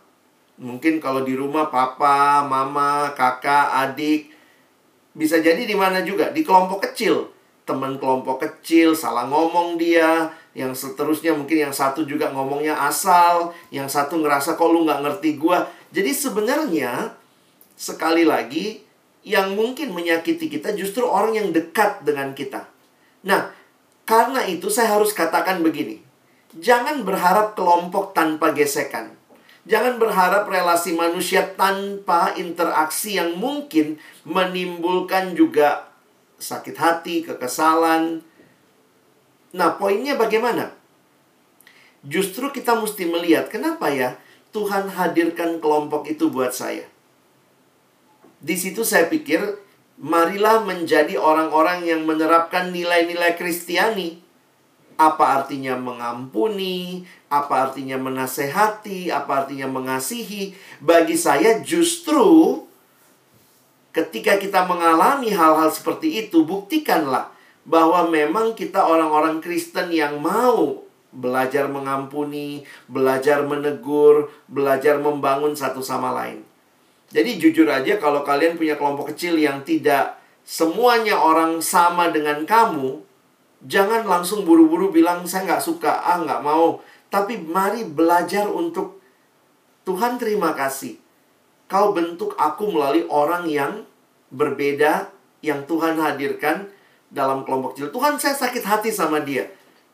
Mungkin 0.58 0.98
kalau 0.98 1.22
di 1.22 1.38
rumah 1.38 1.70
papa, 1.70 2.42
mama, 2.42 3.14
kakak, 3.14 3.70
adik. 3.88 4.33
Bisa 5.14 5.38
jadi 5.38 5.62
di 5.62 5.78
mana 5.78 6.02
juga, 6.02 6.34
di 6.34 6.42
kelompok 6.42 6.90
kecil. 6.90 7.30
Teman 7.64 7.96
kelompok 7.96 8.42
kecil, 8.42 8.92
salah 8.98 9.24
ngomong 9.30 9.78
dia. 9.80 10.34
Yang 10.52 10.84
seterusnya 10.84 11.32
mungkin 11.32 11.70
yang 11.70 11.74
satu 11.74 12.02
juga 12.04 12.34
ngomongnya 12.34 12.76
asal. 12.84 13.54
Yang 13.70 13.94
satu 13.94 14.20
ngerasa 14.20 14.58
kok 14.58 14.68
lu 14.68 14.84
nggak 14.84 15.00
ngerti 15.06 15.38
gue. 15.38 15.58
Jadi 15.94 16.10
sebenarnya, 16.10 17.14
sekali 17.78 18.26
lagi, 18.26 18.82
yang 19.24 19.56
mungkin 19.56 19.96
menyakiti 19.96 20.52
kita 20.52 20.76
justru 20.76 21.08
orang 21.08 21.32
yang 21.38 21.48
dekat 21.54 22.04
dengan 22.04 22.36
kita. 22.36 22.68
Nah, 23.24 23.48
karena 24.04 24.44
itu 24.44 24.68
saya 24.68 25.00
harus 25.00 25.16
katakan 25.16 25.64
begini. 25.64 26.04
Jangan 26.54 27.02
berharap 27.02 27.56
kelompok 27.56 28.12
tanpa 28.12 28.52
gesekan. 28.52 29.16
Jangan 29.64 29.96
berharap 29.96 30.44
relasi 30.44 30.92
manusia 30.92 31.56
tanpa 31.56 32.36
interaksi 32.36 33.16
yang 33.16 33.40
mungkin 33.40 33.96
menimbulkan 34.28 35.32
juga 35.32 35.88
sakit 36.36 36.76
hati, 36.76 37.24
kekesalan. 37.24 38.20
Nah, 39.56 39.70
poinnya 39.80 40.20
bagaimana? 40.20 40.76
Justru 42.04 42.52
kita 42.52 42.76
mesti 42.76 43.08
melihat 43.08 43.48
kenapa 43.48 43.88
ya 43.88 44.20
Tuhan 44.52 44.92
hadirkan 44.92 45.56
kelompok 45.58 46.12
itu 46.12 46.28
buat 46.28 46.52
saya. 46.52 46.84
Di 48.44 48.60
situ 48.60 48.84
saya 48.84 49.08
pikir 49.08 49.40
marilah 49.96 50.60
menjadi 50.66 51.16
orang-orang 51.16 51.88
yang 51.88 52.04
menerapkan 52.04 52.68
nilai-nilai 52.68 53.38
Kristiani. 53.40 54.20
Apa 54.94 55.42
artinya 55.42 55.74
mengampuni, 55.74 57.02
apa 57.26 57.70
artinya 57.70 57.98
menasehati, 57.98 59.10
apa 59.10 59.44
artinya 59.44 59.66
mengasihi. 59.66 60.54
Bagi 60.78 61.18
saya 61.18 61.58
justru 61.62 62.62
ketika 63.94 64.38
kita 64.38 64.66
mengalami 64.66 65.34
hal-hal 65.34 65.70
seperti 65.70 66.26
itu, 66.26 66.46
buktikanlah 66.46 67.34
bahwa 67.64 68.06
memang 68.06 68.52
kita 68.52 68.84
orang-orang 68.84 69.40
Kristen 69.40 69.90
yang 69.90 70.20
mau 70.20 70.84
belajar 71.14 71.70
mengampuni, 71.70 72.66
belajar 72.90 73.46
menegur, 73.46 74.28
belajar 74.50 74.98
membangun 74.98 75.54
satu 75.54 75.80
sama 75.80 76.10
lain. 76.10 76.42
Jadi 77.14 77.38
jujur 77.38 77.70
aja 77.70 77.96
kalau 78.02 78.26
kalian 78.26 78.58
punya 78.58 78.74
kelompok 78.74 79.14
kecil 79.14 79.38
yang 79.38 79.62
tidak 79.62 80.18
semuanya 80.42 81.14
orang 81.14 81.62
sama 81.62 82.10
dengan 82.10 82.42
kamu, 82.42 83.00
jangan 83.64 84.04
langsung 84.04 84.44
buru-buru 84.44 84.92
bilang 84.92 85.24
saya 85.24 85.48
nggak 85.48 85.64
suka, 85.64 86.04
ah 86.04 86.20
nggak 86.20 86.44
mau. 86.44 86.80
Tapi 87.08 87.40
mari 87.40 87.86
belajar 87.86 88.48
untuk 88.48 89.00
Tuhan 89.84 90.16
terima 90.16 90.52
kasih. 90.56 91.00
Kau 91.68 91.96
bentuk 91.96 92.36
aku 92.36 92.68
melalui 92.72 93.08
orang 93.08 93.48
yang 93.48 93.84
berbeda 94.28 95.08
yang 95.44 95.64
Tuhan 95.68 96.00
hadirkan 96.00 96.68
dalam 97.12 97.46
kelompok 97.46 97.76
kecil. 97.76 97.92
Tuhan 97.94 98.16
saya 98.16 98.34
sakit 98.36 98.64
hati 98.64 98.90
sama 98.90 99.22
dia. 99.22 99.48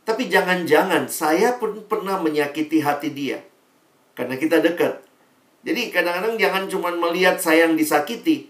Tapi 0.07 0.27
jangan-jangan 0.33 1.07
saya 1.07 1.61
pun 1.61 1.85
pernah 1.87 2.17
menyakiti 2.19 2.81
hati 2.81 3.13
dia. 3.13 3.45
Karena 4.17 4.35
kita 4.41 4.59
dekat. 4.65 5.05
Jadi 5.61 5.93
kadang-kadang 5.93 6.41
jangan 6.41 6.65
cuma 6.73 6.89
melihat 6.89 7.37
saya 7.37 7.69
yang 7.69 7.77
disakiti. 7.77 8.49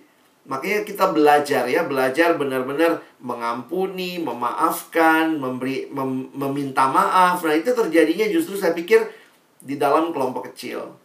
Makanya 0.49 0.89
kita 0.89 1.13
belajar 1.13 1.69
ya, 1.69 1.85
belajar 1.85 2.35
benar-benar 2.41 3.05
mengampuni, 3.21 4.17
memaafkan, 4.19 5.37
memberi 5.37 5.87
mem, 5.93 6.33
meminta 6.33 6.89
maaf. 6.89 7.45
Nah, 7.45 7.55
itu 7.55 7.71
terjadinya 7.77 8.27
justru 8.27 8.57
saya 8.57 8.73
pikir 8.73 9.05
di 9.61 9.77
dalam 9.77 10.11
kelompok 10.11 10.53
kecil. 10.53 10.97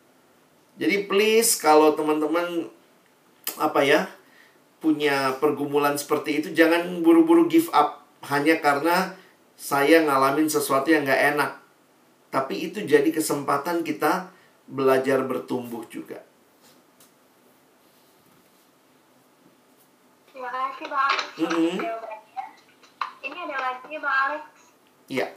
Jadi 0.76 1.08
please 1.08 1.60
kalau 1.60 1.96
teman-teman 1.96 2.68
apa 3.56 3.80
ya 3.84 4.12
punya 4.84 5.36
pergumulan 5.40 5.96
seperti 5.96 6.44
itu 6.44 6.48
jangan 6.52 7.00
buru-buru 7.00 7.48
give 7.48 7.72
up 7.72 8.04
hanya 8.28 8.60
karena 8.60 9.16
saya 9.56 10.04
ngalamin 10.04 10.52
sesuatu 10.52 10.92
yang 10.92 11.08
nggak 11.08 11.36
enak. 11.36 11.52
Tapi 12.32 12.68
itu 12.72 12.84
jadi 12.84 13.08
kesempatan 13.08 13.88
kita 13.88 14.32
belajar 14.68 15.24
bertumbuh 15.24 15.88
juga. 15.88 16.20
Terima 20.46 20.62
kasih 20.70 20.86
Bang 20.93 21.02
Alex. 21.10 21.26
Mm 21.41 21.50
-hmm. 21.50 21.74
Ini 23.26 23.38
ada 23.50 23.58
lagi 23.66 23.98
Bang 23.98 24.18
Alex. 24.30 24.46
Iya. 25.10 25.28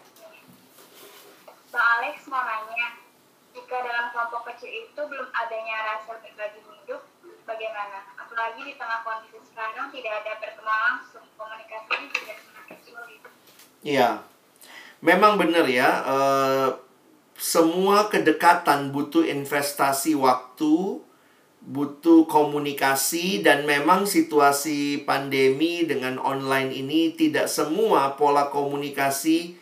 Bang 1.72 1.88
Alex 1.96 2.28
mau 2.28 2.44
nanya, 2.44 3.00
jika 3.56 3.88
dalam 3.88 4.12
kelompok 4.12 4.52
kecil 4.52 4.68
itu 4.68 5.00
belum 5.00 5.32
adanya 5.32 5.96
rasa 5.96 6.12
berbagi 6.20 6.60
hidup, 6.60 7.00
bagaimana? 7.48 8.04
Apalagi 8.20 8.60
di 8.68 8.76
tengah 8.76 9.00
kondisi 9.00 9.40
sekarang 9.48 9.88
tidak 9.96 10.12
ada 10.12 10.32
pertemuan 10.44 10.80
langsung, 10.92 11.24
komunikasinya 11.40 12.08
juga 12.12 12.34
semakin 12.44 12.78
sulit. 12.84 13.20
Iya, 13.80 14.20
memang 15.00 15.40
benar 15.40 15.64
ya. 15.72 16.04
Uh, 16.04 16.68
semua 17.40 18.12
kedekatan 18.12 18.92
butuh 18.92 19.24
investasi 19.24 20.12
waktu, 20.20 21.00
butuh 21.64 22.24
komunikasi, 22.30 23.42
dan 23.44 23.66
memang 23.68 24.06
situasi 24.06 25.02
pandemi 25.02 25.84
dengan 25.84 26.16
online 26.22 26.72
ini 26.72 27.12
tidak 27.12 27.50
semua 27.50 28.14
pola 28.14 28.48
komunikasi 28.48 29.58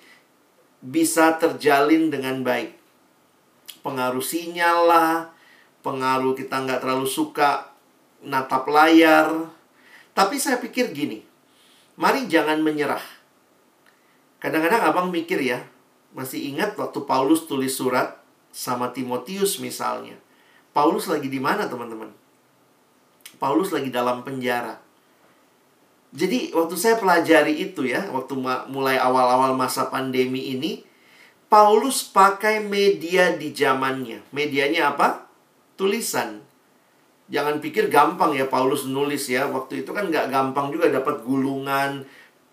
bisa 0.85 1.35
terjalin 1.41 2.13
dengan 2.13 2.45
baik. 2.47 2.77
Pengaruh 3.83 4.23
sinyal 4.23 4.79
lah, 4.87 5.13
pengaruh 5.83 6.35
kita 6.35 6.63
nggak 6.63 6.83
terlalu 6.83 7.07
suka 7.07 7.75
natap 8.23 8.67
layar. 8.67 9.51
Tapi 10.17 10.41
saya 10.41 10.59
pikir 10.59 10.91
gini, 10.91 11.23
mari 11.95 12.27
jangan 12.27 12.61
menyerah. 12.63 13.03
Kadang-kadang 14.43 14.83
abang 14.91 15.09
mikir 15.11 15.41
ya, 15.43 15.65
masih 16.13 16.55
ingat 16.55 16.77
waktu 16.77 17.03
Paulus 17.05 17.49
tulis 17.49 17.73
surat 17.77 18.21
sama 18.53 18.93
Timotius 18.93 19.59
misalnya. 19.61 20.17
Paulus 20.77 21.09
lagi 21.09 21.33
di 21.33 21.41
mana, 21.41 21.65
teman-teman? 21.65 22.13
Paulus 23.41 23.73
lagi 23.73 23.89
dalam 23.89 24.21
penjara. 24.21 24.77
Jadi 26.13 26.53
waktu 26.53 26.77
saya 26.77 27.01
pelajari 27.01 27.57
itu 27.57 27.89
ya, 27.89 28.05
waktu 28.13 28.37
mulai 28.69 29.01
awal-awal 29.01 29.57
masa 29.57 29.89
pandemi 29.89 30.53
ini, 30.53 30.85
Paulus 31.49 32.05
pakai 32.05 32.61
media 32.61 33.33
di 33.33 33.57
zamannya. 33.57 34.21
Medianya 34.37 34.93
apa? 34.93 35.25
Tulisan. 35.81 36.45
Jangan 37.33 37.65
pikir 37.65 37.89
gampang 37.89 38.37
ya 38.37 38.45
Paulus 38.45 38.85
nulis 38.85 39.33
ya. 39.33 39.49
Waktu 39.49 39.81
itu 39.81 39.97
kan 39.97 40.13
nggak 40.13 40.29
gampang 40.29 40.69
juga 40.69 40.93
dapat 40.93 41.25
gulungan 41.25 42.05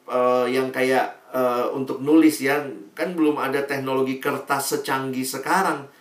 uh, 0.08 0.48
yang 0.48 0.72
kayak 0.72 1.20
uh, 1.36 1.76
untuk 1.76 2.00
nulis 2.00 2.40
ya 2.40 2.64
kan 2.96 3.12
belum 3.12 3.36
ada 3.36 3.68
teknologi 3.68 4.24
kertas 4.24 4.80
secanggih 4.80 5.28
sekarang 5.28 5.92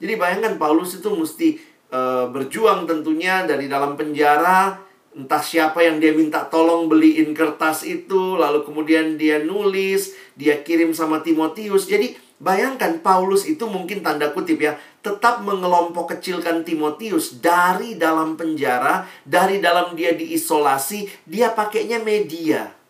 jadi 0.00 0.16
bayangkan 0.16 0.56
Paulus 0.56 0.96
itu 0.96 1.12
mesti 1.12 1.60
uh, 1.90 2.30
berjuang 2.30 2.88
tentunya 2.88 3.46
dari 3.46 3.70
dalam 3.70 3.94
penjara 3.94 4.78
entah 5.10 5.42
siapa 5.42 5.82
yang 5.82 5.98
dia 5.98 6.14
minta 6.14 6.46
tolong 6.46 6.86
beliin 6.86 7.34
kertas 7.34 7.82
itu 7.82 8.38
lalu 8.38 8.62
kemudian 8.62 9.18
dia 9.18 9.42
nulis 9.42 10.14
dia 10.38 10.62
kirim 10.62 10.94
sama 10.94 11.18
Timotius 11.20 11.90
jadi 11.90 12.14
bayangkan 12.38 13.02
Paulus 13.02 13.42
itu 13.44 13.66
mungkin 13.66 14.06
tanda 14.06 14.30
kutip 14.30 14.62
ya 14.62 14.78
tetap 15.02 15.42
mengelompok 15.42 16.14
kecilkan 16.14 16.62
Timotius 16.62 17.42
dari 17.42 17.98
dalam 17.98 18.38
penjara 18.38 19.10
dari 19.26 19.58
dalam 19.58 19.98
dia 19.98 20.14
diisolasi 20.14 21.26
dia 21.26 21.50
pakainya 21.58 21.98
media 21.98 22.80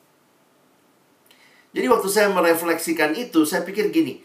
jadi 1.71 1.87
waktu 1.87 2.09
saya 2.11 2.29
merefleksikan 2.35 3.15
itu, 3.15 3.47
saya 3.47 3.63
pikir 3.63 3.95
gini, 3.95 4.19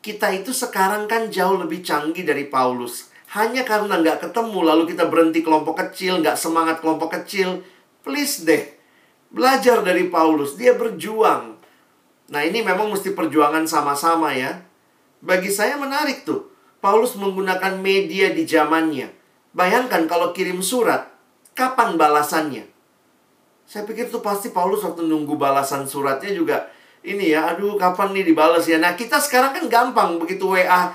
kita 0.00 0.32
itu 0.32 0.56
sekarang 0.56 1.04
kan 1.04 1.28
jauh 1.28 1.60
lebih 1.60 1.84
canggih 1.84 2.24
dari 2.24 2.48
Paulus. 2.48 3.12
Hanya 3.34 3.66
karena 3.66 3.98
nggak 3.98 4.30
ketemu, 4.30 4.58
lalu 4.62 4.94
kita 4.94 5.10
berhenti 5.10 5.42
kelompok 5.42 5.82
kecil, 5.82 6.22
nggak 6.22 6.38
semangat 6.38 6.78
kelompok 6.78 7.18
kecil. 7.18 7.66
Please 8.06 8.46
deh, 8.46 8.62
belajar 9.34 9.82
dari 9.82 10.06
Paulus. 10.06 10.54
Dia 10.54 10.78
berjuang. 10.78 11.58
Nah 12.30 12.40
ini 12.46 12.62
memang 12.62 12.86
mesti 12.90 13.10
perjuangan 13.10 13.66
sama-sama 13.66 14.30
ya. 14.30 14.62
Bagi 15.18 15.50
saya 15.50 15.74
menarik 15.74 16.22
tuh. 16.22 16.54
Paulus 16.78 17.18
menggunakan 17.18 17.82
media 17.82 18.30
di 18.30 18.46
zamannya. 18.46 19.10
Bayangkan 19.50 20.06
kalau 20.06 20.30
kirim 20.30 20.62
surat, 20.62 21.10
kapan 21.56 21.98
balasannya? 21.98 22.68
Saya 23.66 23.82
pikir 23.82 24.06
tuh 24.06 24.22
pasti 24.22 24.54
Paulus 24.54 24.86
waktu 24.86 25.02
nunggu 25.02 25.34
balasan 25.34 25.90
suratnya 25.90 26.30
juga 26.30 26.70
ini 27.02 27.34
ya, 27.34 27.54
aduh 27.54 27.74
kapan 27.74 28.14
nih 28.14 28.26
dibales 28.26 28.66
ya. 28.66 28.78
Nah, 28.78 28.94
kita 28.98 29.18
sekarang 29.18 29.54
kan 29.54 29.64
gampang 29.66 30.18
begitu 30.18 30.50
WA 30.50 30.94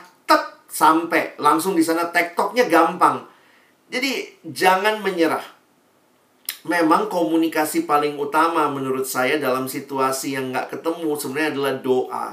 sampai 0.71 1.35
langsung 1.35 1.75
di 1.75 1.83
sana 1.83 2.07
TikToknya 2.07 2.71
gampang. 2.71 3.27
Jadi 3.91 4.39
jangan 4.47 5.03
menyerah. 5.03 5.43
Memang 6.63 7.11
komunikasi 7.11 7.83
paling 7.83 8.15
utama 8.15 8.71
menurut 8.71 9.03
saya 9.03 9.35
dalam 9.35 9.67
situasi 9.67 10.39
yang 10.39 10.55
nggak 10.55 10.79
ketemu 10.79 11.11
sebenarnya 11.19 11.51
adalah 11.51 11.75
doa. 11.83 12.27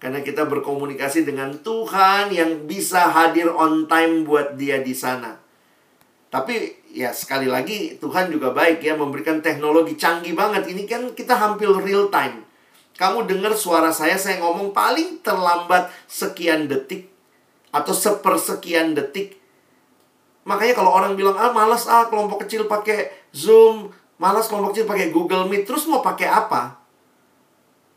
Karena 0.00 0.24
kita 0.24 0.48
berkomunikasi 0.48 1.28
dengan 1.28 1.52
Tuhan 1.60 2.32
yang 2.32 2.64
bisa 2.64 3.12
hadir 3.12 3.52
on 3.52 3.84
time 3.84 4.24
buat 4.24 4.56
dia 4.56 4.80
di 4.80 4.96
sana. 4.96 5.36
Tapi 6.32 6.80
ya 6.94 7.12
sekali 7.12 7.50
lagi 7.50 8.00
Tuhan 8.00 8.32
juga 8.32 8.54
baik 8.54 8.80
ya 8.80 8.96
memberikan 8.96 9.44
teknologi 9.44 10.00
canggih 10.00 10.32
banget. 10.32 10.64
Ini 10.70 10.88
kan 10.88 11.02
kita 11.12 11.36
hampir 11.36 11.68
real 11.68 12.08
time. 12.08 12.46
Kamu 12.96 13.28
dengar 13.28 13.52
suara 13.52 13.92
saya, 13.92 14.16
saya 14.16 14.40
ngomong 14.40 14.72
paling 14.72 15.20
terlambat 15.20 15.92
sekian 16.08 16.70
detik 16.70 17.09
atau 17.70 17.94
sepersekian 17.94 18.94
detik. 18.94 19.38
Makanya 20.46 20.74
kalau 20.74 20.90
orang 20.94 21.14
bilang, 21.14 21.38
ah 21.38 21.54
malas 21.54 21.86
ah 21.86 22.10
kelompok 22.10 22.46
kecil 22.46 22.66
pakai 22.66 23.10
Zoom, 23.30 23.94
malas 24.18 24.50
kelompok 24.50 24.74
kecil 24.74 24.86
pakai 24.90 25.14
Google 25.14 25.46
Meet, 25.46 25.66
terus 25.66 25.86
mau 25.86 26.02
pakai 26.02 26.26
apa? 26.26 26.78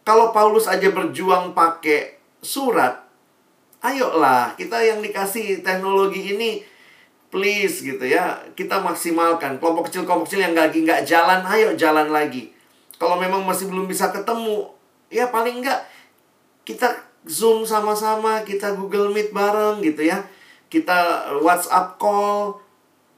Kalau 0.04 0.36
Paulus 0.36 0.68
aja 0.68 0.92
berjuang 0.92 1.56
pakai 1.56 2.20
surat, 2.44 3.04
ayolah 3.84 4.56
kita 4.56 4.80
yang 4.80 5.04
dikasih 5.04 5.60
teknologi 5.60 6.36
ini 6.36 6.64
please 7.28 7.84
gitu 7.84 8.06
ya 8.08 8.40
kita 8.56 8.80
maksimalkan 8.80 9.60
kelompok 9.60 9.92
kecil 9.92 10.08
kelompok 10.08 10.32
kecil 10.32 10.48
yang 10.48 10.56
lagi 10.56 10.86
nggak 10.88 11.04
jalan 11.04 11.44
ayo 11.52 11.76
jalan 11.76 12.08
lagi 12.08 12.56
kalau 12.96 13.20
memang 13.20 13.44
masih 13.44 13.68
belum 13.68 13.90
bisa 13.90 14.14
ketemu 14.16 14.72
ya 15.12 15.28
paling 15.28 15.60
nggak 15.60 15.82
kita 16.64 16.96
zoom 17.28 17.64
sama-sama 17.64 18.44
kita 18.44 18.76
Google 18.76 19.12
Meet 19.12 19.32
bareng 19.32 19.80
gitu 19.84 20.08
ya 20.08 20.24
kita 20.68 21.30
WhatsApp 21.40 22.02
call 22.02 22.60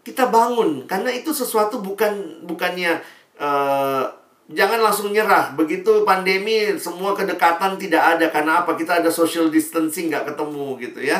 kita 0.05 0.29
bangun 0.29 0.85
karena 0.85 1.09
itu 1.09 1.33
sesuatu 1.33 1.81
bukan 1.81 2.45
bukannya 2.45 3.01
uh, 3.41 4.05
jangan 4.51 4.79
langsung 4.81 5.09
nyerah. 5.09 5.53
Begitu 5.57 6.05
pandemi 6.05 6.77
semua 6.77 7.17
kedekatan 7.17 7.81
tidak 7.81 8.17
ada 8.17 8.29
karena 8.29 8.61
apa? 8.61 8.77
Kita 8.77 9.01
ada 9.01 9.09
social 9.09 9.49
distancing 9.49 10.13
nggak 10.13 10.33
ketemu 10.33 10.77
gitu 10.81 10.99
ya. 11.01 11.19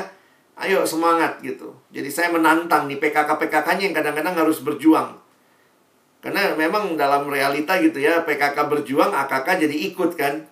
Ayo 0.55 0.87
semangat 0.87 1.41
gitu. 1.43 1.75
Jadi 1.91 2.07
saya 2.07 2.31
menantang 2.31 2.87
nih 2.87 3.01
PKK-PKK-nya 3.01 3.91
yang 3.91 3.95
kadang-kadang 3.95 4.35
harus 4.39 4.63
berjuang. 4.63 5.19
Karena 6.23 6.55
memang 6.57 6.97
dalam 6.97 7.27
realita 7.27 7.77
gitu 7.77 8.01
ya, 8.01 8.23
PKK 8.25 8.65
berjuang, 8.65 9.13
AKK 9.13 9.67
jadi 9.67 9.75
ikut 9.91 10.15
kan. 10.15 10.47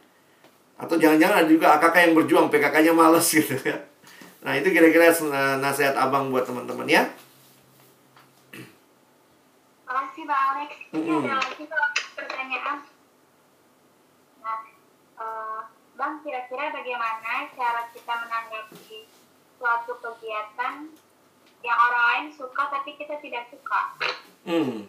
Atau 0.78 0.98
jangan-jangan 0.98 1.46
ada 1.46 1.50
juga 1.50 1.78
AKK 1.78 1.96
yang 2.10 2.14
berjuang, 2.18 2.48
PKK-nya 2.50 2.94
males 2.94 3.28
gitu 3.38 3.56
ya. 3.62 3.78
Nah 4.44 4.60
itu 4.60 4.68
kira-kira 4.74 5.14
nasihat 5.62 5.96
abang 5.96 6.34
buat 6.34 6.44
teman-teman 6.44 6.90
ya. 6.90 7.08
Makasih 9.88 10.24
Bang 10.30 10.44
Alex. 10.54 10.72
Ini 10.94 11.00
mm 11.00 11.10
-hmm. 11.10 11.26
ada 11.26 11.36
lagi 11.42 11.64
pertanyaan. 12.14 12.78
Nah, 14.46 14.60
uh, 15.18 15.60
Bang, 15.98 16.22
kira-kira 16.22 16.74
bagaimana 16.74 17.50
cara 17.54 17.90
kita 17.94 18.14
menanggapi 18.26 19.06
suatu 19.58 19.94
kegiatan 20.02 20.90
yang 21.64 21.78
orang 21.80 22.06
lain 22.14 22.28
suka 22.30 22.68
tapi 22.70 22.94
kita 22.94 23.18
tidak 23.24 23.50
suka? 23.50 23.82
Hmm. 24.46 24.86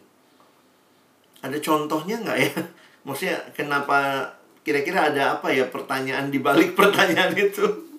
Ada 1.41 1.57
contohnya 1.61 2.21
nggak 2.21 2.39
ya? 2.41 2.53
Maksudnya 3.07 3.39
kenapa 3.57 4.29
kira-kira 4.65 5.13
ada 5.13 5.39
apa 5.39 5.53
ya 5.53 5.69
pertanyaan 5.69 6.33
di 6.33 6.41
balik 6.41 6.73
pertanyaan 6.81 7.37
itu? 7.37 7.93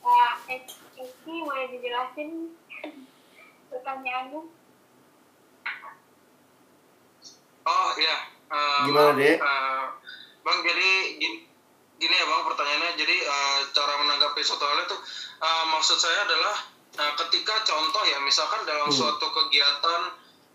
Uh, 0.00 0.32
Eki, 0.48 1.34
boleh 1.44 1.68
dijelasin 1.68 2.56
pertanyaannya? 3.68 4.40
Oh 7.68 7.90
iya. 8.00 8.16
Uh, 8.48 8.82
Gimana 8.88 9.12
deh? 9.20 9.36
Uh, 9.36 9.84
bang 10.40 10.58
jadi 10.64 10.90
gini, 11.20 11.38
gini 12.00 12.14
ya 12.16 12.24
bang 12.24 12.42
pertanyaannya. 12.48 12.90
Jadi 12.96 13.16
uh, 13.28 13.58
cara 13.76 13.92
menanggapi 14.00 14.40
suatu 14.40 14.64
hal 14.64 14.88
itu 14.88 14.96
uh, 15.44 15.64
maksud 15.76 16.00
saya 16.00 16.24
adalah 16.24 16.56
uh, 16.96 17.12
ketika 17.20 17.60
contoh 17.68 18.02
ya 18.08 18.16
misalkan 18.24 18.64
dalam 18.64 18.88
hmm. 18.88 18.96
suatu 18.96 19.26
kegiatan 19.28 20.02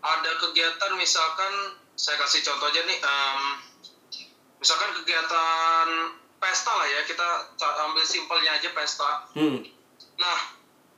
ada 0.04 0.30
kegiatan 0.42 0.92
misalkan 0.98 1.78
saya 1.94 2.18
kasih 2.18 2.42
contoh 2.42 2.66
aja 2.68 2.82
nih 2.82 2.98
um, 2.98 3.42
misalkan 4.64 4.96
kegiatan 4.96 5.88
pesta 6.40 6.72
lah 6.72 6.88
ya 6.88 7.00
kita 7.04 7.28
ambil 7.84 8.00
simpelnya 8.08 8.56
aja 8.56 8.72
pesta 8.72 9.28
hmm. 9.36 9.60
nah 10.16 10.38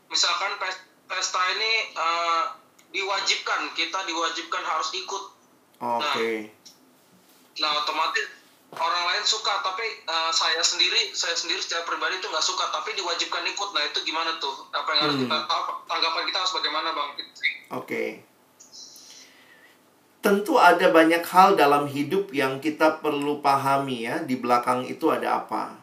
misalkan 0.07 0.55
pesta 1.11 1.41
ini 1.59 1.73
uh, 1.99 2.55
diwajibkan 2.95 3.75
kita 3.75 4.07
diwajibkan 4.07 4.63
harus 4.63 4.95
ikut 4.95 5.25
oke 5.83 5.99
okay. 5.99 6.55
nah, 7.59 7.75
nah 7.75 7.83
otomatis 7.83 8.27
orang 8.71 9.05
lain 9.11 9.25
suka 9.27 9.51
tapi 9.67 9.87
uh, 10.07 10.31
saya 10.31 10.63
sendiri 10.63 11.11
saya 11.11 11.35
sendiri 11.35 11.59
secara 11.59 11.83
pribadi 11.91 12.23
itu 12.23 12.31
nggak 12.31 12.47
suka 12.47 12.71
tapi 12.71 12.95
diwajibkan 12.95 13.43
ikut 13.51 13.71
nah 13.75 13.83
itu 13.83 13.99
gimana 14.07 14.39
tuh 14.39 14.71
apa 14.71 14.89
yang 14.95 15.11
harus 15.11 15.17
hmm. 15.19 15.23
kita 15.27 15.37
apa, 15.43 15.73
tanggapan 15.91 16.23
kita 16.31 16.39
harus 16.39 16.55
bagaimana 16.55 16.89
bang 16.95 17.11
oke 17.19 17.27
okay. 17.83 18.23
Tentu 20.27 20.59
ada 20.59 20.91
banyak 20.91 21.23
hal 21.23 21.55
dalam 21.55 21.87
hidup 21.87 22.35
yang 22.35 22.59
kita 22.59 22.99
perlu 22.99 23.39
pahami 23.39 24.11
ya 24.11 24.19
di 24.27 24.35
belakang 24.35 24.83
itu 24.83 25.07
ada 25.07 25.39
apa 25.39 25.79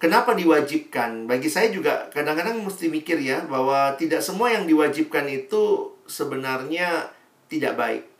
kenapa 0.00 0.32
diwajibkan 0.32 1.28
bagi 1.28 1.52
saya 1.52 1.68
juga 1.68 2.08
kadang-kadang 2.08 2.64
mesti 2.64 2.88
mikir 2.88 3.20
ya 3.20 3.44
bahwa 3.44 3.92
tidak 4.00 4.24
semua 4.24 4.48
yang 4.56 4.64
diwajibkan 4.64 5.28
itu 5.28 5.92
sebenarnya 6.08 7.12
tidak 7.52 7.76
baik 7.76 8.16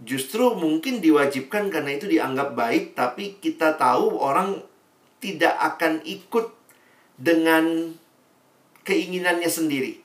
justru 0.00 0.56
mungkin 0.56 1.04
diwajibkan 1.04 1.68
karena 1.68 1.96
itu 1.96 2.08
dianggap 2.08 2.56
baik, 2.56 2.96
tapi 2.96 3.36
kita 3.38 3.76
tahu 3.76 4.16
orang 4.16 4.64
tidak 5.20 5.52
akan 5.60 6.00
ikut 6.08 6.48
dengan 7.20 7.92
keinginannya 8.88 9.48
sendiri. 9.48 10.00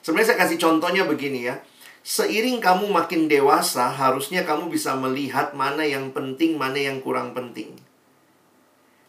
Sebenarnya 0.00 0.32
saya 0.32 0.40
kasih 0.40 0.58
contohnya 0.58 1.04
begini 1.04 1.52
ya. 1.52 1.60
Seiring 2.06 2.62
kamu 2.62 2.86
makin 2.86 3.26
dewasa, 3.26 3.90
harusnya 3.90 4.46
kamu 4.46 4.70
bisa 4.70 4.94
melihat 4.94 5.58
mana 5.58 5.82
yang 5.82 6.14
penting, 6.14 6.54
mana 6.54 6.78
yang 6.78 7.02
kurang 7.02 7.34
penting. 7.34 7.74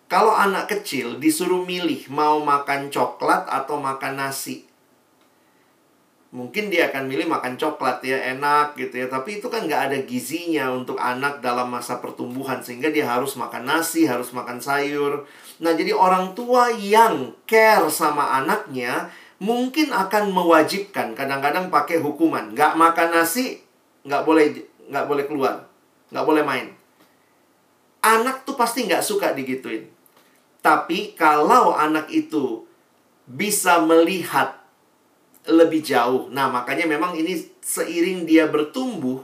Kalau 0.09 0.33
anak 0.33 0.65
kecil 0.65 1.21
disuruh 1.21 1.61
milih 1.61 2.09
mau 2.09 2.41
makan 2.41 2.89
coklat 2.89 3.45
atau 3.53 3.77
makan 3.77 4.17
nasi, 4.17 4.65
mungkin 6.33 6.67
dia 6.67 6.91
akan 6.91 7.07
milih 7.07 7.29
makan 7.29 7.55
coklat 7.55 8.03
ya 8.03 8.19
enak 8.35 8.75
gitu 8.75 8.99
ya 8.99 9.07
tapi 9.07 9.39
itu 9.39 9.47
kan 9.47 9.63
nggak 9.63 9.81
ada 9.89 9.97
gizinya 10.03 10.67
untuk 10.75 10.99
anak 10.99 11.39
dalam 11.39 11.71
masa 11.71 12.03
pertumbuhan 12.03 12.59
sehingga 12.59 12.91
dia 12.91 13.07
harus 13.07 13.39
makan 13.39 13.63
nasi 13.63 14.03
harus 14.03 14.35
makan 14.35 14.59
sayur 14.59 15.23
nah 15.63 15.71
jadi 15.71 15.95
orang 15.95 16.35
tua 16.35 16.67
yang 16.75 17.31
care 17.47 17.87
sama 17.87 18.43
anaknya 18.43 19.07
mungkin 19.37 19.93
akan 19.93 20.33
mewajibkan 20.33 21.13
kadang-kadang 21.13 21.69
pakai 21.69 22.01
hukuman 22.01 22.53
nggak 22.53 22.73
makan 22.73 23.13
nasi 23.13 23.61
nggak 24.07 24.25
boleh 24.25 24.53
nggak 24.89 25.05
boleh 25.05 25.25
keluar 25.29 25.55
nggak 26.09 26.25
boleh 26.25 26.41
main 26.41 26.67
anak 28.01 28.47
tuh 28.47 28.57
pasti 28.57 28.87
nggak 28.89 29.05
suka 29.05 29.37
digituin 29.37 29.85
tapi 30.65 31.13
kalau 31.13 31.77
anak 31.77 32.09
itu 32.09 32.65
bisa 33.27 33.83
melihat 33.83 34.55
lebih 35.47 35.83
jauh. 35.83 36.27
Nah, 36.31 36.51
makanya 36.51 36.87
memang 36.87 37.15
ini 37.15 37.39
seiring 37.63 38.27
dia 38.27 38.47
bertumbuh, 38.51 39.23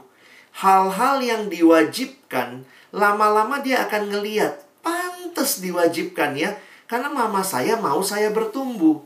hal-hal 0.56 1.20
yang 1.20 1.52
diwajibkan, 1.52 2.64
lama-lama 2.92 3.60
dia 3.60 3.84
akan 3.84 4.08
ngeliat, 4.08 4.64
pantas 4.80 5.60
diwajibkan 5.60 6.36
ya, 6.36 6.56
karena 6.88 7.12
mama 7.12 7.44
saya 7.44 7.76
mau 7.76 8.00
saya 8.00 8.32
bertumbuh. 8.32 9.04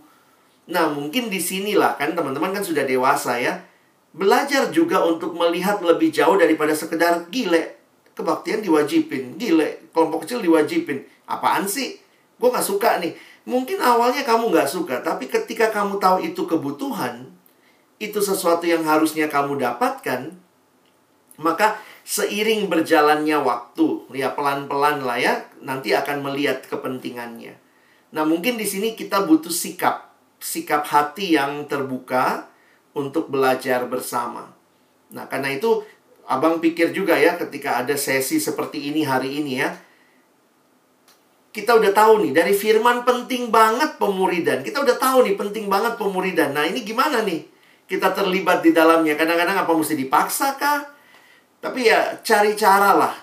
Nah, 0.68 0.92
mungkin 0.92 1.32
di 1.32 1.40
sinilah 1.40 1.96
kan 1.96 2.12
teman-teman 2.12 2.52
kan 2.52 2.60
sudah 2.60 2.84
dewasa 2.84 3.40
ya, 3.40 3.64
belajar 4.12 4.68
juga 4.68 5.00
untuk 5.04 5.32
melihat 5.32 5.80
lebih 5.80 6.12
jauh 6.12 6.36
daripada 6.36 6.76
sekedar 6.76 7.24
gile. 7.32 7.80
Kebaktian 8.12 8.60
diwajibin, 8.60 9.40
gile, 9.40 9.88
kelompok 9.94 10.28
kecil 10.28 10.44
diwajibin. 10.44 11.06
Apaan 11.24 11.64
sih? 11.64 11.96
Gue 12.36 12.52
gak 12.52 12.66
suka 12.66 13.00
nih. 13.00 13.16
Mungkin 13.48 13.80
awalnya 13.80 14.28
kamu 14.28 14.52
nggak 14.52 14.68
suka, 14.68 15.00
tapi 15.00 15.24
ketika 15.24 15.72
kamu 15.72 15.96
tahu 15.96 16.20
itu 16.20 16.44
kebutuhan, 16.44 17.32
itu 17.96 18.20
sesuatu 18.20 18.68
yang 18.68 18.84
harusnya 18.84 19.24
kamu 19.24 19.56
dapatkan, 19.56 20.36
maka 21.40 21.80
seiring 22.04 22.68
berjalannya 22.68 23.40
waktu, 23.40 24.04
ya 24.12 24.36
pelan-pelan 24.36 25.00
lah 25.00 25.16
ya, 25.16 25.34
nanti 25.64 25.96
akan 25.96 26.28
melihat 26.28 26.60
kepentingannya. 26.68 27.56
Nah, 28.12 28.28
mungkin 28.28 28.60
di 28.60 28.68
sini 28.68 28.92
kita 28.92 29.24
butuh 29.24 29.48
sikap, 29.48 30.07
sikap 30.38 30.86
hati 30.86 31.34
yang 31.34 31.66
terbuka 31.66 32.48
untuk 32.94 33.30
belajar 33.30 33.86
bersama. 33.90 34.54
Nah, 35.10 35.26
karena 35.26 35.54
itu 35.54 35.82
Abang 36.28 36.60
pikir 36.60 36.92
juga 36.92 37.16
ya 37.16 37.40
ketika 37.40 37.80
ada 37.80 37.96
sesi 37.96 38.36
seperti 38.36 38.92
ini 38.92 39.00
hari 39.00 39.40
ini 39.40 39.64
ya, 39.64 39.72
kita 41.48 41.72
udah 41.72 41.88
tahu 41.96 42.28
nih 42.28 42.36
dari 42.36 42.52
firman 42.52 43.00
penting 43.08 43.48
banget 43.48 43.96
pemuridan. 43.96 44.60
Kita 44.60 44.84
udah 44.84 45.00
tahu 45.00 45.24
nih 45.24 45.40
penting 45.40 45.72
banget 45.72 45.96
pemuridan. 45.96 46.52
Nah, 46.52 46.68
ini 46.68 46.84
gimana 46.84 47.24
nih? 47.24 47.48
Kita 47.88 48.12
terlibat 48.12 48.60
di 48.60 48.76
dalamnya. 48.76 49.16
Kadang-kadang 49.16 49.64
apa 49.64 49.72
mesti 49.72 49.96
dipaksa 49.96 50.60
kah? 50.60 50.92
Tapi 51.64 51.88
ya 51.88 52.20
cari 52.20 52.52
cara 52.52 52.92
lah. 52.92 53.16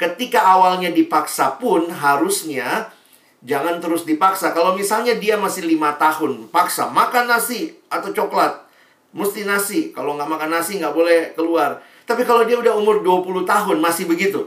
Ketika 0.00 0.40
awalnya 0.48 0.88
dipaksa 0.88 1.60
pun 1.60 1.92
harusnya 1.92 2.88
Jangan 3.46 3.78
terus 3.78 4.02
dipaksa. 4.02 4.50
Kalau 4.50 4.74
misalnya 4.74 5.14
dia 5.14 5.38
masih 5.38 5.62
lima 5.62 5.94
tahun, 5.94 6.50
paksa 6.50 6.90
makan 6.90 7.30
nasi 7.30 7.70
atau 7.86 8.10
coklat. 8.10 8.66
Mesti 9.14 9.46
nasi. 9.46 9.80
Kalau 9.94 10.18
nggak 10.18 10.26
makan 10.26 10.50
nasi 10.50 10.82
nggak 10.82 10.94
boleh 10.94 11.32
keluar. 11.38 11.78
Tapi 12.02 12.26
kalau 12.26 12.42
dia 12.42 12.58
udah 12.58 12.74
umur 12.74 13.00
20 13.00 13.46
tahun 13.46 13.78
masih 13.78 14.10
begitu. 14.10 14.42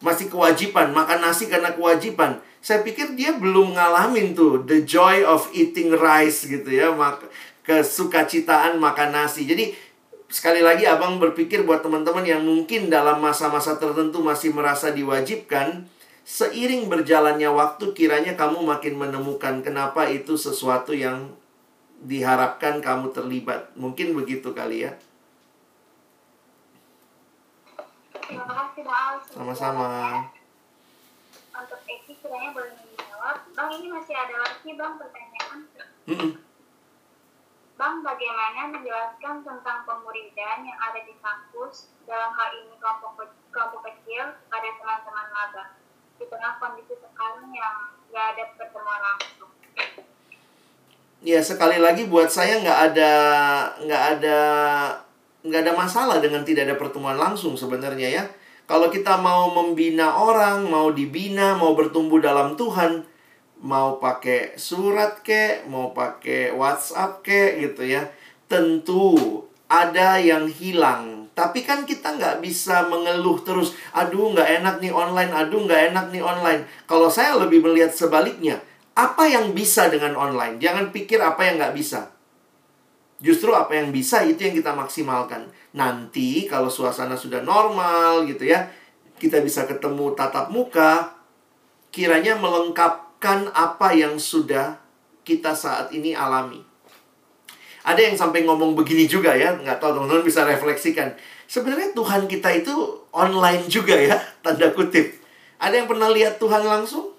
Masih 0.00 0.32
kewajiban. 0.32 0.94
Makan 0.96 1.20
nasi 1.20 1.52
karena 1.52 1.76
kewajiban. 1.76 2.40
Saya 2.64 2.80
pikir 2.82 3.12
dia 3.12 3.36
belum 3.36 3.76
ngalamin 3.76 4.32
tuh 4.34 4.64
the 4.64 4.82
joy 4.82 5.22
of 5.22 5.46
eating 5.52 5.92
rice 5.92 6.48
gitu 6.48 6.70
ya. 6.70 6.90
Kesukacitaan 7.62 8.80
makan 8.80 9.12
nasi. 9.12 9.44
Jadi 9.44 9.76
sekali 10.32 10.64
lagi 10.64 10.88
abang 10.88 11.20
berpikir 11.20 11.64
buat 11.68 11.84
teman-teman 11.84 12.24
yang 12.24 12.40
mungkin 12.40 12.88
dalam 12.88 13.20
masa-masa 13.20 13.76
tertentu 13.76 14.24
masih 14.24 14.52
merasa 14.56 14.92
diwajibkan 14.92 15.84
seiring 16.28 16.92
berjalannya 16.92 17.48
waktu 17.48 17.96
kiranya 17.96 18.36
kamu 18.36 18.60
makin 18.60 19.00
menemukan 19.00 19.64
kenapa 19.64 20.04
itu 20.12 20.36
sesuatu 20.36 20.92
yang 20.92 21.32
diharapkan 22.04 22.84
kamu 22.84 23.16
terlibat. 23.16 23.72
Mungkin 23.72 24.12
begitu 24.12 24.52
kali 24.52 24.84
ya. 24.84 24.92
Terima 28.28 28.44
kasih. 28.44 28.84
Sama-sama. 29.32 29.88
Untuk 31.56 31.80
Eki 31.88 32.12
kiranya 32.20 32.52
boleh 32.52 32.76
dijawab. 32.76 33.36
Bang 33.56 33.72
ini 33.72 33.88
masih 33.88 34.12
ada 34.12 34.36
lagi 34.36 34.70
Bang 34.76 35.00
pertanyaan. 35.00 35.58
Mm-mm. 36.12 36.32
Bang, 37.78 38.02
bagaimana 38.02 38.74
menjelaskan 38.74 39.46
tentang 39.46 39.86
pemuridan 39.86 40.66
yang 40.66 40.78
ada 40.82 40.98
di 41.08 41.14
kampus 41.24 41.94
dalam 42.04 42.34
hal 42.36 42.50
ini 42.52 42.74
kelompok 42.76 43.32
kelompok 43.48 43.86
kecil 43.86 44.34
pada 44.50 44.68
teman-teman 44.76 45.26
maba 45.30 45.77
di 46.18 46.26
tengah 46.26 46.58
kondisi 46.58 46.98
sekarang 46.98 47.48
yang 47.54 47.94
nggak 48.10 48.26
ada 48.34 48.44
pertemuan 48.58 49.00
langsung? 49.00 49.50
Ya 51.22 51.40
sekali 51.42 51.78
lagi 51.78 52.06
buat 52.06 52.30
saya 52.30 52.62
nggak 52.62 52.80
ada 52.92 53.12
nggak 53.82 54.02
ada 54.18 54.38
nggak 55.46 55.60
ada 55.62 55.72
masalah 55.74 56.18
dengan 56.18 56.42
tidak 56.42 56.66
ada 56.66 56.76
pertemuan 56.78 57.18
langsung 57.18 57.54
sebenarnya 57.54 58.10
ya. 58.10 58.24
Kalau 58.68 58.92
kita 58.92 59.16
mau 59.16 59.48
membina 59.48 60.20
orang, 60.20 60.68
mau 60.68 60.92
dibina, 60.92 61.56
mau 61.56 61.72
bertumbuh 61.72 62.20
dalam 62.20 62.52
Tuhan, 62.52 63.00
mau 63.64 63.96
pakai 63.96 64.60
surat 64.60 65.24
ke, 65.24 65.64
mau 65.72 65.96
pakai 65.96 66.52
WhatsApp 66.52 67.24
ke 67.24 67.56
gitu 67.64 67.88
ya. 67.88 68.12
Tentu 68.44 69.40
ada 69.72 70.20
yang 70.20 70.52
hilang. 70.52 71.17
Tapi 71.38 71.62
kan 71.62 71.86
kita 71.86 72.18
nggak 72.18 72.42
bisa 72.42 72.90
mengeluh 72.90 73.38
terus, 73.46 73.78
aduh 73.94 74.34
nggak 74.34 74.58
enak 74.58 74.74
nih 74.82 74.90
online, 74.90 75.30
aduh 75.30 75.62
nggak 75.62 75.94
enak 75.94 76.10
nih 76.10 76.18
online. 76.18 76.66
Kalau 76.90 77.06
saya 77.06 77.38
lebih 77.38 77.62
melihat 77.62 77.94
sebaliknya, 77.94 78.58
apa 78.98 79.30
yang 79.30 79.54
bisa 79.54 79.86
dengan 79.86 80.18
online? 80.18 80.58
Jangan 80.58 80.90
pikir 80.90 81.22
apa 81.22 81.46
yang 81.46 81.62
nggak 81.62 81.78
bisa. 81.78 82.10
Justru 83.22 83.54
apa 83.54 83.70
yang 83.78 83.94
bisa 83.94 84.26
itu 84.26 84.50
yang 84.50 84.58
kita 84.58 84.74
maksimalkan. 84.74 85.46
Nanti 85.78 86.50
kalau 86.50 86.66
suasana 86.66 87.14
sudah 87.14 87.38
normal 87.46 88.26
gitu 88.26 88.42
ya, 88.42 88.66
kita 89.22 89.38
bisa 89.38 89.62
ketemu 89.70 90.18
tatap 90.18 90.50
muka, 90.50 91.22
kiranya 91.94 92.34
melengkapkan 92.34 93.46
apa 93.54 93.94
yang 93.94 94.18
sudah 94.18 94.82
kita 95.22 95.54
saat 95.54 95.94
ini 95.94 96.18
alami. 96.18 96.67
Ada 97.86 98.10
yang 98.10 98.16
sampai 98.18 98.44
ngomong 98.44 98.74
begini 98.74 99.06
juga 99.06 99.32
ya, 99.32 99.54
nggak 99.54 99.78
tahu 99.78 99.98
teman-teman 99.98 100.24
bisa 100.26 100.42
refleksikan. 100.44 101.14
Sebenarnya 101.48 101.96
Tuhan 101.96 102.28
kita 102.28 102.50
itu 102.52 102.74
online 103.14 103.64
juga 103.70 103.96
ya, 103.96 104.18
tanda 104.44 104.68
kutip. 104.74 105.16
Ada 105.58 105.82
yang 105.82 105.88
pernah 105.88 106.10
lihat 106.12 106.38
Tuhan 106.38 106.62
langsung? 106.66 107.14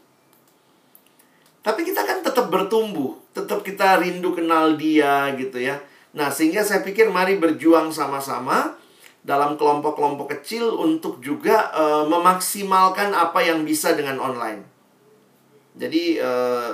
Tapi 1.60 1.84
kita 1.84 2.08
kan 2.08 2.24
tetap 2.24 2.48
bertumbuh, 2.48 3.20
tetap 3.36 3.66
kita 3.66 4.00
rindu 4.00 4.32
kenal 4.32 4.80
Dia 4.80 5.34
gitu 5.36 5.60
ya. 5.60 5.76
Nah, 6.16 6.32
sehingga 6.32 6.64
saya 6.64 6.82
pikir 6.82 7.12
mari 7.12 7.38
berjuang 7.38 7.92
sama-sama 7.92 8.80
dalam 9.22 9.60
kelompok-kelompok 9.60 10.40
kecil 10.40 10.72
untuk 10.80 11.20
juga 11.20 11.70
uh, 11.76 12.08
memaksimalkan 12.08 13.12
apa 13.12 13.44
yang 13.44 13.68
bisa 13.68 13.94
dengan 13.94 14.18
online. 14.18 14.64
Jadi 15.76 16.18
uh, 16.18 16.74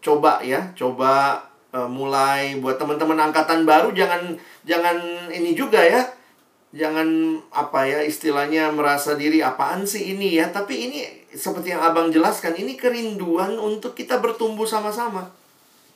coba 0.00 0.40
ya, 0.46 0.70
coba 0.78 1.42
uh, 1.78 1.86
mulai 1.86 2.58
buat 2.58 2.74
teman-teman 2.74 3.30
angkatan 3.30 3.62
baru 3.62 3.94
jangan 3.94 4.34
jangan 4.66 4.98
ini 5.30 5.54
juga 5.54 5.78
ya. 5.78 6.02
Jangan 6.68 7.40
apa 7.48 7.88
ya 7.88 8.04
istilahnya 8.04 8.68
merasa 8.68 9.16
diri 9.16 9.40
apaan 9.40 9.88
sih 9.88 10.12
ini 10.12 10.36
ya, 10.36 10.52
tapi 10.52 10.90
ini 10.90 11.00
seperti 11.32 11.72
yang 11.72 11.80
Abang 11.80 12.12
jelaskan 12.12 12.60
ini 12.60 12.76
kerinduan 12.76 13.56
untuk 13.56 13.96
kita 13.96 14.20
bertumbuh 14.20 14.68
sama-sama. 14.68 15.32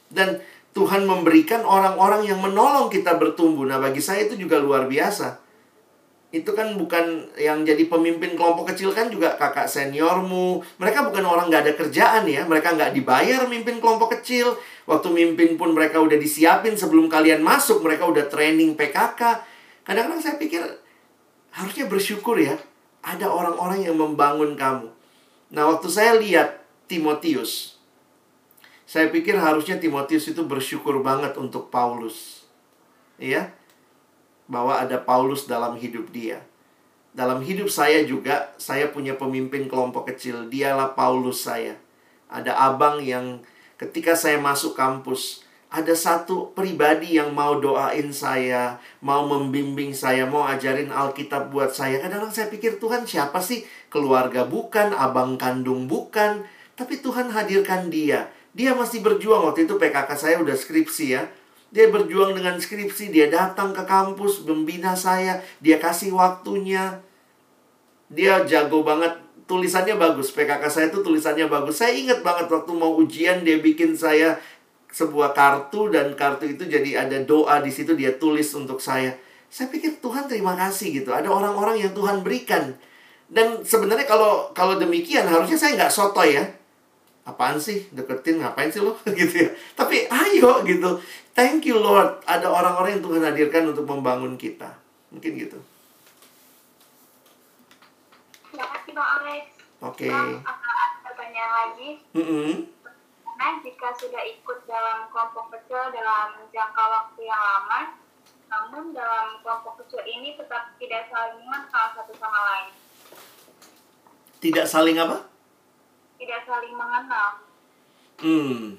Dan 0.08 0.40
Tuhan 0.72 1.04
memberikan 1.04 1.60
orang-orang 1.68 2.24
yang 2.24 2.40
menolong 2.40 2.88
kita 2.88 3.20
bertumbuh. 3.20 3.68
Nah, 3.68 3.76
bagi 3.76 4.00
saya 4.00 4.24
itu 4.24 4.40
juga 4.40 4.56
luar 4.56 4.88
biasa. 4.88 5.36
Itu 6.32 6.56
kan 6.56 6.80
bukan 6.80 7.28
yang 7.36 7.60
jadi 7.60 7.92
pemimpin 7.92 8.32
kelompok 8.40 8.72
kecil 8.72 8.88
kan 8.96 9.12
juga 9.12 9.36
kakak 9.36 9.68
seniormu. 9.68 10.64
Mereka 10.80 11.12
bukan 11.12 11.28
orang 11.28 11.52
nggak 11.52 11.62
ada 11.68 11.74
kerjaan 11.76 12.24
ya. 12.24 12.48
Mereka 12.48 12.72
nggak 12.72 12.96
dibayar 12.96 13.44
mimpin 13.44 13.84
kelompok 13.84 14.16
kecil. 14.16 14.56
Waktu 14.88 15.12
mimpin 15.12 15.60
pun 15.60 15.76
mereka 15.76 16.00
udah 16.00 16.16
disiapin 16.16 16.72
sebelum 16.72 17.12
kalian 17.12 17.44
masuk. 17.44 17.84
Mereka 17.84 18.08
udah 18.08 18.32
training 18.32 18.72
PKK. 18.80 19.44
Kadang-kadang 19.84 20.24
saya 20.24 20.40
pikir 20.40 20.64
harusnya 21.52 21.84
bersyukur 21.84 22.40
ya. 22.40 22.56
Ada 23.04 23.28
orang-orang 23.28 23.84
yang 23.84 24.00
membangun 24.00 24.56
kamu. 24.56 24.88
Nah, 25.52 25.68
waktu 25.68 25.92
saya 25.92 26.16
lihat 26.16 26.64
Timotius, 26.88 27.76
saya 28.88 29.12
pikir 29.12 29.36
harusnya 29.36 29.76
Timotius 29.76 30.32
itu 30.32 30.48
bersyukur 30.48 31.04
banget 31.04 31.36
untuk 31.36 31.68
Paulus. 31.68 32.48
Iya? 33.20 33.52
Bahwa 34.53 34.76
ada 34.76 35.00
Paulus 35.00 35.48
dalam 35.48 35.80
hidup 35.80 36.12
dia. 36.12 36.44
Dalam 37.16 37.40
hidup 37.40 37.72
saya 37.72 38.05
juga, 38.05 38.53
saya 38.61 38.92
punya 38.92 39.16
pemimpin 39.16 39.64
kelompok 39.68 40.12
kecil. 40.12 40.53
Dialah 40.53 40.92
Paulus 40.92 41.44
saya. 41.44 41.80
Ada 42.28 42.53
abang 42.57 43.00
yang 43.00 43.40
ketika 43.80 44.12
saya 44.12 44.36
masuk 44.36 44.76
kampus, 44.76 45.44
ada 45.72 45.96
satu 45.96 46.53
pribadi 46.53 47.16
yang 47.16 47.32
mau 47.32 47.57
doain 47.57 48.12
saya, 48.12 48.76
mau 49.00 49.24
membimbing 49.24 49.96
saya, 49.96 50.28
mau 50.28 50.44
ajarin 50.44 50.92
Alkitab 50.92 51.48
buat 51.48 51.72
saya. 51.72 51.96
Kadang-kadang 51.96 52.32
saya 52.32 52.48
pikir, 52.53 52.76
Tuhan 52.76 53.09
siapa 53.09 53.40
sih? 53.40 53.64
Keluarga 53.88 54.44
bukan, 54.44 54.92
abang 54.92 55.40
kandung 55.40 55.88
bukan. 55.88 56.44
Tapi 56.76 57.00
Tuhan 57.00 57.32
hadirkan 57.32 57.88
dia. 57.88 58.28
Dia 58.53 58.76
masih 58.76 59.00
berjuang. 59.00 59.48
Waktu 59.48 59.64
itu 59.64 59.80
PKK 59.80 60.11
saya 60.12 60.36
udah 60.44 60.53
skripsi 60.53 61.07
ya. 61.16 61.24
Dia 61.72 61.88
berjuang 61.88 62.36
dengan 62.36 62.60
skripsi. 62.60 63.08
Dia 63.08 63.32
datang 63.32 63.72
ke 63.72 63.82
kampus, 63.88 64.44
membina 64.44 64.92
saya. 64.92 65.40
Dia 65.64 65.80
kasih 65.80 66.12
waktunya. 66.12 67.00
Dia 68.12 68.44
jago 68.44 68.84
banget. 68.84 69.16
Tulisannya 69.48 69.96
bagus. 69.96 70.30
PKK 70.30 70.62
saya 70.68 70.86
itu 70.92 71.00
tulisannya 71.00 71.48
bagus. 71.48 71.80
Saya 71.80 71.96
ingat 71.96 72.20
banget 72.20 72.46
waktu 72.52 72.72
mau 72.76 72.94
ujian, 73.00 73.42
dia 73.42 73.58
bikin 73.58 73.96
saya 73.96 74.38
sebuah 74.92 75.32
kartu 75.32 75.88
dan 75.88 76.12
kartu 76.12 76.52
itu 76.52 76.68
jadi 76.68 77.08
ada 77.08 77.16
doa 77.24 77.64
di 77.64 77.72
situ 77.72 77.96
dia 77.96 78.12
tulis 78.20 78.52
untuk 78.52 78.78
saya. 78.78 79.16
Saya 79.48 79.72
pikir 79.72 80.00
Tuhan 80.04 80.28
terima 80.28 80.52
kasih 80.56 81.00
gitu. 81.02 81.12
Ada 81.12 81.28
orang-orang 81.32 81.80
yang 81.80 81.92
Tuhan 81.96 82.20
berikan. 82.20 82.76
Dan 83.32 83.64
sebenarnya 83.64 84.04
kalau 84.04 84.52
kalau 84.52 84.76
demikian 84.76 85.24
harusnya 85.24 85.56
saya 85.56 85.76
nggak 85.80 85.92
soto 85.92 86.20
ya. 86.24 86.44
Apaan 87.22 87.54
sih 87.54 87.86
deketin 87.94 88.42
ngapain 88.42 88.66
sih 88.66 88.82
lo 88.82 88.98
gitu 89.20 89.46
ya. 89.46 89.50
Tapi 89.78 90.10
ayo 90.10 90.66
gitu. 90.66 90.98
Thank 91.32 91.70
you 91.70 91.78
Lord. 91.78 92.18
Ada 92.26 92.50
orang-orang 92.50 92.98
yang 92.98 93.04
Tuhan 93.06 93.22
hadirkan 93.22 93.70
untuk 93.70 93.86
membangun 93.86 94.34
kita. 94.34 94.74
Mungkin 95.14 95.38
gitu. 95.38 95.58
Terima 98.50 98.66
kasih 98.74 98.92
Bang 98.92 99.10
Alex. 99.22 99.44
Oke. 99.82 100.06
Okay. 100.06 100.10
Bang, 100.10 100.42
ada 100.42 100.74
pertanyaan 101.06 101.52
lagi. 101.52 101.90
Mm 102.14 102.24
-hmm. 102.26 102.50
Nah, 103.42 103.58
jika 103.58 103.90
sudah 103.98 104.22
ikut 104.22 104.58
dalam 104.70 105.10
kelompok 105.10 105.50
kecil 105.50 105.90
dalam 105.90 106.46
jangka 106.54 106.84
waktu 106.86 107.26
yang 107.26 107.42
lama, 107.42 107.98
namun 108.46 108.94
dalam 108.94 109.42
kelompok 109.42 109.82
kecil 109.82 110.06
ini 110.06 110.38
tetap 110.38 110.70
tidak 110.78 111.10
saling 111.10 111.42
mengenal 111.42 111.90
satu 111.90 112.14
sama 112.22 112.38
lain. 112.38 112.70
Tidak 114.38 114.62
saling 114.62 114.94
apa? 115.00 115.31
Tidak 116.22 116.40
saling 116.46 116.70
mengenal. 116.78 117.34
Hmm. 118.22 118.78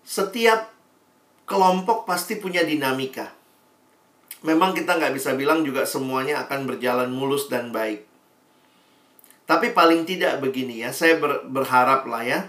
Setiap 0.00 0.72
kelompok 1.44 2.08
pasti 2.08 2.40
punya 2.40 2.64
dinamika. 2.64 3.28
Memang 4.40 4.72
kita 4.72 4.96
nggak 4.96 5.12
bisa 5.12 5.36
bilang 5.36 5.60
juga 5.60 5.84
semuanya 5.84 6.48
akan 6.48 6.64
berjalan 6.64 7.12
mulus 7.12 7.52
dan 7.52 7.76
baik. 7.76 8.08
Tapi 9.44 9.76
paling 9.76 10.08
tidak 10.08 10.40
begini 10.40 10.80
ya, 10.80 10.96
saya 10.96 11.20
ber, 11.20 11.44
berharap 11.44 12.08
lah 12.08 12.24
ya, 12.24 12.40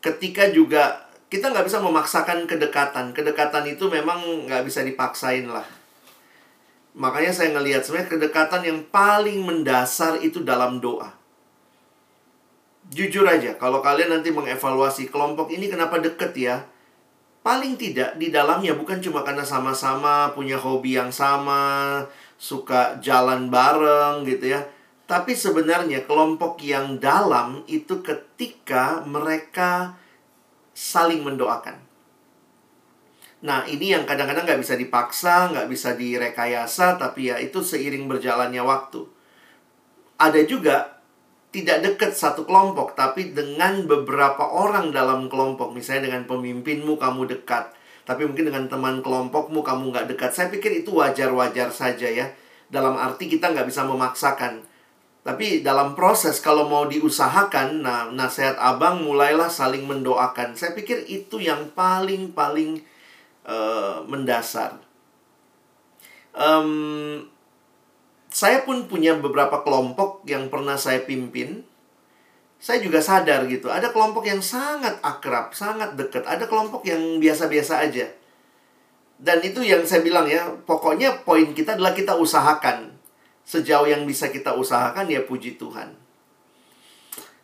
ketika 0.00 0.48
juga 0.48 1.04
kita 1.28 1.52
nggak 1.52 1.68
bisa 1.68 1.84
memaksakan 1.84 2.48
kedekatan. 2.48 3.12
Kedekatan 3.12 3.68
itu 3.68 3.92
memang 3.92 4.48
nggak 4.48 4.64
bisa 4.64 4.80
dipaksain 4.80 5.52
lah. 5.52 5.68
Makanya 6.96 7.36
saya 7.36 7.52
ngelihat 7.52 7.84
sebenarnya 7.84 8.08
kedekatan 8.08 8.62
yang 8.64 8.80
paling 8.88 9.44
mendasar 9.44 10.16
itu 10.24 10.40
dalam 10.40 10.80
doa. 10.80 11.23
Jujur 12.94 13.26
aja, 13.26 13.58
kalau 13.58 13.82
kalian 13.82 14.14
nanti 14.14 14.30
mengevaluasi 14.30 15.10
kelompok 15.10 15.50
ini 15.50 15.66
kenapa 15.66 15.98
deket 15.98 16.30
ya? 16.38 16.62
Paling 17.42 17.74
tidak 17.74 18.14
di 18.22 18.30
dalamnya 18.30 18.78
bukan 18.78 19.02
cuma 19.02 19.26
karena 19.26 19.42
sama-sama 19.42 20.30
punya 20.30 20.54
hobi 20.54 20.94
yang 20.94 21.10
sama, 21.10 22.06
suka 22.38 23.02
jalan 23.02 23.50
bareng 23.50 24.22
gitu 24.22 24.54
ya. 24.54 24.62
Tapi 25.10 25.34
sebenarnya 25.34 26.06
kelompok 26.06 26.62
yang 26.62 27.02
dalam 27.02 27.66
itu 27.66 27.98
ketika 27.98 29.02
mereka 29.02 29.98
saling 30.70 31.26
mendoakan. 31.26 31.82
Nah, 33.44 33.66
ini 33.66 33.90
yang 33.90 34.06
kadang-kadang 34.06 34.46
nggak 34.46 34.62
bisa 34.62 34.78
dipaksa, 34.78 35.50
nggak 35.50 35.66
bisa 35.66 35.98
direkayasa, 35.98 36.94
tapi 36.96 37.28
ya 37.28 37.42
itu 37.42 37.58
seiring 37.58 38.06
berjalannya 38.06 38.62
waktu. 38.62 39.04
Ada 40.16 40.46
juga 40.46 40.93
tidak 41.54 41.86
dekat 41.86 42.10
satu 42.18 42.42
kelompok, 42.42 42.98
tapi 42.98 43.30
dengan 43.30 43.86
beberapa 43.86 44.42
orang 44.42 44.90
dalam 44.90 45.30
kelompok, 45.30 45.70
misalnya 45.70 46.10
dengan 46.10 46.26
pemimpinmu 46.26 46.98
kamu 46.98 47.30
dekat, 47.30 47.70
tapi 48.02 48.26
mungkin 48.26 48.50
dengan 48.50 48.66
teman 48.66 48.98
kelompokmu 49.06 49.62
kamu 49.62 49.94
nggak 49.94 50.10
dekat. 50.10 50.34
Saya 50.34 50.50
pikir 50.50 50.82
itu 50.82 50.98
wajar-wajar 50.98 51.70
saja 51.70 52.10
ya. 52.10 52.26
Dalam 52.66 52.98
arti 52.98 53.30
kita 53.30 53.54
nggak 53.54 53.70
bisa 53.70 53.86
memaksakan. 53.86 54.66
Tapi 55.22 55.62
dalam 55.62 55.94
proses 55.94 56.42
kalau 56.42 56.66
mau 56.66 56.90
diusahakan, 56.90 57.80
nah 57.80 58.10
nasihat 58.10 58.58
abang 58.58 59.06
mulailah 59.06 59.48
saling 59.48 59.86
mendoakan. 59.86 60.58
Saya 60.58 60.74
pikir 60.74 61.06
itu 61.06 61.38
yang 61.38 61.70
paling-paling 61.72 62.82
uh, 63.46 64.02
mendasar. 64.04 64.82
Um, 66.34 67.30
saya 68.34 68.66
pun 68.66 68.90
punya 68.90 69.14
beberapa 69.14 69.62
kelompok 69.62 70.26
yang 70.26 70.50
pernah 70.50 70.74
saya 70.74 71.06
pimpin. 71.06 71.62
Saya 72.58 72.82
juga 72.82 72.98
sadar 72.98 73.46
gitu, 73.46 73.70
ada 73.70 73.94
kelompok 73.94 74.26
yang 74.26 74.42
sangat 74.42 74.98
akrab, 75.04 75.54
sangat 75.54 75.94
dekat, 75.94 76.24
ada 76.26 76.48
kelompok 76.48 76.82
yang 76.82 77.22
biasa-biasa 77.22 77.86
aja. 77.86 78.10
Dan 79.20 79.38
itu 79.44 79.62
yang 79.62 79.86
saya 79.86 80.02
bilang 80.02 80.26
ya, 80.26 80.50
pokoknya 80.66 81.22
poin 81.22 81.54
kita 81.54 81.78
adalah 81.78 81.94
kita 81.94 82.18
usahakan. 82.18 82.90
Sejauh 83.44 83.86
yang 83.86 84.02
bisa 84.08 84.32
kita 84.32 84.56
usahakan 84.56 85.06
ya 85.06 85.22
puji 85.22 85.60
Tuhan. 85.60 85.94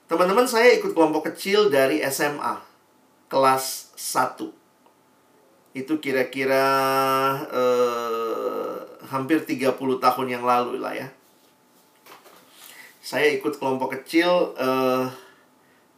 Teman-teman 0.09 0.49
saya 0.49 0.75
ikut 0.75 0.97
kelompok 0.97 1.31
kecil 1.31 1.71
dari 1.71 2.03
SMA, 2.09 2.59
kelas 3.31 3.95
1. 3.95 5.77
Itu 5.77 6.01
kira-kira 6.01 6.65
eh, 7.53 8.90
hampir 9.09 9.41
30 9.41 9.77
tahun 9.79 10.27
yang 10.29 10.45
lalu 10.45 10.77
lah 10.83 10.93
ya. 10.93 11.09
Saya 13.01 13.33
ikut 13.33 13.57
kelompok 13.57 13.97
kecil 13.97 14.53
uh, 14.61 15.09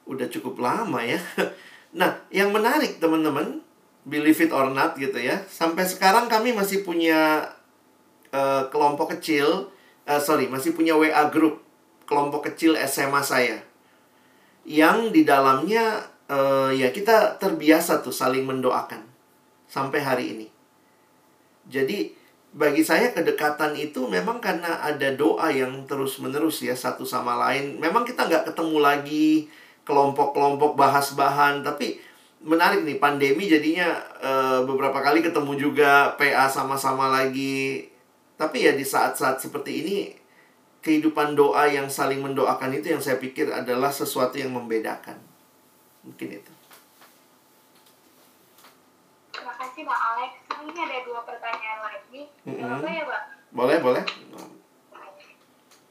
udah 0.06 0.26
cukup 0.30 0.62
lama 0.62 1.02
ya. 1.02 1.18
Nah, 1.92 2.24
yang 2.32 2.56
menarik 2.56 3.04
teman-teman, 3.04 3.60
believe 4.08 4.40
it 4.40 4.48
or 4.48 4.72
not 4.72 4.96
gitu 4.96 5.20
ya. 5.20 5.44
Sampai 5.44 5.84
sekarang 5.84 6.24
kami 6.24 6.56
masih 6.56 6.80
punya 6.88 7.52
uh, 8.32 8.64
kelompok 8.72 9.12
kecil, 9.12 9.68
uh, 10.08 10.16
sorry, 10.16 10.48
masih 10.48 10.72
punya 10.72 10.96
WA 10.96 11.28
group 11.28 11.60
kelompok 12.08 12.48
kecil 12.48 12.80
SMA 12.88 13.20
saya. 13.20 13.60
Yang 14.64 15.12
di 15.12 15.22
dalamnya 15.28 16.08
uh, 16.32 16.72
ya 16.72 16.88
kita 16.88 17.36
terbiasa 17.36 18.00
tuh 18.00 18.14
saling 18.14 18.48
mendoakan 18.48 19.04
sampai 19.68 20.00
hari 20.00 20.24
ini. 20.32 20.46
Jadi 21.68 22.21
bagi 22.52 22.84
saya 22.84 23.16
kedekatan 23.16 23.72
itu 23.72 24.04
memang 24.04 24.36
karena 24.36 24.84
ada 24.84 25.08
doa 25.16 25.48
yang 25.48 25.88
terus-menerus 25.88 26.60
ya 26.60 26.76
satu 26.76 27.08
sama 27.08 27.40
lain. 27.48 27.80
Memang 27.80 28.04
kita 28.04 28.28
nggak 28.28 28.52
ketemu 28.52 28.76
lagi 28.76 29.48
kelompok-kelompok 29.88 30.76
bahas 30.76 31.16
bahan, 31.16 31.64
tapi 31.64 31.96
menarik 32.44 32.84
nih 32.84 33.00
pandemi 33.00 33.48
jadinya 33.48 33.96
e, 34.20 34.32
beberapa 34.68 35.00
kali 35.00 35.24
ketemu 35.24 35.52
juga 35.56 36.12
PA 36.20 36.44
sama-sama 36.52 37.08
lagi. 37.08 37.88
Tapi 38.36 38.68
ya 38.68 38.76
di 38.76 38.84
saat-saat 38.84 39.40
seperti 39.40 39.72
ini 39.80 39.96
kehidupan 40.84 41.32
doa 41.32 41.64
yang 41.70 41.88
saling 41.88 42.20
mendoakan 42.20 42.74
itu 42.76 42.92
yang 42.92 43.00
saya 43.00 43.16
pikir 43.16 43.48
adalah 43.48 43.88
sesuatu 43.88 44.36
yang 44.36 44.52
membedakan. 44.52 45.16
Mungkin 46.04 46.28
itu. 46.36 46.52
Terima 49.32 49.54
kasih 49.72 49.88
Bang 49.88 49.96
Alex. 49.96 50.32
Ini 50.52 50.80
ada 50.84 50.98
dua 51.00 51.20
pertanyaan 51.24 51.80
lagi. 51.80 52.28
Mm 52.44 52.60
-hmm. 52.60 52.84
ya, 52.84 53.04
Bang? 53.08 53.26
Boleh, 53.56 53.80
boleh. 53.80 54.04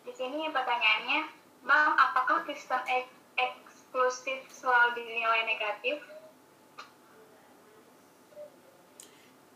Di 0.06 0.14
sini 0.14 0.54
pertanyaannya, 0.54 1.26
Bang, 1.66 1.98
apakah 1.98 2.46
Kristen 2.46 2.78
ek 2.86 3.10
eksklusif 3.42 4.46
selalu 4.54 5.02
dinilai 5.02 5.50
negatif? 5.50 5.98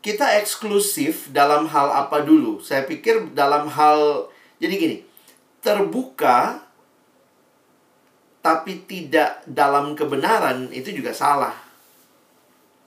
Kita 0.02 0.42
eksklusif 0.42 1.30
dalam 1.30 1.70
hal 1.70 1.94
apa 1.94 2.26
dulu? 2.26 2.58
Saya 2.58 2.82
pikir 2.82 3.30
dalam 3.30 3.70
hal 3.70 4.26
jadi 4.58 4.74
gini, 4.74 4.96
terbuka 5.62 6.66
tapi 8.42 8.82
tidak 8.90 9.46
dalam 9.46 9.94
kebenaran 9.94 10.66
itu 10.74 10.90
juga 10.90 11.14
salah. 11.14 11.54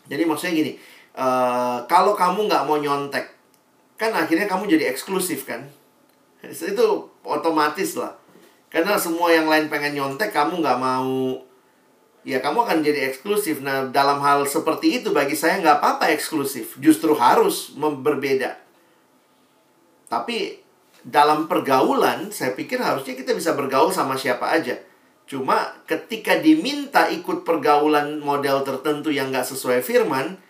Jadi 0.09 0.23
maksudnya 0.25 0.55
gini, 0.57 0.73
uh, 1.15 1.85
kalau 1.87 2.13
kamu 2.13 2.45
nggak 2.49 2.65
mau 2.65 2.77
nyontek, 2.77 3.25
kan 3.95 4.11
akhirnya 4.13 4.45
kamu 4.45 4.69
jadi 4.69 4.91
eksklusif 4.91 5.47
kan? 5.49 5.65
Itu 6.43 7.09
otomatis 7.23 7.95
lah. 7.99 8.15
Karena 8.69 8.95
semua 9.01 9.33
yang 9.33 9.49
lain 9.49 9.65
pengen 9.65 9.97
nyontek, 9.97 10.29
kamu 10.29 10.61
nggak 10.61 10.77
mau, 10.77 11.41
ya 12.21 12.37
kamu 12.37 12.57
akan 12.69 12.85
jadi 12.85 13.09
eksklusif. 13.09 13.65
Nah, 13.65 13.89
dalam 13.89 14.21
hal 14.21 14.45
seperti 14.45 15.01
itu 15.01 15.09
bagi 15.09 15.33
saya 15.33 15.57
nggak 15.57 15.81
apa-apa 15.81 16.13
eksklusif. 16.13 16.77
Justru 16.77 17.17
harus 17.17 17.73
berbeda. 17.73 18.61
Tapi 20.09 20.61
dalam 21.05 21.49
pergaulan, 21.49 22.29
saya 22.29 22.53
pikir 22.53 22.77
harusnya 22.77 23.17
kita 23.17 23.33
bisa 23.33 23.57
bergaul 23.57 23.89
sama 23.89 24.13
siapa 24.13 24.51
aja. 24.51 24.77
Cuma 25.29 25.77
ketika 25.85 26.41
diminta 26.41 27.05
ikut 27.09 27.45
pergaulan 27.45 28.17
model 28.17 28.65
tertentu 28.65 29.13
yang 29.13 29.29
nggak 29.29 29.45
sesuai 29.45 29.85
firman, 29.85 30.41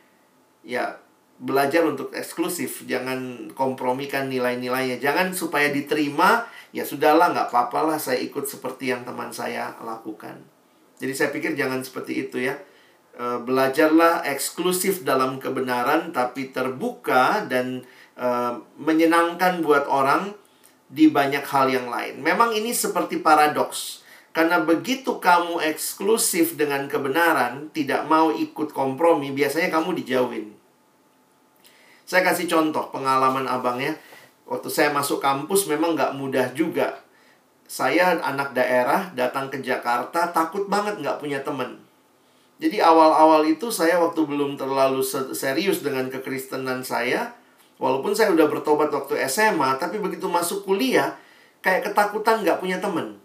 ya 0.70 1.01
belajar 1.41 1.88
untuk 1.88 2.11
eksklusif 2.11 2.84
jangan 2.86 3.49
kompromikan 3.57 4.30
nilai-nilainya. 4.30 5.01
Jangan 5.01 5.34
supaya 5.34 5.74
diterima 5.74 6.45
ya 6.76 6.86
sudahlah 6.86 7.34
nggak 7.34 7.49
apa-apa 7.49 7.95
lah 7.95 7.97
saya 7.97 8.22
ikut 8.22 8.45
seperti 8.45 8.93
yang 8.93 9.01
teman 9.07 9.34
saya 9.34 9.74
lakukan. 9.82 10.38
Jadi 10.99 11.13
saya 11.15 11.34
pikir 11.34 11.55
jangan 11.57 11.82
seperti 11.82 12.28
itu 12.28 12.43
ya. 12.43 12.60
E, 13.15 13.39
belajarlah 13.41 14.27
eksklusif 14.27 15.07
dalam 15.07 15.39
kebenaran 15.39 16.11
tapi 16.11 16.52
terbuka 16.52 17.48
dan 17.48 17.88
e, 18.19 18.27
menyenangkan 18.77 19.64
buat 19.64 19.88
orang 19.88 20.35
di 20.91 21.07
banyak 21.07 21.48
hal 21.48 21.72
yang 21.72 21.88
lain. 21.88 22.19
Memang 22.19 22.52
ini 22.52 22.76
seperti 22.76 23.23
paradoks. 23.23 24.03
Karena 24.30 24.61
begitu 24.61 25.18
kamu 25.18 25.57
eksklusif 25.73 26.53
dengan 26.53 26.85
kebenaran, 26.85 27.73
tidak 27.73 28.06
mau 28.06 28.30
ikut 28.30 28.69
kompromi, 28.77 29.34
biasanya 29.34 29.73
kamu 29.73 29.98
dijauhin. 30.03 30.59
Saya 32.10 32.26
kasih 32.26 32.49
contoh 32.49 32.90
pengalaman 32.90 33.45
abangnya. 33.45 33.94
Waktu 34.49 34.65
saya 34.65 34.90
masuk 34.90 35.22
kampus 35.22 35.69
memang 35.69 35.94
nggak 35.94 36.18
mudah 36.18 36.49
juga. 36.57 37.06
Saya 37.69 38.18
anak 38.18 38.57
daerah 38.57 39.14
datang 39.14 39.53
ke 39.53 39.61
Jakarta 39.61 40.34
takut 40.34 40.65
banget 40.65 40.98
nggak 41.06 41.22
punya 41.22 41.45
teman. 41.45 41.77
Jadi 42.57 42.81
awal-awal 42.81 43.45
itu 43.45 43.69
saya 43.69 44.02
waktu 44.02 44.26
belum 44.26 44.57
terlalu 44.57 45.06
serius 45.38 45.86
dengan 45.86 46.10
kekristenan 46.10 46.81
saya. 46.81 47.30
Walaupun 47.77 48.18
saya 48.18 48.34
udah 48.34 48.49
bertobat 48.49 48.90
waktu 48.90 49.22
SMA, 49.30 49.77
tapi 49.77 50.02
begitu 50.02 50.26
masuk 50.26 50.65
kuliah, 50.65 51.14
kayak 51.61 51.94
ketakutan 51.94 52.41
nggak 52.41 52.57
punya 52.57 52.81
teman 52.81 53.22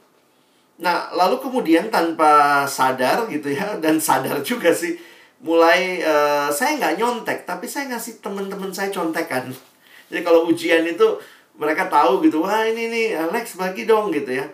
Nah, 0.74 1.06
lalu 1.14 1.38
kemudian 1.38 1.86
tanpa 1.86 2.62
sadar 2.66 3.30
gitu 3.30 3.54
ya, 3.54 3.78
dan 3.82 4.02
sadar 4.02 4.42
juga 4.42 4.74
sih, 4.74 4.98
mulai 5.44 6.00
uh, 6.00 6.48
saya 6.48 6.80
nggak 6.80 6.96
nyontek, 6.96 7.38
tapi 7.44 7.68
saya 7.68 7.92
ngasih 7.92 8.24
teman-teman 8.24 8.72
saya 8.72 8.88
contekan. 8.88 9.52
Jadi 10.08 10.24
kalau 10.24 10.48
ujian 10.48 10.80
itu 10.88 11.20
mereka 11.60 11.86
tahu 11.92 12.24
gitu, 12.24 12.40
wah 12.40 12.64
ini 12.64 12.88
nih 12.88 13.06
Alex 13.20 13.60
bagi 13.60 13.84
dong 13.84 14.08
gitu 14.08 14.32
ya. 14.40 14.48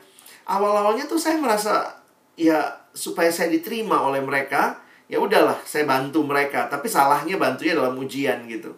Awal-awalnya 0.50 1.06
tuh 1.06 1.22
saya 1.22 1.38
merasa 1.38 2.02
ya 2.34 2.74
supaya 2.90 3.30
saya 3.30 3.54
diterima 3.54 4.02
oleh 4.02 4.18
mereka, 4.18 4.82
ya 5.06 5.22
udahlah 5.22 5.62
saya 5.62 5.86
bantu 5.86 6.26
mereka. 6.26 6.66
Tapi 6.66 6.90
salahnya 6.90 7.38
bantunya 7.38 7.78
dalam 7.78 7.94
ujian 7.94 8.50
gitu. 8.50 8.74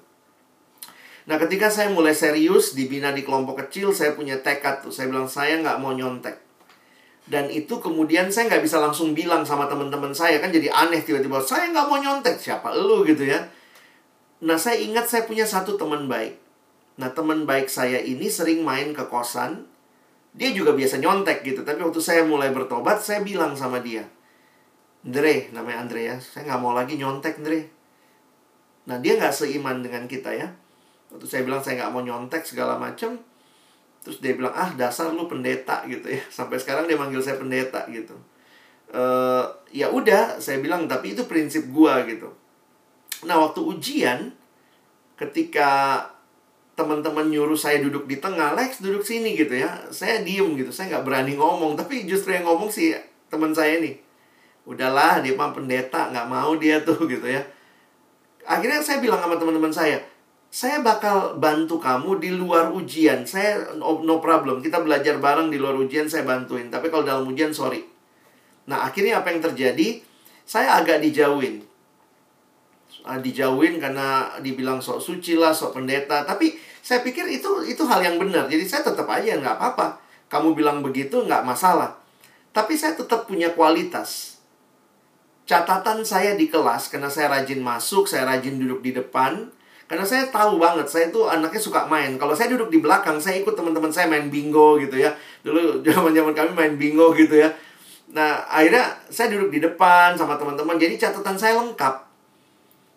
Nah 1.25 1.41
ketika 1.41 1.73
saya 1.73 1.89
mulai 1.89 2.13
serius 2.13 2.77
dibina 2.77 3.09
di 3.09 3.25
kelompok 3.25 3.65
kecil, 3.67 3.97
saya 3.97 4.13
punya 4.13 4.37
tekad 4.45 4.85
tuh. 4.85 4.93
Saya 4.93 5.09
bilang 5.09 5.33
saya 5.33 5.57
nggak 5.65 5.81
mau 5.81 5.97
nyontek 5.97 6.52
dan 7.33 7.49
itu 7.49 7.81
kemudian 7.81 8.29
saya 8.29 8.53
nggak 8.53 8.61
bisa 8.61 8.77
langsung 8.77 9.17
bilang 9.17 9.41
sama 9.41 9.65
teman-teman 9.65 10.13
saya 10.13 10.37
kan 10.37 10.53
jadi 10.53 10.69
aneh 10.69 11.01
tiba-tiba 11.01 11.41
saya 11.41 11.73
nggak 11.73 11.89
mau 11.89 11.97
nyontek 11.97 12.37
siapa 12.37 12.77
lu 12.77 13.09
gitu 13.09 13.25
ya 13.25 13.41
nah 14.45 14.61
saya 14.61 14.77
ingat 14.77 15.09
saya 15.09 15.25
punya 15.25 15.49
satu 15.49 15.81
teman 15.81 16.05
baik 16.13 16.37
nah 17.01 17.09
teman 17.09 17.49
baik 17.49 17.73
saya 17.73 18.05
ini 18.05 18.29
sering 18.29 18.61
main 18.61 18.93
ke 18.93 19.09
kosan 19.09 19.73
dia 20.33 20.51
juga 20.57 20.73
biasa 20.73 20.97
nyontek 20.97 21.45
gitu. 21.45 21.61
Tapi 21.63 21.81
waktu 21.85 22.01
saya 22.01 22.25
mulai 22.25 22.51
bertobat, 22.51 23.05
saya 23.05 23.21
bilang 23.21 23.53
sama 23.53 23.85
dia, 23.85 24.09
Andre, 25.05 25.53
namanya 25.53 25.85
Andre 25.85 26.01
ya, 26.09 26.17
saya 26.19 26.49
nggak 26.49 26.61
mau 26.61 26.73
lagi 26.73 26.97
nyontek, 26.97 27.45
Andre. 27.45 27.69
Nah, 28.89 28.97
dia 28.99 29.21
nggak 29.21 29.33
seiman 29.33 29.85
dengan 29.85 30.09
kita 30.09 30.33
ya. 30.33 30.49
Waktu 31.13 31.27
saya 31.29 31.43
bilang 31.45 31.61
saya 31.61 31.85
nggak 31.85 31.93
mau 31.93 32.03
nyontek 32.03 32.49
segala 32.49 32.81
macam, 32.81 33.21
terus 34.03 34.19
dia 34.19 34.35
bilang 34.35 34.53
ah 34.53 34.75
dasar 34.75 35.15
lu 35.15 35.31
pendeta 35.31 35.87
gitu 35.87 36.11
ya. 36.11 36.23
Sampai 36.37 36.59
sekarang 36.59 36.91
dia 36.91 36.99
manggil 36.99 37.23
saya 37.23 37.39
pendeta 37.39 37.87
gitu. 37.89 38.15
Uh, 38.93 39.49
ya 39.73 39.89
udah, 39.89 40.37
saya 40.37 40.61
bilang 40.61 40.85
tapi 40.85 41.17
itu 41.17 41.25
prinsip 41.25 41.65
gua 41.73 42.05
gitu. 42.05 42.29
Nah, 43.25 43.41
waktu 43.41 43.63
ujian, 43.63 44.35
ketika 45.17 46.03
teman-teman 46.75 47.31
nyuruh 47.31 47.57
saya 47.57 47.79
duduk 47.79 48.11
di 48.11 48.19
tengah, 48.19 48.59
Lex 48.59 48.83
duduk 48.83 49.07
sini 49.07 49.39
gitu 49.39 49.55
ya. 49.55 49.71
Saya 49.95 50.21
diem 50.27 50.59
gitu, 50.59 50.75
saya 50.75 50.99
nggak 50.99 51.05
berani 51.07 51.39
ngomong. 51.39 51.79
Tapi 51.79 52.05
justru 52.05 52.35
yang 52.35 52.45
ngomong 52.45 52.69
sih 52.69 52.93
teman 53.31 53.55
saya 53.55 53.79
nih. 53.79 53.97
Udahlah, 54.67 55.23
dia 55.23 55.35
mah 55.39 55.55
pendeta, 55.55 56.11
nggak 56.11 56.27
mau 56.29 56.53
dia 56.59 56.83
tuh 56.83 56.99
gitu 57.13 57.25
ya. 57.25 57.43
Akhirnya 58.43 58.83
saya 58.83 58.99
bilang 58.99 59.23
sama 59.23 59.39
teman-teman 59.39 59.71
saya, 59.71 60.03
saya 60.53 60.85
bakal 60.85 61.41
bantu 61.41 61.81
kamu 61.81 62.21
di 62.21 62.31
luar 62.37 62.69
ujian. 62.69 63.25
Saya 63.25 63.73
no, 63.81 64.21
problem, 64.21 64.61
kita 64.61 64.85
belajar 64.85 65.17
bareng 65.17 65.49
di 65.49 65.57
luar 65.57 65.73
ujian, 65.81 66.05
saya 66.05 66.29
bantuin. 66.29 66.69
Tapi 66.69 66.93
kalau 66.93 67.09
dalam 67.09 67.25
ujian, 67.25 67.49
sorry. 67.57 67.81
Nah, 68.69 68.85
akhirnya 68.85 69.25
apa 69.25 69.33
yang 69.33 69.41
terjadi? 69.41 70.05
Saya 70.45 70.77
agak 70.77 71.01
dijauhin 71.01 71.73
uh, 73.07 73.19
dijauhin 73.19 73.83
karena 73.83 74.39
dibilang 74.41 74.79
sok 74.79 75.03
suci 75.03 75.35
lah, 75.39 75.51
sok 75.51 75.83
pendeta. 75.83 76.23
Tapi 76.23 76.55
saya 76.83 77.03
pikir 77.03 77.27
itu 77.31 77.67
itu 77.67 77.83
hal 77.87 78.03
yang 78.03 78.17
benar. 78.19 78.47
Jadi 78.47 78.65
saya 78.67 78.83
tetap 78.87 79.07
aja 79.11 79.39
nggak 79.39 79.57
apa-apa. 79.59 79.99
Kamu 80.31 80.57
bilang 80.57 80.81
begitu 80.81 81.23
nggak 81.23 81.45
masalah. 81.45 81.99
Tapi 82.53 82.77
saya 82.77 82.97
tetap 82.97 83.27
punya 83.27 83.53
kualitas. 83.53 84.41
Catatan 85.43 86.07
saya 86.07 86.39
di 86.39 86.47
kelas 86.47 86.89
karena 86.89 87.11
saya 87.11 87.29
rajin 87.29 87.61
masuk, 87.61 88.07
saya 88.07 88.29
rajin 88.29 88.57
duduk 88.63 88.81
di 88.81 88.93
depan. 88.95 89.51
Karena 89.91 90.07
saya 90.07 90.25
tahu 90.33 90.57
banget, 90.57 90.89
saya 90.89 91.07
tuh 91.13 91.29
anaknya 91.29 91.61
suka 91.61 91.85
main. 91.85 92.17
Kalau 92.17 92.33
saya 92.33 92.53
duduk 92.55 92.73
di 92.73 92.81
belakang, 92.81 93.21
saya 93.21 93.39
ikut 93.43 93.53
teman-teman 93.53 93.93
saya 93.93 94.09
main 94.09 94.33
bingo 94.33 94.81
gitu 94.81 94.97
ya. 94.97 95.13
Dulu 95.45 95.79
zaman-zaman 95.87 96.33
kami 96.33 96.51
main 96.57 96.75
bingo 96.81 97.13
gitu 97.13 97.39
ya. 97.39 97.53
Nah, 98.13 98.45
akhirnya 98.49 98.93
saya 99.09 99.33
duduk 99.33 99.53
di 99.53 99.61
depan 99.61 100.17
sama 100.17 100.37
teman-teman. 100.37 100.77
Jadi 100.77 101.01
catatan 101.01 101.37
saya 101.37 101.57
lengkap. 101.61 101.95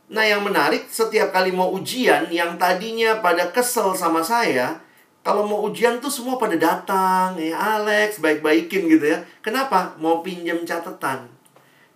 Nah, 0.05 0.21
yang 0.21 0.45
menarik 0.45 0.85
setiap 0.85 1.33
kali 1.33 1.49
mau 1.49 1.73
ujian 1.73 2.29
yang 2.29 2.61
tadinya 2.61 3.19
pada 3.25 3.49
kesel 3.49 3.97
sama 3.97 4.21
saya, 4.21 4.77
kalau 5.25 5.41
mau 5.41 5.65
ujian 5.65 5.97
tuh 5.97 6.13
semua 6.13 6.37
pada 6.37 6.53
datang, 6.53 7.33
ya 7.41 7.57
Alex, 7.81 8.21
baik-baikin 8.21 8.85
gitu 8.85 9.09
ya. 9.09 9.25
Kenapa? 9.41 9.97
Mau 9.97 10.21
pinjam 10.21 10.61
catatan. 10.61 11.25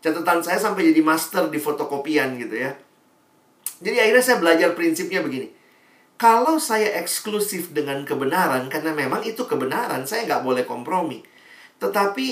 Catatan 0.02 0.42
saya 0.42 0.58
sampai 0.58 0.90
jadi 0.90 1.06
master 1.06 1.54
di 1.54 1.62
fotokopian 1.62 2.42
gitu 2.42 2.58
ya. 2.58 2.74
Jadi 3.80 3.98
akhirnya 4.00 4.24
saya 4.24 4.38
belajar 4.44 4.70
prinsipnya 4.76 5.24
begini. 5.24 5.56
Kalau 6.20 6.60
saya 6.60 7.00
eksklusif 7.00 7.72
dengan 7.72 8.04
kebenaran, 8.04 8.68
karena 8.68 8.92
memang 8.92 9.24
itu 9.24 9.48
kebenaran, 9.48 10.04
saya 10.04 10.28
nggak 10.28 10.44
boleh 10.44 10.64
kompromi. 10.68 11.24
Tetapi 11.80 12.28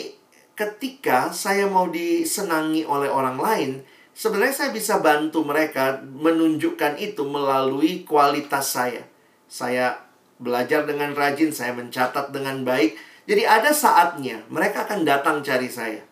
ketika 0.59 1.31
saya 1.31 1.71
mau 1.71 1.87
disenangi 1.87 2.83
oleh 2.83 3.07
orang 3.07 3.39
lain, 3.39 3.71
sebenarnya 4.11 4.67
saya 4.67 4.71
bisa 4.75 4.99
bantu 4.99 5.47
mereka 5.47 6.03
menunjukkan 6.03 6.99
itu 6.99 7.23
melalui 7.23 8.03
kualitas 8.03 8.75
saya. 8.75 9.07
Saya 9.47 10.03
belajar 10.35 10.83
dengan 10.83 11.15
rajin, 11.15 11.55
saya 11.55 11.71
mencatat 11.71 12.35
dengan 12.35 12.67
baik. 12.67 12.99
Jadi 13.23 13.47
ada 13.47 13.71
saatnya 13.71 14.43
mereka 14.51 14.83
akan 14.83 15.07
datang 15.07 15.39
cari 15.39 15.71
saya. 15.71 16.03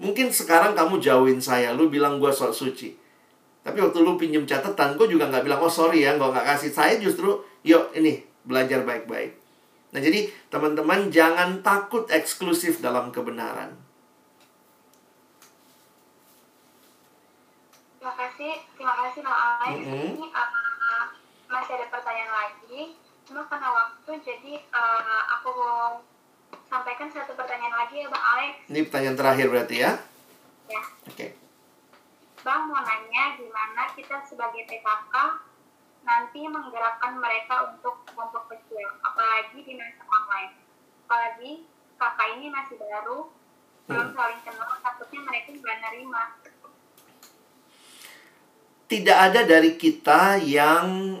Mungkin 0.00 0.32
sekarang 0.32 0.72
kamu 0.72 0.96
jauhin 0.96 1.44
saya, 1.44 1.76
lu 1.76 1.92
bilang 1.92 2.16
gue 2.16 2.32
sok 2.32 2.56
suci. 2.56 3.01
Tapi 3.62 3.78
waktu 3.78 3.98
lu 4.02 4.18
pinjem 4.18 4.42
catatan, 4.42 4.98
gue 4.98 5.06
juga 5.06 5.30
nggak 5.30 5.46
bilang, 5.46 5.62
oh 5.62 5.70
sorry 5.70 6.02
ya, 6.02 6.18
gue 6.18 6.28
nggak 6.28 6.46
kasih. 6.46 6.70
Saya 6.74 6.98
justru, 6.98 7.38
yuk 7.62 7.94
ini, 7.94 8.18
belajar 8.42 8.82
baik-baik. 8.82 9.38
Nah 9.92 10.00
jadi 10.00 10.26
teman-teman 10.48 11.12
jangan 11.12 11.62
takut 11.62 12.08
eksklusif 12.10 12.82
dalam 12.82 13.12
kebenaran. 13.14 13.70
Terima 18.00 18.14
kasih, 18.18 18.52
terima 18.74 18.94
kasih 18.98 19.20
Bang 19.22 19.38
Alex. 19.38 19.78
Mm 19.78 19.84
-hmm. 19.86 20.10
Ini 20.18 20.26
uh, 20.34 21.06
masih 21.46 21.72
ada 21.78 21.86
pertanyaan 21.86 22.32
lagi. 22.34 22.80
Cuma 23.22 23.46
karena 23.46 23.68
waktu, 23.70 24.10
jadi 24.26 24.52
uh, 24.74 25.22
aku 25.38 25.48
mau 25.54 26.02
sampaikan 26.66 27.06
satu 27.12 27.38
pertanyaan 27.38 27.86
lagi 27.86 28.02
ya 28.02 28.08
Bang 28.10 28.24
Alex. 28.26 28.52
Ini 28.72 28.78
pertanyaan 28.90 29.18
terakhir 29.20 29.46
berarti 29.52 29.76
ya? 29.76 29.92
Ya. 30.66 30.82
Oke. 31.06 31.14
Okay. 31.14 31.41
Bang 32.42 32.66
mau 32.66 32.82
nanya 32.82 33.38
gimana 33.38 33.86
kita 33.94 34.18
sebagai 34.26 34.66
PKK 34.66 35.14
nanti 36.02 36.42
menggerakkan 36.50 37.14
mereka 37.14 37.70
untuk 37.70 38.02
kelompok 38.10 38.50
kecil, 38.50 38.98
apalagi 39.06 39.62
di 39.62 39.78
masa 39.78 40.02
online. 40.02 40.52
Apalagi 41.06 41.50
kakak 41.94 42.28
ini 42.34 42.50
masih 42.50 42.74
baru, 42.82 43.30
belum 43.86 44.06
hmm. 44.10 44.16
saling 44.18 44.40
kenal, 44.42 44.70
takutnya 44.82 45.20
mereka 45.22 45.48
nggak 45.54 45.78
nerima 45.86 46.22
tidak 48.92 49.18
ada 49.32 49.40
dari 49.48 49.72
kita 49.80 50.36
yang 50.44 51.16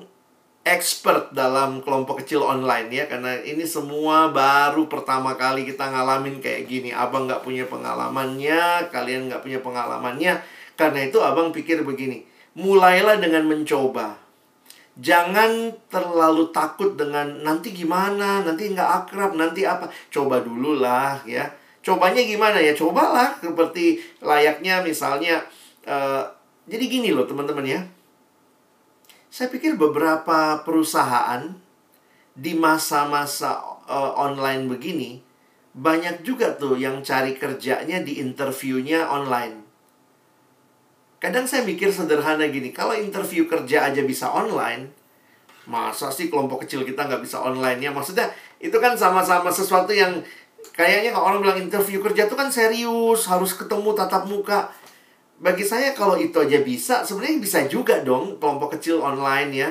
expert 0.60 1.32
dalam 1.32 1.80
kelompok 1.80 2.20
kecil 2.20 2.44
online 2.44 2.92
ya 2.92 3.08
karena 3.08 3.40
ini 3.40 3.64
semua 3.64 4.28
baru 4.28 4.84
pertama 4.92 5.32
kali 5.40 5.64
kita 5.64 5.88
ngalamin 5.88 6.44
kayak 6.44 6.68
gini 6.68 6.92
abang 6.92 7.24
nggak 7.24 7.40
punya 7.40 7.64
pengalamannya 7.64 8.92
kalian 8.92 9.32
nggak 9.32 9.40
punya 9.40 9.64
pengalamannya 9.64 10.36
karena 10.74 11.08
itu 11.08 11.18
abang 11.20 11.50
pikir 11.50 11.84
begini 11.86 12.24
mulailah 12.58 13.20
dengan 13.20 13.48
mencoba 13.48 14.16
jangan 15.00 15.72
terlalu 15.88 16.52
takut 16.52 16.96
dengan 16.96 17.40
nanti 17.40 17.72
gimana 17.72 18.44
nanti 18.44 18.72
nggak 18.72 18.90
akrab 19.04 19.32
nanti 19.36 19.64
apa 19.64 19.88
coba 20.12 20.44
dulu 20.44 20.76
lah 20.80 21.24
ya 21.24 21.48
cobanya 21.80 22.20
gimana 22.22 22.60
ya 22.60 22.76
cobalah 22.76 23.40
seperti 23.40 23.98
layaknya 24.20 24.84
misalnya 24.84 25.40
uh, 25.88 26.28
jadi 26.62 26.84
gini 26.86 27.10
loh 27.10 27.26
teman-teman 27.26 27.66
ya. 27.66 27.80
Saya 29.32 29.48
pikir 29.48 29.80
beberapa 29.80 30.60
perusahaan 30.62 31.56
di 32.36 32.52
masa-masa 32.54 33.60
uh, 33.88 34.12
online 34.16 34.68
begini 34.68 35.20
banyak 35.72 36.20
juga 36.20 36.52
tuh 36.52 36.76
yang 36.76 37.00
cari 37.00 37.34
kerjanya 37.34 38.04
di 38.04 38.20
interviewnya 38.20 39.08
online. 39.08 39.64
Kadang 41.22 41.46
saya 41.46 41.62
mikir 41.62 41.86
sederhana 41.94 42.50
gini, 42.50 42.74
kalau 42.74 42.98
interview 42.98 43.46
kerja 43.46 43.86
aja 43.86 44.02
bisa 44.02 44.26
online, 44.26 44.90
masa 45.70 46.10
sih 46.10 46.26
kelompok 46.26 46.66
kecil 46.66 46.82
kita 46.82 47.06
nggak 47.06 47.22
bisa 47.22 47.38
online 47.38 47.78
ya? 47.78 47.94
Maksudnya 47.94 48.26
itu 48.58 48.74
kan 48.82 48.98
sama-sama 48.98 49.46
sesuatu 49.46 49.94
yang 49.94 50.18
kayaknya 50.74 51.14
kalau 51.14 51.30
orang 51.30 51.46
bilang 51.46 51.62
interview 51.62 52.02
kerja 52.02 52.26
itu 52.26 52.34
kan 52.34 52.50
serius, 52.50 53.30
harus 53.30 53.54
ketemu 53.54 53.94
tatap 53.94 54.26
muka 54.26 54.74
bagi 55.42 55.66
saya 55.66 55.90
kalau 55.94 56.14
itu 56.18 56.38
aja 56.38 56.62
bisa, 56.62 57.02
sebenarnya 57.02 57.38
bisa 57.42 57.58
juga 57.66 57.98
dong 58.02 58.42
kelompok 58.42 58.78
kecil 58.78 59.02
online 59.02 59.50
ya. 59.50 59.70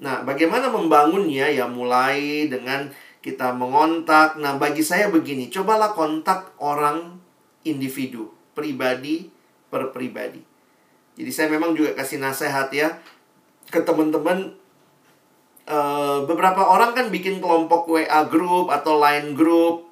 Nah, 0.00 0.24
bagaimana 0.24 0.68
membangunnya 0.68 1.48
ya 1.48 1.64
mulai 1.64 2.48
dengan 2.52 2.92
kita 3.24 3.52
mengontak. 3.56 4.36
Nah, 4.36 4.60
bagi 4.60 4.84
saya 4.84 5.08
begini, 5.08 5.48
cobalah 5.48 5.96
kontak 5.96 6.52
orang 6.60 7.16
individu, 7.64 8.28
pribadi 8.52 9.32
per 9.72 9.88
pribadi. 9.92 10.55
Jadi 11.16 11.30
saya 11.32 11.48
memang 11.48 11.72
juga 11.72 11.96
kasih 11.96 12.20
nasihat 12.20 12.68
ya 12.70 12.92
ke 13.72 13.80
teman-teman 13.82 14.52
uh, 15.66 16.22
beberapa 16.28 16.62
orang 16.62 16.92
kan 16.92 17.08
bikin 17.08 17.40
kelompok 17.40 17.88
WA 17.88 18.20
group 18.28 18.68
atau 18.68 19.00
line 19.00 19.32
group. 19.32 19.88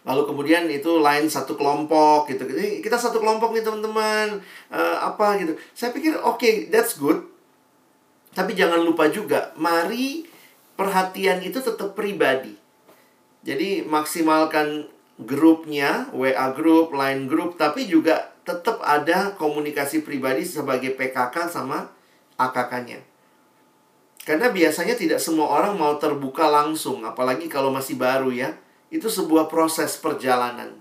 Lalu 0.00 0.22
kemudian 0.24 0.64
itu 0.72 0.96
lain 0.96 1.28
satu 1.28 1.60
kelompok 1.60 2.32
gitu. 2.32 2.48
Ini 2.48 2.80
kita 2.80 2.96
satu 2.96 3.20
kelompok 3.20 3.52
nih 3.52 3.60
teman-teman. 3.60 4.40
Uh, 4.72 4.96
apa 5.04 5.36
gitu. 5.36 5.52
Saya 5.76 5.92
pikir 5.92 6.16
oke 6.16 6.40
okay, 6.40 6.54
that's 6.72 6.96
good. 6.96 7.20
Tapi 8.32 8.56
jangan 8.56 8.80
lupa 8.80 9.12
juga 9.12 9.52
mari 9.60 10.24
perhatian 10.80 11.44
itu 11.44 11.60
tetap 11.60 11.92
pribadi. 11.92 12.56
Jadi 13.44 13.84
maksimalkan 13.84 14.88
grupnya 15.20 16.08
WA 16.16 16.56
grup 16.56 16.96
line 16.96 17.28
grup 17.28 17.60
tapi 17.60 17.84
juga 17.84 18.32
tetap 18.50 18.82
ada 18.82 19.38
komunikasi 19.38 20.02
pribadi 20.02 20.42
sebagai 20.42 20.98
PKK 20.98 21.46
sama 21.46 21.86
AKK-nya 22.34 22.98
karena 24.26 24.50
biasanya 24.50 24.98
tidak 24.98 25.22
semua 25.22 25.46
orang 25.46 25.78
mau 25.78 25.94
terbuka 26.02 26.50
langsung 26.50 27.06
apalagi 27.06 27.46
kalau 27.46 27.70
masih 27.70 27.94
baru 27.94 28.34
ya 28.34 28.50
itu 28.90 29.06
sebuah 29.06 29.46
proses 29.46 29.94
perjalanan. 30.02 30.74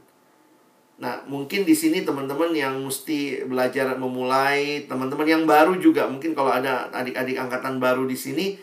Nah, 0.99 1.23
mungkin 1.29 1.63
di 1.63 1.71
sini 1.71 2.03
teman-teman 2.03 2.51
yang 2.51 2.75
mesti 2.83 3.47
belajar 3.47 3.95
memulai, 3.95 4.83
teman-teman 4.89 5.23
yang 5.23 5.43
baru 5.47 5.77
juga 5.79 6.09
mungkin 6.09 6.35
kalau 6.35 6.51
ada 6.51 6.91
adik-adik 6.91 7.39
angkatan 7.39 7.79
baru 7.79 8.03
di 8.03 8.17
sini, 8.17 8.59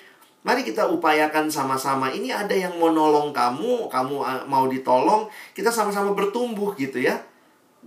Mari 0.46 0.62
kita 0.62 0.86
upayakan 0.86 1.50
sama-sama. 1.50 2.06
Ini 2.14 2.30
ada 2.30 2.54
yang 2.54 2.78
mau 2.78 2.94
nolong 2.94 3.34
kamu, 3.34 3.90
kamu 3.90 4.46
mau 4.46 4.70
ditolong, 4.70 5.26
kita 5.50 5.74
sama-sama 5.74 6.14
bertumbuh 6.14 6.70
gitu 6.78 7.02
ya. 7.02 7.18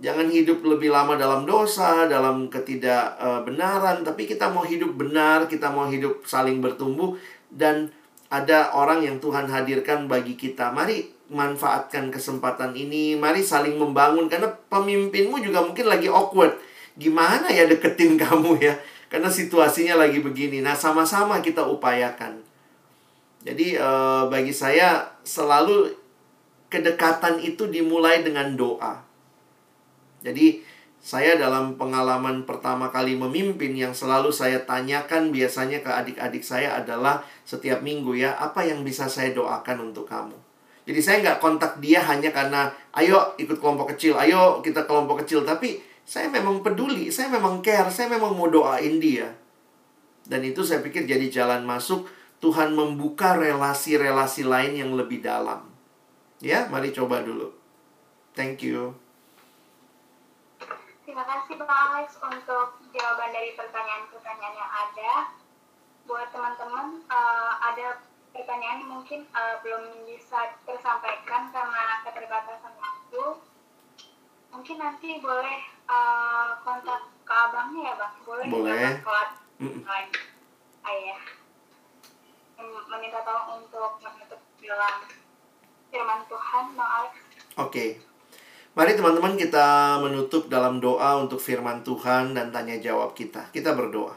Jangan 0.00 0.32
hidup 0.32 0.64
lebih 0.64 0.88
lama 0.88 1.12
dalam 1.20 1.44
dosa, 1.44 2.08
dalam 2.08 2.48
ketidakbenaran, 2.48 4.00
tapi 4.00 4.24
kita 4.24 4.48
mau 4.48 4.64
hidup 4.64 4.96
benar, 4.96 5.44
kita 5.44 5.68
mau 5.68 5.92
hidup 5.92 6.24
saling 6.24 6.64
bertumbuh 6.64 7.20
dan 7.52 7.92
ada 8.32 8.72
orang 8.72 9.04
yang 9.04 9.20
Tuhan 9.20 9.44
hadirkan 9.44 10.08
bagi 10.08 10.40
kita. 10.40 10.72
Mari 10.72 11.04
manfaatkan 11.28 12.08
kesempatan 12.08 12.72
ini, 12.72 13.12
mari 13.20 13.44
saling 13.44 13.76
membangun 13.76 14.32
karena 14.32 14.48
pemimpinmu 14.72 15.36
juga 15.44 15.60
mungkin 15.60 15.84
lagi 15.84 16.08
awkward. 16.08 16.56
Gimana 16.96 17.52
ya 17.52 17.68
deketin 17.68 18.16
kamu 18.24 18.56
ya? 18.56 18.80
Karena 19.12 19.28
situasinya 19.28 20.00
lagi 20.00 20.24
begini. 20.24 20.64
Nah, 20.64 20.78
sama-sama 20.78 21.44
kita 21.44 21.66
upayakan. 21.66 22.40
Jadi 23.44 23.76
uh, 23.76 24.32
bagi 24.32 24.54
saya 24.54 25.12
selalu 25.26 25.92
kedekatan 26.70 27.42
itu 27.42 27.66
dimulai 27.66 28.24
dengan 28.24 28.54
doa. 28.56 29.09
Jadi 30.20 30.60
saya 31.00 31.40
dalam 31.40 31.80
pengalaman 31.80 32.44
pertama 32.44 32.92
kali 32.92 33.16
memimpin 33.16 33.72
yang 33.72 33.96
selalu 33.96 34.28
saya 34.28 34.60
tanyakan 34.68 35.32
biasanya 35.32 35.80
ke 35.80 35.88
adik-adik 35.88 36.44
saya 36.44 36.76
adalah 36.76 37.24
setiap 37.48 37.80
minggu 37.80 38.20
ya, 38.20 38.36
apa 38.36 38.68
yang 38.68 38.84
bisa 38.84 39.08
saya 39.08 39.32
doakan 39.32 39.90
untuk 39.90 40.04
kamu? 40.04 40.36
Jadi 40.84 41.00
saya 41.00 41.16
nggak 41.24 41.40
kontak 41.40 41.72
dia 41.80 42.04
hanya 42.04 42.28
karena 42.28 42.68
ayo 43.00 43.32
ikut 43.40 43.56
kelompok 43.56 43.96
kecil, 43.96 44.20
ayo 44.20 44.60
kita 44.60 44.84
kelompok 44.84 45.24
kecil. 45.24 45.40
Tapi 45.40 45.80
saya 46.04 46.28
memang 46.28 46.60
peduli, 46.60 47.08
saya 47.08 47.32
memang 47.32 47.64
care, 47.64 47.88
saya 47.88 48.12
memang 48.12 48.36
mau 48.36 48.52
doain 48.52 49.00
dia. 49.00 49.32
Dan 50.28 50.44
itu 50.44 50.60
saya 50.66 50.84
pikir 50.84 51.08
jadi 51.08 51.32
jalan 51.32 51.64
masuk 51.64 52.10
Tuhan 52.44 52.72
membuka 52.76 53.36
relasi-relasi 53.36 54.44
lain 54.44 54.72
yang 54.84 54.92
lebih 54.96 55.24
dalam. 55.24 55.64
Ya, 56.40 56.68
mari 56.72 56.92
coba 56.92 57.20
dulu. 57.20 57.52
Thank 58.32 58.64
you. 58.64 58.96
Terima 61.10 61.26
kasih 61.26 61.58
Bang 61.58 61.74
Alex 61.74 62.22
untuk 62.22 62.78
jawaban 62.94 63.34
dari 63.34 63.50
pertanyaan-pertanyaan 63.58 64.54
yang 64.54 64.70
ada. 64.70 65.12
Buat 66.06 66.30
teman-teman, 66.30 67.02
uh, 67.10 67.52
ada 67.58 67.98
pertanyaan 68.30 68.86
yang 68.86 68.94
mungkin 68.94 69.26
uh, 69.34 69.58
belum 69.58 70.06
bisa 70.06 70.54
tersampaikan 70.62 71.50
karena 71.50 72.06
keterbatasan 72.06 72.78
waktu. 72.78 73.42
Mungkin 74.54 74.76
nanti 74.78 75.18
boleh 75.18 75.58
uh, 75.90 76.62
kontak 76.62 77.10
ke 77.26 77.34
abangnya 77.34 77.90
ya 77.90 77.94
Bang? 77.98 78.14
Boleh. 78.22 78.46
Boleh. 78.46 78.94
-mm. 79.58 79.82
Ayah 80.86 81.20
meminta 82.86 83.18
tolong 83.26 83.66
untuk 83.66 83.98
menutup 83.98 84.38
dalam 84.62 85.10
firman 85.90 86.22
Tuhan, 86.30 86.64
Bang 86.78 86.90
Alex. 87.02 87.14
Oke. 87.58 87.66
Okay. 87.66 87.90
Mari 88.70 88.94
teman-teman 88.94 89.34
kita 89.34 89.98
menutup 89.98 90.46
dalam 90.46 90.78
doa 90.78 91.18
untuk 91.18 91.42
firman 91.42 91.82
Tuhan 91.82 92.38
dan 92.38 92.54
tanya 92.54 92.78
jawab 92.78 93.18
kita. 93.18 93.50
Kita 93.50 93.74
berdoa. 93.74 94.14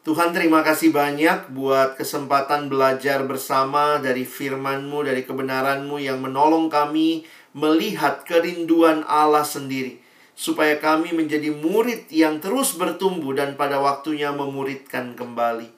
Tuhan 0.00 0.32
terima 0.32 0.64
kasih 0.64 0.88
banyak 0.88 1.52
buat 1.52 2.00
kesempatan 2.00 2.72
belajar 2.72 3.28
bersama 3.28 4.00
dari 4.00 4.24
firman-Mu, 4.24 5.04
dari 5.04 5.28
kebenaran-Mu 5.28 6.00
yang 6.00 6.24
menolong 6.24 6.72
kami 6.72 7.28
melihat 7.52 8.24
kerinduan 8.24 9.04
Allah 9.04 9.44
sendiri. 9.44 10.00
Supaya 10.32 10.80
kami 10.80 11.12
menjadi 11.12 11.52
murid 11.52 12.08
yang 12.08 12.40
terus 12.40 12.80
bertumbuh 12.80 13.36
dan 13.36 13.60
pada 13.60 13.76
waktunya 13.76 14.32
memuridkan 14.32 15.12
kembali. 15.12 15.68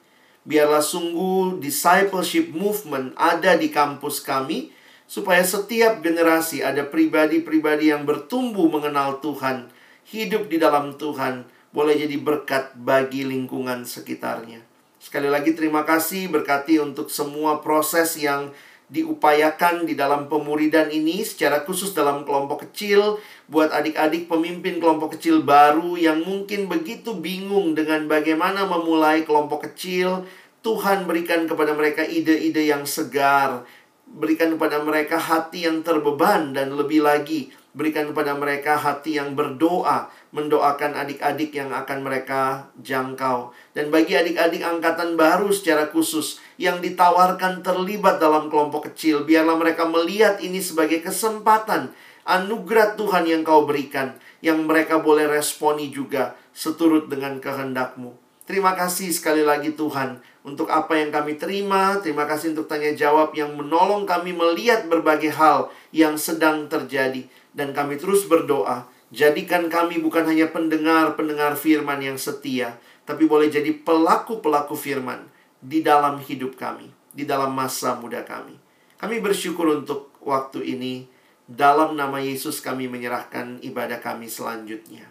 Biarlah 0.47 0.79
sungguh 0.79 1.59
discipleship 1.59 2.55
movement 2.55 3.11
ada 3.19 3.59
di 3.59 3.67
kampus 3.67 4.23
kami 4.23 4.71
supaya 5.11 5.43
setiap 5.43 5.99
generasi 5.99 6.63
ada 6.63 6.87
pribadi-pribadi 6.87 7.91
yang 7.91 8.07
bertumbuh 8.07 8.71
mengenal 8.71 9.19
Tuhan, 9.19 9.67
hidup 10.07 10.47
di 10.47 10.55
dalam 10.55 10.95
Tuhan, 10.95 11.43
boleh 11.75 11.99
jadi 11.99 12.15
berkat 12.15 12.79
bagi 12.79 13.27
lingkungan 13.27 13.83
sekitarnya. 13.83 14.63
Sekali 15.03 15.27
lagi 15.27 15.51
terima 15.51 15.83
kasih 15.83 16.31
berkati 16.31 16.79
untuk 16.79 17.11
semua 17.11 17.59
proses 17.59 18.15
yang 18.23 18.55
diupayakan 18.87 19.83
di 19.83 19.99
dalam 19.99 20.31
pemuridan 20.31 20.87
ini 20.87 21.27
secara 21.27 21.67
khusus 21.67 21.91
dalam 21.91 22.23
kelompok 22.23 22.71
kecil 22.71 23.19
buat 23.51 23.71
adik-adik 23.71 24.31
pemimpin 24.31 24.79
kelompok 24.79 25.19
kecil 25.19 25.43
baru 25.43 25.95
yang 25.99 26.23
mungkin 26.23 26.71
begitu 26.71 27.15
bingung 27.19 27.71
dengan 27.75 28.07
bagaimana 28.07 28.67
memulai 28.67 29.23
kelompok 29.23 29.71
kecil 29.71 30.27
Tuhan 30.61 31.09
berikan 31.09 31.49
kepada 31.49 31.73
mereka 31.73 32.05
ide-ide 32.05 32.67
yang 32.67 32.83
segar 32.85 33.63
berikan 34.11 34.55
kepada 34.55 34.83
mereka 34.83 35.15
hati 35.15 35.63
yang 35.67 35.81
terbeban 35.81 36.51
dan 36.51 36.75
lebih 36.75 37.03
lagi 37.03 37.51
berikan 37.71 38.11
kepada 38.11 38.35
mereka 38.35 38.75
hati 38.75 39.15
yang 39.15 39.31
berdoa 39.31 40.11
mendoakan 40.35 40.91
adik-adik 40.91 41.55
yang 41.55 41.71
akan 41.71 42.03
mereka 42.03 42.67
jangkau. 42.83 43.55
Dan 43.71 43.87
bagi 43.87 44.15
adik-adik 44.19 44.59
angkatan 44.59 45.15
baru 45.15 45.51
secara 45.55 45.87
khusus 45.87 46.43
yang 46.59 46.83
ditawarkan 46.83 47.63
terlibat 47.63 48.19
dalam 48.19 48.51
kelompok 48.51 48.91
kecil 48.91 49.23
biarlah 49.23 49.55
mereka 49.55 49.87
melihat 49.87 50.43
ini 50.43 50.59
sebagai 50.59 50.99
kesempatan 50.99 51.95
anugerah 52.27 52.99
Tuhan 52.99 53.25
yang 53.25 53.41
kau 53.47 53.63
berikan 53.63 54.19
yang 54.43 54.67
mereka 54.67 54.99
boleh 54.99 55.25
responi 55.25 55.89
juga 55.89 56.35
seturut 56.51 57.07
dengan 57.07 57.39
kehendakmu 57.39 58.30
terima 58.51 58.75
kasih 58.75 59.07
sekali 59.15 59.47
lagi 59.47 59.71
Tuhan 59.79 60.19
untuk 60.43 60.67
apa 60.67 60.99
yang 60.99 61.07
kami 61.07 61.39
terima. 61.39 61.95
Terima 62.03 62.27
kasih 62.27 62.51
untuk 62.51 62.67
tanya 62.67 62.91
jawab 62.91 63.31
yang 63.31 63.55
menolong 63.55 64.03
kami 64.03 64.35
melihat 64.35 64.91
berbagai 64.91 65.31
hal 65.31 65.71
yang 65.95 66.19
sedang 66.19 66.67
terjadi. 66.67 67.23
Dan 67.55 67.71
kami 67.71 67.95
terus 67.95 68.27
berdoa, 68.27 68.91
jadikan 69.07 69.71
kami 69.71 70.03
bukan 70.03 70.27
hanya 70.27 70.51
pendengar-pendengar 70.51 71.55
firman 71.55 72.03
yang 72.03 72.19
setia, 72.19 72.75
tapi 73.07 73.27
boleh 73.27 73.47
jadi 73.47 73.71
pelaku-pelaku 73.71 74.75
firman 74.75 75.31
di 75.63 75.79
dalam 75.79 76.19
hidup 76.19 76.59
kami, 76.59 76.91
di 77.15 77.23
dalam 77.23 77.55
masa 77.55 77.95
muda 77.95 78.23
kami. 78.27 78.59
Kami 78.99 79.23
bersyukur 79.23 79.71
untuk 79.71 80.11
waktu 80.19 80.75
ini. 80.75 81.07
Dalam 81.51 81.99
nama 81.99 82.23
Yesus 82.23 82.63
kami 82.63 82.87
menyerahkan 82.87 83.59
ibadah 83.59 83.99
kami 83.99 84.31
selanjutnya. 84.31 85.03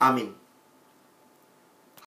Amin. 0.00 0.41